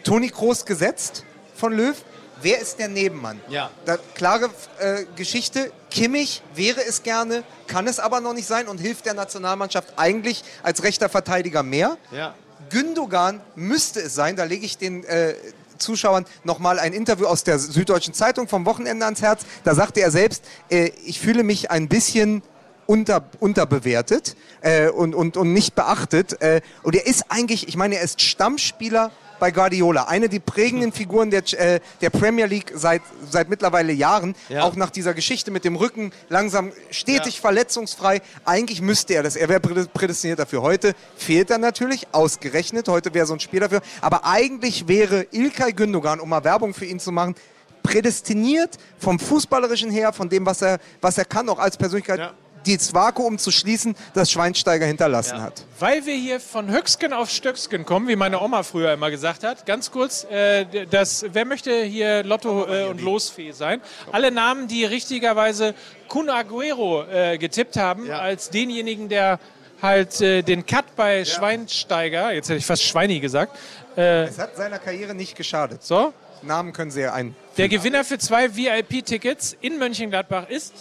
Toni 0.05 0.31
Kroos 0.31 0.65
gesetzt 0.65 1.25
von 1.55 1.73
Löw. 1.73 1.95
Wer 2.43 2.61
ist 2.61 2.78
der 2.78 2.88
Nebenmann? 2.88 3.40
Ja. 3.49 3.70
Da, 3.84 3.99
klare 4.14 4.51
äh, 4.78 5.05
Geschichte. 5.16 5.72
Kimmich 5.90 6.43
wäre 6.55 6.84
es 6.84 7.03
gerne, 7.03 7.45
kann 7.66 7.86
es 7.86 8.01
aber 8.01 8.20
noch 8.20 8.34
nicht 8.34 8.47
sein 8.47 8.68
und 8.68 8.78
hilft 8.78 9.07
der 9.07 9.14
Nationalmannschaft 9.14 9.95
eigentlich 9.97 10.43
als 10.62 10.82
rechter 10.82 11.09
Verteidiger 11.09 11.62
mehr. 11.62 11.97
ja. 12.11 12.34
Gündogan 12.70 13.43
müsste 13.55 14.01
es 14.01 14.14
sein, 14.14 14.34
da 14.34 14.45
lege 14.45 14.64
ich 14.64 14.78
den 14.78 15.05
äh, 15.05 15.34
Zuschauern 15.76 16.24
nochmal 16.43 16.78
ein 16.78 16.95
Interview 16.95 17.26
aus 17.26 17.45
der 17.45 17.59
Süddeutschen 17.59 18.14
Zeitung 18.14 18.49
vom 18.49 18.64
Wochenende 18.64 19.05
ans 19.05 19.20
Herz. 19.20 19.43
Da 19.64 19.74
sagte 19.74 20.01
er 20.01 20.11
selbst, 20.11 20.43
äh, 20.70 20.90
ich 21.05 21.20
fühle 21.20 21.43
mich 21.43 21.70
ein 21.70 21.88
bisschen 21.88 22.43
unter, 22.86 23.24
unterbewertet 23.40 24.36
äh, 24.62 24.88
und, 24.88 25.14
und, 25.14 25.36
und 25.36 25.53
nicht 25.53 25.74
beachtet. 25.74 26.40
Äh, 26.40 26.62
und 26.82 26.95
er 26.95 27.07
ist 27.07 27.26
eigentlich, 27.28 27.68
ich 27.68 27.76
meine, 27.76 27.97
er 27.97 28.03
ist 28.03 28.22
Stammspieler 28.22 29.11
bei 29.43 29.51
Guardiola. 29.51 30.05
Eine 30.05 30.28
der 30.28 30.38
prägenden 30.38 30.93
Figuren 30.93 31.32
der, 31.32 31.43
äh, 31.59 31.80
der 32.01 32.11
Premier 32.11 32.47
League 32.47 32.70
seit, 32.76 33.03
seit 33.28 33.49
mittlerweile 33.49 33.93
Jahren. 33.93 34.36
Ja. 34.49 34.62
Auch 34.62 34.76
nach 34.76 34.90
dieser 34.90 35.14
Geschichte 35.14 35.51
mit 35.51 35.64
dem 35.64 35.74
Rücken 35.74 36.12
langsam 36.28 36.70
stetig 36.93 37.40
verletzungsfrei. 37.40 38.20
Eigentlich 38.45 38.80
müsste 38.80 39.14
er 39.14 39.24
das. 39.24 39.34
Er 39.34 39.49
wäre 39.49 39.59
prä- 39.59 39.88
prädestiniert 39.88 40.38
dafür. 40.38 40.62
Heute 40.62 40.95
fehlt 41.16 41.51
er 41.51 41.59
natürlich, 41.59 42.07
ausgerechnet. 42.12 42.86
Heute 42.86 43.12
wäre 43.14 43.26
so 43.26 43.32
ein 43.34 43.40
Spiel 43.40 43.59
dafür. 43.59 43.80
Aber 44.01 44.24
eigentlich 44.26 44.86
wäre 44.86 45.26
Ilkay 45.32 45.72
Gündogan, 45.72 46.20
um 46.20 46.28
mal 46.28 46.45
Werbung 46.45 46.72
für 46.72 46.84
ihn 46.84 47.01
zu 47.01 47.11
machen, 47.11 47.34
prädestiniert 47.82 48.78
vom 49.01 49.18
Fußballerischen 49.18 49.90
her, 49.90 50.12
von 50.12 50.28
dem, 50.28 50.47
was 50.47 50.62
er, 50.62 50.78
was 51.01 51.18
er 51.18 51.24
kann, 51.24 51.49
auch 51.49 51.59
als 51.59 51.76
Persönlichkeit, 51.76 52.20
Ja. 52.20 52.32
Dieses 52.67 52.95
Vakuum 52.95 53.39
zu 53.39 53.51
schließen, 53.51 53.95
das 54.15 54.31
Schweinsteiger 54.31 54.87
hinterlassen 54.87 55.41
hat. 55.43 55.65
Weil 55.79 56.05
wir 56.07 56.15
hier 56.15 56.41
von 56.41 56.71
Höcksken 56.71 57.13
auf 57.13 57.31
Stöcksken 57.31 57.85
kommen, 57.85 58.09
wie 58.09 58.17
meine 58.17 58.41
Oma 58.41 58.63
früher 58.63 58.93
immer 58.93 59.11
gesagt 59.11 59.45
hat. 59.45 59.67
Ganz 59.67 59.91
kurz, 59.91 60.25
äh, 60.31 60.65
das, 60.91 61.25
wer 61.33 61.45
möchte 61.45 61.83
hier 61.83 62.23
Lotto 62.25 62.67
äh, 62.67 62.85
und 62.87 63.01
Losfee 63.01 63.53
sein? 63.53 63.81
Alle 64.13 64.31
Namen, 64.31 64.69
die 64.69 64.85
richtigerweise 64.85 65.75
Kun 66.09 66.31
Aguero 66.31 67.05
äh, 67.05 67.39
getippt 67.39 67.77
haben, 67.77 68.07
Ja. 68.07 68.19
als 68.19 68.51
denjenigen, 68.51 69.09
der 69.09 69.39
halt 69.81 70.21
äh, 70.21 70.43
den 70.43 70.65
Cut 70.65 70.95
bei 70.97 71.25
Schweinsteiger, 71.25 72.33
jetzt 72.33 72.49
hätte 72.49 72.59
ich 72.59 72.67
fast 72.67 72.83
Schweini 72.85 73.19
gesagt, 73.21 73.57
äh, 73.97 74.25
Es 74.25 74.39
hat 74.39 74.57
seiner 74.57 74.79
Karriere 74.79 75.15
nicht 75.15 75.37
geschadet. 75.37 75.83
so. 75.83 76.13
Namen 76.45 76.73
können 76.73 76.91
Sie 76.91 77.01
ja 77.03 77.13
ein. 77.13 77.37
Der 77.57 77.69
Gewinner 77.69 78.03
für 78.05 78.19
zwei 78.19 78.57
VIP-Tickets 78.57 79.57
in 79.61 79.79
Mönchengladbach 79.79 80.49
ist 80.49 80.73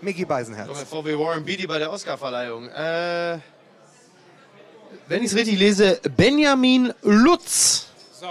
Mickey 0.00 0.24
Beisenherz. 0.24 0.84
Frau 0.88 1.04
wie 1.04 1.18
Warren 1.18 1.44
Beatty 1.44 1.66
bei 1.66 1.78
der 1.78 1.92
Oscarverleihung. 1.92 2.68
Äh, 2.68 3.38
wenn 5.08 5.22
ich 5.22 5.30
es 5.30 5.36
richtig 5.36 5.58
lese, 5.58 6.00
Benjamin 6.16 6.92
Lutz. 7.02 7.86
So. 8.12 8.28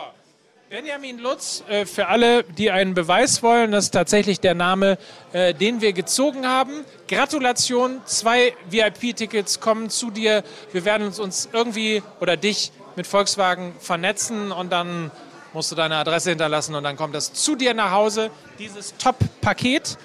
Benjamin 0.70 1.18
Lutz, 1.20 1.64
äh, 1.70 1.86
für 1.86 2.08
alle, 2.08 2.44
die 2.44 2.72
einen 2.72 2.94
Beweis 2.94 3.42
wollen, 3.42 3.72
das 3.72 3.86
ist 3.86 3.92
tatsächlich 3.92 4.42
der 4.42 4.54
Name, 4.54 4.98
äh, 5.32 5.54
den 5.54 5.80
wir 5.82 5.94
gezogen 5.94 6.46
haben. 6.46 6.84
Gratulation, 7.08 8.02
zwei 8.06 8.54
VIP-Tickets 8.70 9.60
kommen 9.60 9.90
zu 9.90 10.12
dir. 10.12 10.44
Wir 10.74 10.84
werden 10.84 11.08
uns, 11.08 11.20
uns 11.20 11.48
irgendwie 11.54 12.04
oder 12.20 12.36
dich 12.36 12.72
mit 12.98 13.08
Volkswagen 13.08 13.74
vernetzen 13.80 14.52
und 14.52 14.72
dann 14.72 15.10
musst 15.54 15.72
du 15.72 15.76
deine 15.76 15.96
Adresse 15.96 16.32
hinterlassen 16.32 16.76
und 16.76 16.84
dann 16.84 16.98
kommt 16.98 17.16
das 17.16 17.32
zu 17.32 17.56
dir 17.56 17.74
nach 17.74 17.92
Hause, 17.92 18.30
dieses 18.60 18.96
Top-Paket. 18.98 19.98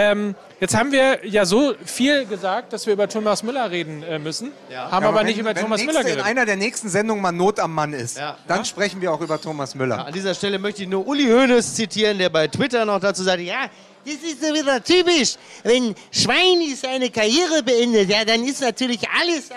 Ähm, 0.00 0.34
jetzt 0.60 0.76
haben 0.76 0.92
wir 0.92 1.26
ja 1.26 1.44
so 1.44 1.74
viel 1.84 2.24
gesagt, 2.26 2.72
dass 2.72 2.86
wir 2.86 2.92
über 2.92 3.08
Thomas 3.08 3.42
Müller 3.42 3.68
reden 3.70 4.02
äh, 4.04 4.18
müssen, 4.20 4.52
haben 4.70 4.72
Ja, 4.72 4.86
aber 5.08 5.18
wenn- 5.20 5.26
nicht 5.26 5.38
über 5.38 5.54
wenn 5.54 5.62
Thomas 5.62 5.82
Müller 5.82 6.00
in 6.00 6.06
geredet. 6.06 6.24
einer 6.24 6.46
der 6.46 6.56
nächsten 6.56 6.88
Sendungen 6.88 7.20
mal 7.20 7.32
Not 7.32 7.58
am 7.58 7.74
Mann 7.74 7.92
ist, 7.92 8.16
Ja. 8.18 8.36
dann 8.46 8.64
sprechen 8.64 9.00
wir 9.00 9.12
auch 9.12 9.20
über 9.20 9.40
Thomas 9.40 9.74
Müller. 9.74 10.06
An 10.06 10.12
dieser 10.12 10.34
Stelle 10.34 10.58
möchte 10.60 10.82
ich 10.82 10.88
nur 10.88 11.06
Uli 11.06 11.24
Hoeneß 11.26 11.74
zitieren, 11.74 12.16
der 12.18 12.28
bei 12.28 12.46
Twitter 12.46 12.84
noch 12.84 13.00
dazu 13.00 13.22
sagt, 13.24 13.40
ja, 13.40 13.66
Das 14.06 14.14
ist 14.14 14.40
so 14.40 14.54
wieder 14.54 14.82
typisch. 14.82 15.34
Wenn 15.64 15.94
Schweini 16.10 16.74
seine 16.74 17.10
Karriere 17.10 17.62
beendet, 17.62 18.08
ja, 18.08 18.24
dann 18.24 18.42
ist 18.44 18.62
natürlich 18.62 19.00
alles 19.20 19.50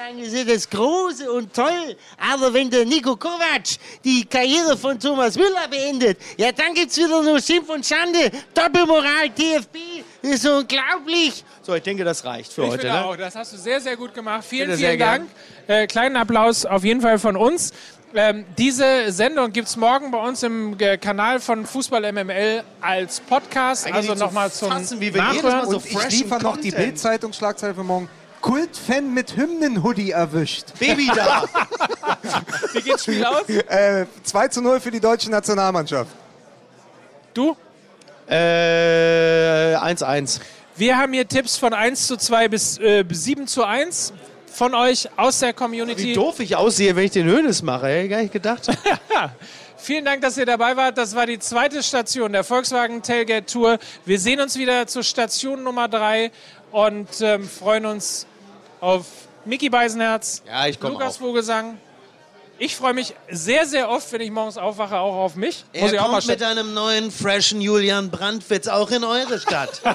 das 0.45 0.69
Große 0.69 1.31
und 1.31 1.53
toll. 1.53 1.95
Aber 2.17 2.51
wenn 2.53 2.69
der 2.69 2.83
Nico 2.83 3.15
Kovac 3.15 3.63
die 4.03 4.25
Karriere 4.25 4.75
von 4.75 4.99
Thomas 4.99 5.37
Müller 5.37 5.67
beendet, 5.69 6.17
ja, 6.35 6.51
dann 6.51 6.73
gibt's 6.73 6.97
wieder 6.97 7.21
nur 7.21 7.39
Schimpf 7.39 7.69
und 7.69 7.85
Schande. 7.85 8.29
Doppelmoral, 8.53 9.29
DFB, 9.29 9.77
das 10.21 10.31
ist 10.31 10.45
unglaublich. 10.47 11.43
So, 11.61 11.73
ich 11.75 11.83
denke, 11.83 12.03
das 12.03 12.23
reicht 12.25 12.53
für 12.53 12.63
Ich 12.63 12.69
heute. 12.71 12.81
finde 12.81 12.95
Ne? 12.95 13.05
auch, 13.05 13.15
das 13.15 13.35
hast 13.35 13.53
du 13.53 13.57
sehr, 13.57 13.79
sehr 13.81 13.97
gut 13.97 14.13
gemacht. 14.13 14.43
Vielen, 14.47 14.67
Bitte, 14.67 14.77
sehr 14.79 14.89
vielen 14.89 14.99
Dank. 14.99 15.29
Äh, 15.67 15.87
kleinen 15.87 16.15
Applaus 16.15 16.65
auf 16.65 16.83
jeden 16.83 17.01
Fall 17.01 17.17
von 17.19 17.35
uns. 17.35 17.71
Ähm, 18.13 18.45
diese 18.57 19.09
Sendung 19.11 19.53
gibt 19.53 19.69
es 19.69 19.77
morgen 19.77 20.11
bei 20.11 20.17
uns 20.17 20.43
im 20.43 20.75
äh, 20.79 20.97
Kanal 20.97 21.39
von 21.39 21.65
Fußball 21.65 22.11
MML 22.11 22.63
als 22.81 23.21
Podcast. 23.21 23.85
Eigentlich 23.87 24.09
also 24.09 24.25
nochmal 24.25 24.51
zum 24.51 24.69
fassen, 24.69 24.99
wie 24.99 25.13
wir 25.13 25.21
Nachhören. 25.21 25.43
Mal 25.59 25.65
so 25.65 25.77
Und 25.77 25.85
ich 25.85 26.09
liefere 26.09 26.41
noch 26.43 26.57
die. 26.57 26.71
Bild-Zeitung-Schlagzeile 26.71 27.73
für 27.73 27.83
morgen. 27.83 28.09
Kultfan 28.41 29.13
mit 29.13 29.37
Hymnen-Hoodie 29.37 30.11
erwischt. 30.11 30.65
Baby 30.79 31.09
da. 31.15 31.45
Wie 32.73 32.81
geht's 32.81 33.03
Spiel 33.03 33.23
aus? 33.23 33.47
Äh, 33.47 34.05
2 34.23 34.47
zu 34.49 34.61
0 34.61 34.79
für 34.79 34.91
die 34.91 34.99
deutsche 34.99 35.29
Nationalmannschaft. 35.29 36.11
Du? 37.33 37.55
Äh, 38.27 39.75
1-1. 39.75 40.39
Wir 40.75 40.97
haben 40.97 41.13
hier 41.13 41.27
Tipps 41.27 41.57
von 41.57 41.73
1 41.73 42.07
zu 42.07 42.17
2 42.17 42.47
bis 42.47 42.77
äh, 42.79 43.03
7 43.09 43.47
zu 43.47 43.63
1 43.63 44.13
von 44.47 44.73
euch 44.75 45.09
aus 45.17 45.39
der 45.39 45.53
Community. 45.53 46.03
Wie 46.03 46.13
doof 46.13 46.39
ich 46.39 46.55
aussehe, 46.55 46.95
wenn 46.95 47.05
ich 47.05 47.11
den 47.11 47.27
Hönes 47.27 47.61
mache. 47.61 47.87
Hätte 47.87 48.03
ich 48.05 48.09
gar 48.09 48.21
nicht 48.21 48.33
gedacht. 48.33 48.67
Vielen 49.77 50.05
Dank, 50.05 50.21
dass 50.21 50.37
ihr 50.37 50.45
dabei 50.45 50.77
wart. 50.77 50.97
Das 50.97 51.15
war 51.15 51.25
die 51.25 51.39
zweite 51.39 51.81
Station 51.81 52.31
der 52.31 52.43
Volkswagen 52.43 53.01
Tailgate 53.01 53.45
Tour. 53.51 53.79
Wir 54.05 54.19
sehen 54.19 54.39
uns 54.39 54.57
wieder 54.57 54.85
zur 54.87 55.03
Station 55.03 55.63
Nummer 55.63 55.87
3 55.87 56.31
und 56.71 57.07
ähm, 57.21 57.49
freuen 57.49 57.85
uns 57.87 58.27
auf 58.79 59.05
Mickey 59.43 59.69
Beisenherz, 59.69 60.43
Ja, 60.47 60.65
Lukas 60.87 61.15
auch. 61.15 61.21
Vogelsang. 61.21 61.77
Ich 62.63 62.75
freue 62.75 62.93
mich 62.93 63.15
sehr, 63.27 63.65
sehr 63.65 63.89
oft, 63.89 64.11
wenn 64.13 64.21
ich 64.21 64.29
morgens 64.29 64.59
aufwache, 64.59 64.99
auch 64.99 65.15
auf 65.15 65.35
mich. 65.35 65.65
Er 65.73 65.81
Muss 65.81 65.93
ich 65.93 65.99
auch 65.99 66.11
mal 66.11 66.19
kommt 66.19 66.27
mit 66.27 66.43
einem 66.43 66.75
neuen, 66.75 67.09
freshen 67.09 67.59
Julian 67.59 68.11
Brandwitz 68.11 68.67
auch 68.67 68.91
in 68.91 69.03
eure 69.03 69.39
Stadt. 69.39 69.81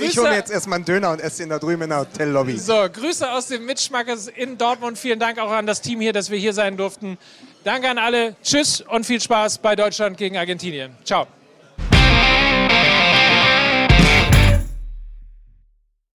Ich 0.00 0.18
hole 0.18 0.30
mir 0.30 0.36
jetzt 0.36 0.50
erstmal 0.50 0.76
einen 0.76 0.84
Döner 0.84 1.10
und 1.10 1.20
esse 1.20 1.42
den 1.42 1.50
da 1.50 1.58
drüben 1.60 1.82
in 1.82 1.90
der 1.90 2.00
Hotellobby. 2.00 2.56
So, 2.58 2.88
Grüße 2.92 3.30
aus 3.30 3.46
dem 3.46 3.64
Mitschmackes 3.64 4.26
in 4.26 4.58
Dortmund. 4.58 4.98
Vielen 4.98 5.20
Dank 5.20 5.38
auch 5.38 5.52
an 5.52 5.66
das 5.66 5.82
Team 5.82 6.00
hier, 6.00 6.12
dass 6.12 6.30
wir 6.30 6.38
hier 6.38 6.52
sein 6.52 6.76
durften. 6.76 7.16
Danke 7.62 7.88
an 7.88 7.98
alle. 7.98 8.34
Tschüss 8.42 8.80
und 8.80 9.06
viel 9.06 9.20
Spaß 9.20 9.58
bei 9.58 9.76
Deutschland 9.76 10.16
gegen 10.16 10.36
Argentinien. 10.36 10.96
Ciao. 11.04 11.28